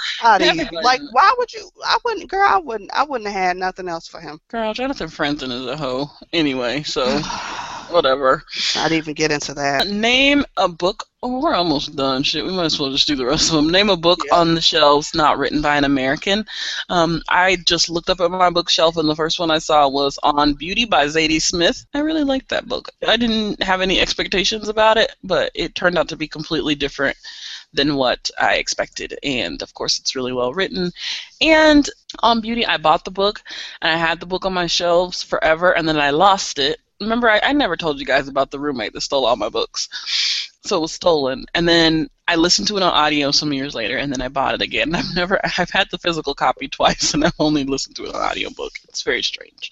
you. 0.54 0.80
Like, 0.82 1.00
why 1.12 1.34
would 1.38 1.52
you? 1.52 1.70
I 1.84 1.98
wouldn't, 2.04 2.30
girl. 2.30 2.48
I 2.48 2.58
wouldn't. 2.58 2.90
I 2.92 3.04
wouldn't 3.04 3.30
have 3.30 3.42
had 3.42 3.56
nothing 3.56 3.88
else 3.88 4.06
for 4.06 4.20
him. 4.20 4.40
Girl, 4.48 4.74
Jonathan 4.74 5.08
Franzen 5.08 5.50
is 5.52 5.66
a 5.66 5.76
hoe. 5.76 6.10
Anyway, 6.32 6.82
so 6.82 7.20
whatever. 7.90 8.42
Not 8.74 8.92
even 8.92 9.14
get 9.14 9.30
into 9.32 9.54
that. 9.54 9.88
Name 9.88 10.44
a 10.56 10.68
book. 10.68 11.04
Oh, 11.22 11.40
we're 11.40 11.54
almost 11.54 11.96
done. 11.96 12.22
Shit, 12.22 12.44
we 12.44 12.52
might 12.52 12.66
as 12.66 12.78
well 12.78 12.92
just 12.92 13.08
do 13.08 13.16
the 13.16 13.26
rest 13.26 13.48
of 13.50 13.56
them. 13.56 13.70
Name 13.70 13.90
a 13.90 13.96
book 13.96 14.20
Yeah. 14.26 14.36
on 14.36 14.54
the 14.54 14.60
shelves 14.60 15.14
not 15.14 15.36
written 15.36 15.60
by 15.60 15.76
an 15.76 15.84
American. 15.84 16.46
Um, 16.88 17.22
I 17.28 17.56
just 17.66 17.90
looked 17.90 18.08
up 18.08 18.20
at 18.20 18.30
my 18.30 18.50
bookshelf, 18.50 18.96
and 18.96 19.08
the 19.08 19.16
first 19.16 19.38
one 19.40 19.50
I 19.50 19.58
saw 19.58 19.88
was 19.88 20.18
On 20.22 20.54
Beauty 20.54 20.84
by 20.84 21.06
Zadie 21.06 21.42
Smith. 21.42 21.84
I 21.92 22.00
really 22.00 22.22
liked 22.24 22.50
that 22.50 22.68
book. 22.68 22.90
I 23.06 23.16
didn't 23.16 23.60
have 23.62 23.80
any 23.80 24.00
expectations 24.00 24.68
about 24.68 24.96
it, 24.96 25.12
but 25.24 25.50
it 25.54 25.74
turned 25.74 25.98
out 25.98 26.08
to 26.10 26.16
be 26.16 26.28
completely 26.28 26.76
different 26.76 27.16
than 27.72 27.96
what 27.96 28.30
I 28.40 28.54
expected. 28.54 29.18
And 29.22 29.60
of 29.60 29.74
course, 29.74 29.98
it's 29.98 30.14
really 30.16 30.32
well 30.32 30.54
written. 30.54 30.92
And 31.40 31.88
on 32.20 32.40
Beauty, 32.40 32.64
I 32.64 32.76
bought 32.76 33.04
the 33.04 33.10
book, 33.10 33.42
and 33.82 33.92
I 33.92 33.96
had 33.96 34.20
the 34.20 34.26
book 34.26 34.46
on 34.46 34.54
my 34.54 34.66
shelves 34.66 35.22
forever, 35.22 35.72
and 35.76 35.88
then 35.88 35.98
I 35.98 36.10
lost 36.10 36.58
it. 36.60 36.78
Remember, 37.00 37.30
I, 37.30 37.40
I 37.42 37.52
never 37.52 37.76
told 37.76 38.00
you 38.00 38.06
guys 38.06 38.28
about 38.28 38.50
the 38.50 38.58
roommate 38.58 38.92
that 38.92 39.02
stole 39.02 39.24
all 39.24 39.36
my 39.36 39.48
books. 39.48 39.88
So 40.64 40.78
it 40.78 40.80
was 40.80 40.92
stolen. 40.92 41.46
And 41.54 41.68
then 41.68 42.08
I 42.26 42.36
listened 42.36 42.68
to 42.68 42.76
it 42.76 42.82
on 42.82 42.92
audio 42.92 43.30
some 43.30 43.52
years 43.52 43.74
later, 43.74 43.96
and 43.96 44.12
then 44.12 44.20
I 44.20 44.28
bought 44.28 44.54
it 44.54 44.62
again. 44.62 44.94
I've 44.94 45.14
never, 45.14 45.40
I've 45.44 45.70
had 45.70 45.88
the 45.90 45.98
physical 45.98 46.34
copy 46.34 46.68
twice, 46.68 47.14
and 47.14 47.24
I've 47.24 47.32
only 47.38 47.64
listened 47.64 47.96
to 47.96 48.04
it 48.04 48.14
on 48.14 48.20
audiobook. 48.20 48.72
It's 48.88 49.02
very 49.02 49.22
strange. 49.22 49.70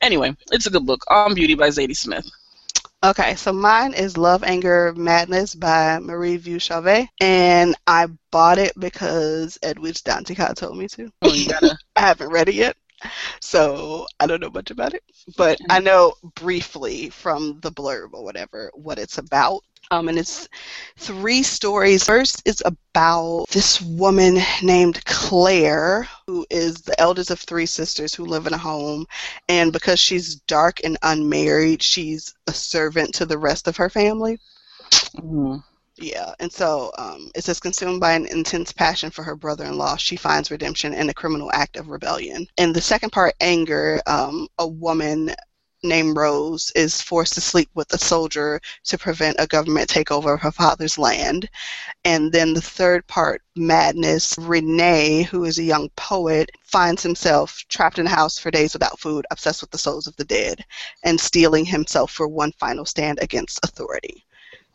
Anyway, 0.00 0.36
it's 0.52 0.66
a 0.66 0.70
good 0.70 0.86
book. 0.86 1.02
On 1.08 1.34
Beauty 1.34 1.54
by 1.54 1.68
Zadie 1.68 1.96
Smith. 1.96 2.30
Okay, 3.02 3.34
so 3.34 3.50
mine 3.50 3.94
is 3.94 4.18
Love, 4.18 4.44
Anger, 4.44 4.92
Madness 4.94 5.54
by 5.54 5.98
Marie 6.00 6.36
Vieux-Chauvet, 6.36 7.08
and 7.18 7.74
I 7.86 8.08
bought 8.30 8.58
it 8.58 8.78
because 8.78 9.58
Edwidge 9.62 10.02
Danticat 10.04 10.56
told 10.56 10.76
me 10.76 10.86
to. 10.88 11.10
Oh, 11.22 11.32
you 11.32 11.48
gotta. 11.48 11.78
I 11.96 12.00
haven't 12.00 12.30
read 12.30 12.50
it 12.50 12.56
yet, 12.56 12.76
so 13.40 14.06
I 14.18 14.26
don't 14.26 14.40
know 14.40 14.50
much 14.50 14.70
about 14.70 14.94
it, 14.94 15.02
but 15.36 15.58
I 15.68 15.80
know 15.80 16.14
briefly 16.34 17.10
from 17.10 17.58
the 17.60 17.72
blurb 17.72 18.10
or 18.12 18.24
whatever 18.24 18.70
what 18.74 18.98
it's 18.98 19.18
about. 19.18 19.62
Um, 19.92 20.08
and 20.08 20.18
it's 20.18 20.48
three 20.98 21.42
stories. 21.42 22.04
First 22.04 22.42
is 22.46 22.62
about 22.64 23.46
this 23.50 23.80
woman 23.80 24.38
named 24.62 25.04
Claire, 25.04 26.06
who 26.28 26.46
is 26.48 26.76
the 26.76 26.98
eldest 27.00 27.32
of 27.32 27.40
three 27.40 27.66
sisters 27.66 28.14
who 28.14 28.24
live 28.24 28.46
in 28.46 28.54
a 28.54 28.58
home, 28.58 29.06
and 29.48 29.72
because 29.72 29.98
she's 29.98 30.36
dark 30.36 30.78
and 30.84 30.96
unmarried, 31.02 31.82
she's 31.82 32.34
a 32.46 32.52
servant 32.52 33.14
to 33.14 33.26
the 33.26 33.38
rest 33.38 33.66
of 33.66 33.78
her 33.78 33.90
family. 33.90 34.38
Mm. 35.16 35.64
Yeah, 36.00 36.32
and 36.40 36.50
so 36.50 36.90
um, 36.96 37.30
it 37.34 37.44
says 37.44 37.60
consumed 37.60 38.00
by 38.00 38.12
an 38.12 38.24
intense 38.26 38.72
passion 38.72 39.10
for 39.10 39.22
her 39.22 39.36
brother-in-law, 39.36 39.96
she 39.96 40.16
finds 40.16 40.50
redemption 40.50 40.94
in 40.94 41.10
a 41.10 41.14
criminal 41.14 41.50
act 41.52 41.76
of 41.76 41.88
rebellion. 41.88 42.46
And 42.56 42.74
the 42.74 42.80
second 42.80 43.10
part, 43.10 43.34
anger, 43.40 44.00
um, 44.06 44.48
a 44.58 44.66
woman 44.66 45.34
named 45.82 46.16
Rose 46.16 46.72
is 46.74 47.02
forced 47.02 47.34
to 47.34 47.42
sleep 47.42 47.68
with 47.74 47.92
a 47.92 47.98
soldier 47.98 48.60
to 48.84 48.98
prevent 48.98 49.36
a 49.38 49.46
government 49.46 49.90
takeover 49.90 50.34
of 50.34 50.40
her 50.40 50.50
father's 50.50 50.96
land. 50.96 51.48
And 52.06 52.32
then 52.32 52.54
the 52.54 52.62
third 52.62 53.06
part, 53.06 53.42
madness, 53.54 54.36
Renee, 54.38 55.24
who 55.24 55.44
is 55.44 55.58
a 55.58 55.64
young 55.64 55.90
poet, 55.96 56.50
finds 56.64 57.02
himself 57.02 57.62
trapped 57.68 57.98
in 57.98 58.06
a 58.06 58.10
house 58.10 58.38
for 58.38 58.50
days 58.50 58.72
without 58.72 58.98
food, 58.98 59.26
obsessed 59.30 59.60
with 59.60 59.70
the 59.70 59.78
souls 59.78 60.06
of 60.06 60.16
the 60.16 60.24
dead, 60.24 60.64
and 61.04 61.20
steeling 61.20 61.66
himself 61.66 62.10
for 62.10 62.26
one 62.26 62.52
final 62.52 62.86
stand 62.86 63.18
against 63.20 63.60
authority. 63.62 64.24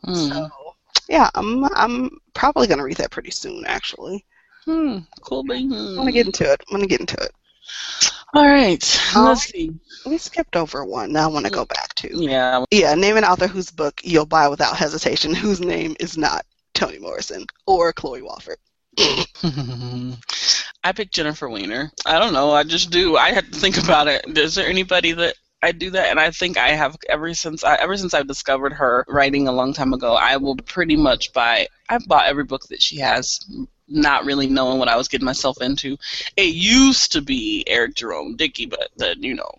Mm. 0.04 0.28
So 0.28 0.65
yeah, 1.08 1.30
I'm 1.34 1.64
I'm 1.74 2.10
probably 2.34 2.66
gonna 2.66 2.84
read 2.84 2.96
that 2.98 3.10
pretty 3.10 3.30
soon. 3.30 3.64
Actually, 3.66 4.24
Hmm. 4.66 4.98
Cool 5.20 5.44
beans. 5.44 5.74
I'm 5.74 5.96
gonna 5.96 6.12
get 6.12 6.26
into 6.26 6.50
it. 6.50 6.60
I'm 6.68 6.76
gonna 6.76 6.88
get 6.88 7.00
into 7.00 7.16
it. 7.16 7.30
All 8.34 8.46
right. 8.46 9.00
All 9.16 9.26
Let's 9.26 9.44
see. 9.44 9.72
We 10.04 10.18
skipped 10.18 10.56
over 10.56 10.84
one. 10.84 11.12
That 11.12 11.24
I 11.24 11.26
want 11.28 11.46
to 11.46 11.52
go 11.52 11.64
back 11.64 11.94
to. 11.96 12.08
Yeah. 12.12 12.64
Yeah, 12.70 12.94
name 12.94 13.16
an 13.16 13.24
author 13.24 13.46
whose 13.46 13.70
book 13.70 14.00
you'll 14.04 14.26
buy 14.26 14.48
without 14.48 14.76
hesitation, 14.76 15.34
whose 15.34 15.60
name 15.60 15.96
is 16.00 16.18
not 16.18 16.44
Toni 16.74 16.98
Morrison 16.98 17.46
or 17.66 17.92
Chloe 17.92 18.22
Wofford. 18.22 18.56
I 20.84 20.92
picked 20.92 21.14
Jennifer 21.14 21.48
Weiner. 21.48 21.92
I 22.04 22.18
don't 22.18 22.32
know. 22.32 22.50
I 22.50 22.64
just 22.64 22.90
do. 22.90 23.16
I 23.16 23.30
had 23.32 23.52
to 23.52 23.58
think 23.58 23.78
about 23.82 24.08
it. 24.08 24.36
Is 24.36 24.54
there 24.54 24.68
anybody 24.68 25.12
that 25.12 25.34
I 25.62 25.72
do 25.72 25.90
that? 25.90 26.10
And 26.10 26.20
I 26.20 26.30
think 26.30 26.58
I 26.58 26.68
have 26.70 26.96
ever 27.08 27.32
since 27.34 27.64
I 27.64 27.74
ever 27.76 27.96
since 27.96 28.14
I've 28.14 28.28
discovered 28.28 28.72
her 28.74 29.04
writing 29.08 29.48
a 29.48 29.52
long 29.52 29.72
time 29.72 29.92
ago. 29.92 30.14
I 30.14 30.36
will 30.36 30.56
pretty 30.56 30.96
much 30.96 31.32
buy. 31.32 31.66
I've 31.88 32.06
bought 32.06 32.26
every 32.26 32.44
book 32.44 32.62
that 32.68 32.82
she 32.82 32.98
has, 32.98 33.40
not 33.88 34.24
really 34.24 34.46
knowing 34.46 34.78
what 34.78 34.88
I 34.88 34.96
was 34.96 35.08
getting 35.08 35.24
myself 35.24 35.60
into. 35.60 35.96
It 36.36 36.54
used 36.54 37.10
to 37.12 37.22
be 37.22 37.64
Eric 37.66 37.94
Jerome 37.94 38.36
Dickey, 38.36 38.66
but 38.66 38.90
then 38.96 39.22
you 39.22 39.34
know 39.34 39.50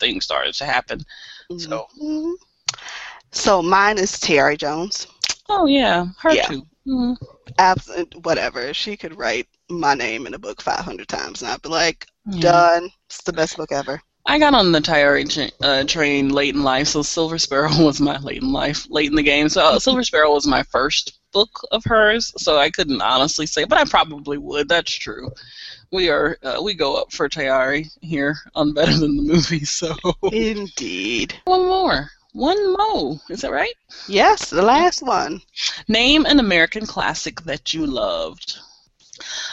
things 0.00 0.24
started 0.24 0.54
to 0.54 0.64
happen. 0.64 1.00
So. 1.58 1.86
Mhm. 2.00 2.34
So 3.30 3.62
mine 3.62 3.98
is 3.98 4.12
Tayari 4.12 4.58
Jones. 4.58 5.06
Oh 5.48 5.66
yeah, 5.66 6.06
her 6.20 6.32
Yeah. 6.32 6.46
too. 6.46 6.66
Mhm. 6.86 7.16
Absent, 7.58 8.14
whatever. 8.24 8.72
She 8.74 8.96
could 8.96 9.16
write 9.16 9.48
my 9.68 9.94
name 9.94 10.26
in 10.26 10.34
a 10.34 10.38
book 10.38 10.60
500 10.60 11.08
times, 11.08 11.42
and 11.42 11.50
I'd 11.50 11.62
be 11.62 11.68
like, 11.68 12.06
Yeah. 12.26 12.40
done. 12.40 12.90
It's 13.06 13.22
the 13.22 13.32
best 13.32 13.56
book 13.56 13.72
ever. 13.72 14.02
I 14.26 14.38
got 14.38 14.54
on 14.54 14.72
the 14.72 14.80
tra- 14.80 15.50
uh, 15.60 15.84
train 15.84 16.30
late 16.30 16.54
in 16.54 16.62
life, 16.62 16.88
so 16.88 17.02
Silver 17.02 17.38
Sparrow 17.38 17.70
was 17.84 18.00
my 18.00 18.18
late 18.18 18.42
in 18.42 18.52
life, 18.52 18.86
late 18.90 19.10
in 19.10 19.16
the 19.16 19.22
game. 19.22 19.48
So 19.48 19.62
uh, 19.62 19.78
Silver 19.78 20.02
Sparrow 20.02 20.32
was 20.32 20.46
my 20.46 20.62
first 20.62 21.18
book 21.32 21.60
of 21.70 21.84
hers, 21.84 22.32
so 22.38 22.56
I 22.58 22.70
couldn't 22.70 23.02
honestly 23.02 23.46
say, 23.46 23.64
but 23.64 23.78
I 23.78 23.84
probably 23.84 24.38
would. 24.38 24.68
That's 24.68 24.92
true. 24.92 25.30
We 25.92 26.08
are 26.08 26.38
uh, 26.42 26.60
we 26.62 26.74
go 26.74 26.96
up 26.96 27.12
for 27.12 27.28
Tayari 27.28 27.90
here 28.00 28.36
on 28.54 28.72
Better 28.72 28.96
Than 28.96 29.16
the 29.16 29.22
Movie. 29.22 29.64
So 29.64 29.94
Indeed. 30.32 31.34
one 31.44 31.66
more, 31.66 32.10
one 32.32 32.72
more. 32.72 33.20
Is 33.28 33.42
that 33.42 33.52
right? 33.52 33.74
Yes, 34.08 34.50
the 34.50 34.62
last 34.62 35.02
one. 35.02 35.42
Name 35.88 36.24
an 36.24 36.40
American 36.40 36.86
classic 36.86 37.42
that 37.42 37.74
you 37.74 37.86
loved. 37.86 38.58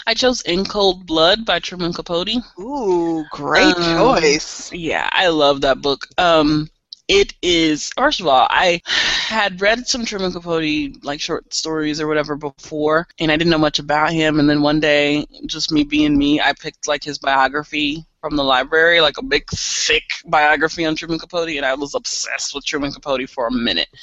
I 0.08 0.14
chose 0.14 0.42
In 0.42 0.66
Cold 0.66 1.06
Blood 1.06 1.46
by 1.46 1.60
Truman 1.60 1.94
Capote. 1.94 2.30
Ooh, 2.60 3.26
great 3.32 3.76
Um, 3.76 3.82
choice. 3.82 4.72
Yeah, 4.72 5.10
I 5.12 5.28
love 5.28 5.62
that 5.62 5.82
book. 5.82 6.08
Um, 6.18 6.70
it 7.12 7.34
is 7.42 7.92
first 7.98 8.22
of 8.22 8.28
all, 8.28 8.48
I 8.50 8.82
had 8.86 9.60
read 9.60 9.86
some 9.86 10.06
Truman 10.06 10.32
Capote 10.32 11.04
like 11.04 11.20
short 11.20 11.54
stories 11.54 12.00
or 12.00 12.08
whatever 12.08 12.38
before, 12.38 13.06
and 13.20 13.30
I 13.30 13.36
didn't 13.36 13.52
know 13.52 13.58
much 13.58 13.80
about 13.80 14.14
him. 14.14 14.40
And 14.40 14.50
then 14.50 14.62
one 14.62 14.80
day, 14.80 15.26
just 15.46 15.74
me 15.74 15.84
being 15.84 16.18
me, 16.18 16.40
I 16.40 16.54
picked 16.54 16.88
like 16.88 17.04
his 17.04 17.18
biography 17.18 18.06
from 18.22 18.38
the 18.38 18.46
library, 18.46 19.02
like 19.02 19.18
a 19.18 19.24
big 19.24 19.50
thick 19.50 20.04
biography 20.26 20.86
on 20.86 20.96
Truman 20.96 21.20
Capote, 21.20 21.50
and 21.50 21.66
I 21.66 21.74
was 21.74 21.96
obsessed 21.96 22.56
with 22.56 22.64
Truman 22.64 22.94
Capote 22.94 23.30
for 23.30 23.46
a 23.48 23.52
minute. 23.52 23.90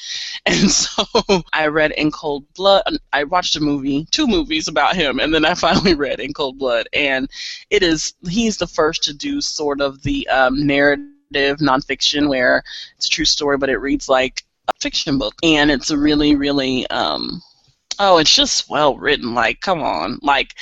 And 0.44 0.70
so 0.70 1.04
I 1.52 1.68
read 1.68 1.92
In 1.92 2.10
Cold 2.10 2.44
Blood. 2.54 2.98
I 3.12 3.24
watched 3.24 3.56
a 3.56 3.60
movie, 3.60 4.06
two 4.10 4.26
movies 4.26 4.68
about 4.68 4.96
him, 4.96 5.18
and 5.18 5.32
then 5.34 5.46
I 5.46 5.54
finally 5.66 5.94
read 5.94 6.20
In 6.20 6.34
Cold 6.34 6.58
Blood, 6.58 6.88
and 6.92 7.30
it 7.70 7.82
is 7.82 8.12
he's 8.28 8.58
the 8.58 8.66
first 8.66 9.02
to 9.04 9.14
do 9.14 9.40
sort 9.40 9.80
of 9.80 10.02
the 10.02 10.28
um, 10.28 10.66
narrative 10.66 11.06
nonfiction 11.34 12.28
where 12.28 12.62
it's 12.96 13.06
a 13.06 13.10
true 13.10 13.24
story, 13.24 13.58
but 13.58 13.70
it 13.70 13.78
reads 13.78 14.08
like 14.08 14.44
a 14.68 14.72
fiction 14.80 15.18
book, 15.18 15.34
and 15.42 15.70
it's 15.70 15.90
a 15.90 15.98
really, 15.98 16.36
really 16.36 16.86
um, 16.88 17.42
oh, 17.98 18.18
it's 18.18 18.34
just 18.34 18.68
well 18.68 18.96
written. 18.96 19.34
Like, 19.34 19.60
come 19.60 19.82
on, 19.82 20.18
like. 20.22 20.54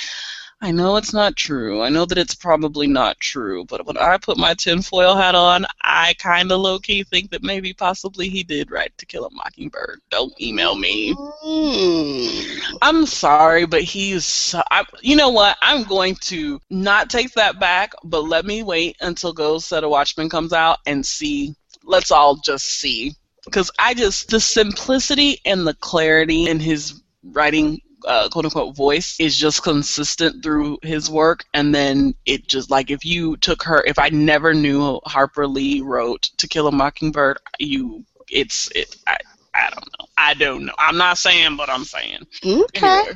I 0.59 0.71
know 0.71 0.95
it's 0.95 1.13
not 1.13 1.35
true. 1.35 1.83
I 1.83 1.89
know 1.89 2.05
that 2.05 2.17
it's 2.17 2.33
probably 2.33 2.87
not 2.87 3.19
true, 3.19 3.63
but 3.65 3.85
when 3.85 3.95
I 3.95 4.17
put 4.17 4.39
my 4.39 4.55
tinfoil 4.55 5.15
hat 5.15 5.35
on, 5.35 5.67
I 5.83 6.15
kind 6.17 6.51
of 6.51 6.59
low 6.59 6.79
key 6.79 7.03
think 7.03 7.29
that 7.29 7.43
maybe 7.43 7.73
possibly 7.73 8.27
he 8.27 8.41
did 8.41 8.71
write 8.71 8.97
To 8.97 9.05
Kill 9.05 9.25
a 9.25 9.29
Mockingbird. 9.31 10.01
Don't 10.09 10.33
email 10.41 10.75
me. 10.75 11.13
Mm. 11.13 12.77
I'm 12.81 13.05
sorry, 13.05 13.67
but 13.67 13.83
he's. 13.83 14.25
So, 14.25 14.63
I, 14.71 14.83
you 15.01 15.15
know 15.15 15.29
what? 15.29 15.57
I'm 15.61 15.83
going 15.83 16.15
to 16.23 16.59
not 16.71 17.11
take 17.11 17.33
that 17.33 17.59
back, 17.59 17.93
but 18.03 18.21
let 18.21 18.43
me 18.43 18.63
wait 18.63 18.97
until 18.99 19.33
Go 19.33 19.59
Set 19.59 19.83
a 19.83 19.89
Watchman 19.89 20.29
comes 20.29 20.53
out 20.53 20.79
and 20.87 21.05
see. 21.05 21.53
Let's 21.83 22.09
all 22.09 22.35
just 22.35 22.65
see. 22.65 23.13
Because 23.45 23.69
I 23.77 23.93
just. 23.93 24.29
The 24.29 24.39
simplicity 24.39 25.37
and 25.45 25.67
the 25.67 25.75
clarity 25.75 26.47
in 26.49 26.59
his 26.59 26.99
writing 27.23 27.79
uh, 28.07 28.29
quote 28.29 28.45
unquote 28.45 28.75
voice 28.75 29.15
is 29.19 29.37
just 29.37 29.63
consistent 29.63 30.43
through 30.43 30.77
his 30.83 31.09
work 31.09 31.45
and 31.53 31.75
then 31.75 32.13
it 32.25 32.47
just 32.47 32.71
like 32.71 32.91
if 32.91 33.05
you 33.05 33.37
took 33.37 33.63
her 33.63 33.83
if 33.85 33.99
i 33.99 34.09
never 34.09 34.53
knew 34.53 34.99
harper 35.05 35.47
lee 35.47 35.81
wrote 35.81 36.23
to 36.37 36.47
kill 36.47 36.67
a 36.67 36.71
mockingbird 36.71 37.37
you 37.59 38.03
it's 38.29 38.69
it 38.75 38.95
i, 39.07 39.17
I 39.55 39.69
don't 39.69 39.87
know 39.99 40.05
i 40.17 40.33
don't 40.33 40.65
know 40.65 40.73
i'm 40.79 40.97
not 40.97 41.17
saying 41.17 41.57
but 41.57 41.69
i'm 41.69 41.85
saying 41.85 42.19
Okay. 42.45 43.01
Anyway. 43.03 43.13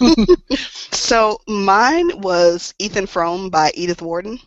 So 0.92 1.40
mine 1.48 2.10
was 2.20 2.74
Ethan 2.78 3.06
Frome 3.06 3.50
by 3.50 3.72
Edith 3.74 4.02
Wharton. 4.02 4.38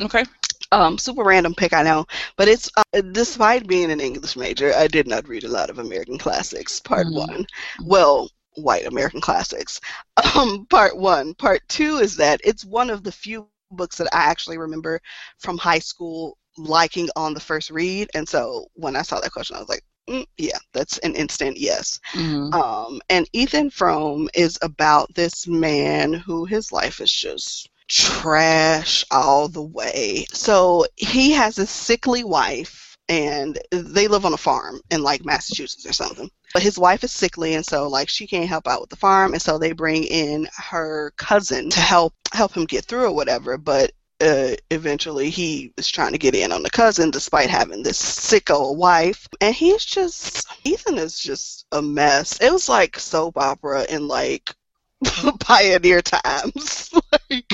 okay 0.00 0.24
Um, 0.72 0.98
super 0.98 1.22
random 1.24 1.54
pick, 1.54 1.72
I 1.72 1.82
know, 1.82 2.06
but 2.36 2.48
it's 2.48 2.70
uh, 2.76 3.00
despite 3.12 3.66
being 3.66 3.90
an 3.90 4.00
English 4.00 4.36
major, 4.36 4.72
I 4.74 4.86
did 4.88 5.06
not 5.06 5.28
read 5.28 5.44
a 5.44 5.48
lot 5.48 5.70
of 5.70 5.78
American 5.78 6.18
classics. 6.18 6.80
Part 6.80 7.08
Mhm. 7.08 7.14
one, 7.14 7.46
well, 7.84 8.30
white 8.56 8.86
American 8.86 9.20
classics. 9.20 9.80
Um, 10.36 10.66
part 10.68 10.96
one, 10.96 11.34
part 11.34 11.62
two 11.68 11.96
is 11.96 12.16
that 12.16 12.40
it's 12.44 12.64
one 12.64 12.90
of 12.90 13.02
the 13.04 13.12
few 13.12 13.42
books 13.42 13.70
that 13.70 13.80
I 13.84 13.96
actually 13.98 14.32
remember 14.32 14.68
from 15.10 15.28
high 15.30 15.50
school 15.50 16.16
liking 16.36 16.90
on 16.98 17.18
the 17.18 17.24
first 17.24 17.56
read, 17.58 17.98
and 18.04 18.20
so 18.20 18.66
when 18.74 18.94
I 18.94 19.02
saw 19.02 19.18
that 19.20 19.32
question, 19.32 19.56
I 19.56 19.58
was 19.58 19.68
like, 19.68 19.82
mm, 20.08 20.24
yeah, 20.36 20.58
that's 20.72 20.98
an 20.98 21.14
instant 21.14 21.56
yes. 21.58 21.98
Mhm. 22.14 22.52
Um, 22.52 23.00
and 23.08 23.28
Ethan 23.32 23.70
Frome 23.70 24.28
is 24.34 24.58
about 24.62 25.14
this 25.14 25.46
man 25.46 26.12
who 26.12 26.44
his 26.44 26.72
life 26.72 27.00
is 27.00 27.12
just 27.12 27.68
trash 27.88 29.04
all 29.10 29.48
the 29.48 29.62
way. 29.62 30.24
So 30.32 30.86
he 30.96 31.32
has 31.32 31.58
a 31.58 31.66
sickly 31.66 32.24
wife, 32.24 32.89
and 33.10 33.58
they 33.72 34.06
live 34.06 34.24
on 34.24 34.32
a 34.32 34.38
farm 34.38 34.80
in 34.90 35.02
like 35.02 35.24
Massachusetts 35.24 35.84
or 35.84 35.92
something. 35.92 36.30
But 36.54 36.62
his 36.62 36.78
wife 36.78 37.02
is 37.04 37.10
sickly, 37.10 37.54
and 37.54 37.66
so 37.66 37.88
like 37.88 38.08
she 38.08 38.26
can't 38.26 38.48
help 38.48 38.68
out 38.68 38.80
with 38.80 38.90
the 38.90 38.96
farm, 38.96 39.32
and 39.32 39.42
so 39.42 39.58
they 39.58 39.72
bring 39.72 40.04
in 40.04 40.48
her 40.56 41.12
cousin 41.16 41.70
to 41.70 41.80
help 41.80 42.14
help 42.32 42.56
him 42.56 42.64
get 42.64 42.84
through 42.84 43.06
or 43.06 43.14
whatever. 43.14 43.58
But 43.58 43.90
uh, 44.20 44.54
eventually 44.70 45.28
he 45.28 45.72
is 45.76 45.90
trying 45.90 46.12
to 46.12 46.18
get 46.18 46.34
in 46.34 46.52
on 46.52 46.62
the 46.62 46.70
cousin 46.70 47.10
despite 47.10 47.50
having 47.50 47.82
this 47.82 47.98
sick 47.98 48.50
old 48.50 48.78
wife 48.78 49.26
and 49.40 49.54
he's 49.54 49.82
just 49.82 50.46
ethan 50.64 50.98
is 50.98 51.18
just 51.18 51.66
a 51.72 51.80
mess 51.80 52.38
it 52.42 52.52
was 52.52 52.68
like 52.68 52.98
soap 52.98 53.38
opera 53.38 53.82
in 53.88 54.06
like 54.06 54.54
pioneer 55.40 56.02
times 56.02 56.90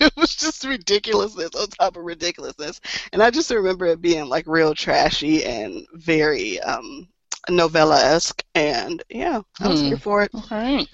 it 0.00 0.12
was 0.16 0.34
just 0.36 0.64
ridiculousness 0.64 1.54
on 1.54 1.68
top 1.68 1.96
of 1.96 2.04
ridiculousness. 2.04 2.80
And 3.12 3.22
i 3.22 3.30
just 3.30 3.50
remember 3.50 3.86
it 3.86 4.00
being 4.00 4.26
like 4.28 4.46
real 4.46 4.74
trashy 4.74 5.44
and 5.44 5.86
very 5.94 6.60
um 6.60 7.08
novella-esque. 7.48 8.42
And 8.54 9.02
yeah 9.10 9.40
i 9.62 9.68
was 9.68 9.80
Hmm. 9.80 9.88
here 9.88 9.98
for 9.98 10.22
it. 10.22 10.32
Okay. 10.34 10.86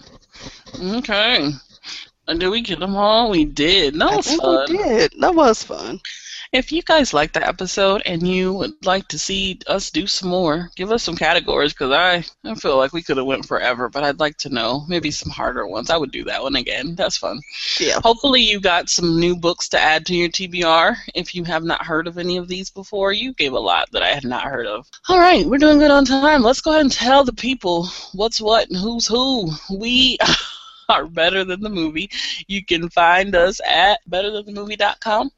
Okay. 0.80 1.50
And 2.26 2.40
did 2.40 2.48
we 2.48 2.60
get 2.62 2.80
them 2.80 2.96
all? 2.96 3.30
We 3.30 3.44
did. 3.44 3.94
That 3.98 4.10
i 4.10 4.16
was 4.16 4.32
fun 4.32 4.42
we 4.46 4.58
did. 4.58 5.12
That 5.20 5.34
was 5.34 5.62
fun 5.62 6.00
If 6.52 6.72
you 6.72 6.82
guys 6.82 7.12
like 7.12 7.32
the 7.32 7.46
episode 7.46 8.02
and 8.06 8.26
you 8.26 8.52
would 8.52 8.84
like 8.84 9.08
to 9.08 9.18
see 9.18 9.58
us 9.66 9.90
do 9.90 10.06
some 10.06 10.28
more, 10.28 10.70
give 10.76 10.92
us 10.92 11.02
some 11.02 11.16
categories 11.16 11.72
because 11.72 11.92
I, 11.92 12.24
I 12.48 12.54
feel 12.54 12.76
like 12.76 12.92
we 12.92 13.02
could 13.02 13.16
have 13.16 13.26
went 13.26 13.46
forever, 13.46 13.88
but 13.88 14.04
I'd 14.04 14.20
like 14.20 14.36
to 14.38 14.48
know 14.48 14.84
maybe 14.88 15.10
some 15.10 15.30
harder 15.30 15.66
ones. 15.66 15.90
I 15.90 15.96
would 15.96 16.12
do 16.12 16.24
that 16.24 16.42
one 16.42 16.56
again. 16.56 16.94
That's 16.94 17.16
fun. 17.16 17.40
yeah 17.80 18.00
Hopefully 18.02 18.40
you 18.42 18.60
got 18.60 18.88
some 18.88 19.18
new 19.18 19.36
books 19.36 19.68
to 19.70 19.78
add 19.80 20.06
to 20.06 20.14
your 20.14 20.28
TBR. 20.28 20.96
If 21.14 21.34
you 21.34 21.44
have 21.44 21.64
not 21.64 21.84
heard 21.84 22.06
of 22.06 22.18
any 22.18 22.36
of 22.36 22.48
these 22.48 22.70
before, 22.70 23.12
you 23.12 23.32
gave 23.34 23.52
a 23.52 23.58
lot 23.58 23.90
that 23.92 24.02
I 24.02 24.08
had 24.08 24.24
not 24.24 24.44
heard 24.44 24.66
of. 24.66 24.86
All 25.08 25.18
right, 25.18 25.46
we're 25.46 25.58
doing 25.58 25.78
good 25.78 25.90
on 25.90 26.04
time. 26.04 26.42
Let's 26.42 26.60
go 26.60 26.70
ahead 26.70 26.82
and 26.82 26.92
tell 26.92 27.24
the 27.24 27.32
people 27.32 27.88
what's 28.12 28.40
what 28.40 28.68
and 28.68 28.78
who's 28.78 29.06
who. 29.06 29.50
We 29.70 30.18
are 30.88 31.06
better 31.06 31.44
than 31.44 31.60
the 31.60 31.68
movie. 31.68 32.10
You 32.46 32.64
can 32.64 32.88
find 32.88 33.34
us 33.34 33.60
at 33.66 34.00
betterthanthemovie.com. 34.08 35.30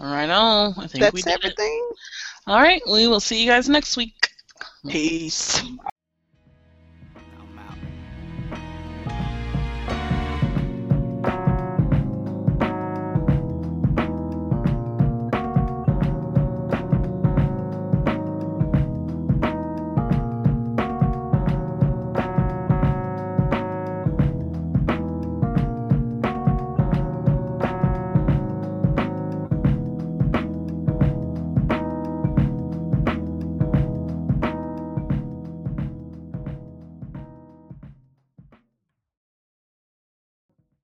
All 0.00 0.06
right, 0.06 0.30
on. 0.30 0.74
I 0.78 0.86
think 0.86 1.12
we 1.12 1.20
That's 1.22 1.26
everything. 1.36 1.88
it. 1.90 1.96
All 2.46 2.60
right, 2.60 2.82
we 2.90 3.06
will 3.06 3.20
see 3.20 3.40
you 3.40 3.48
guys 3.48 3.68
next 3.68 3.96
week. 3.96 4.28
Peace. 4.88 5.62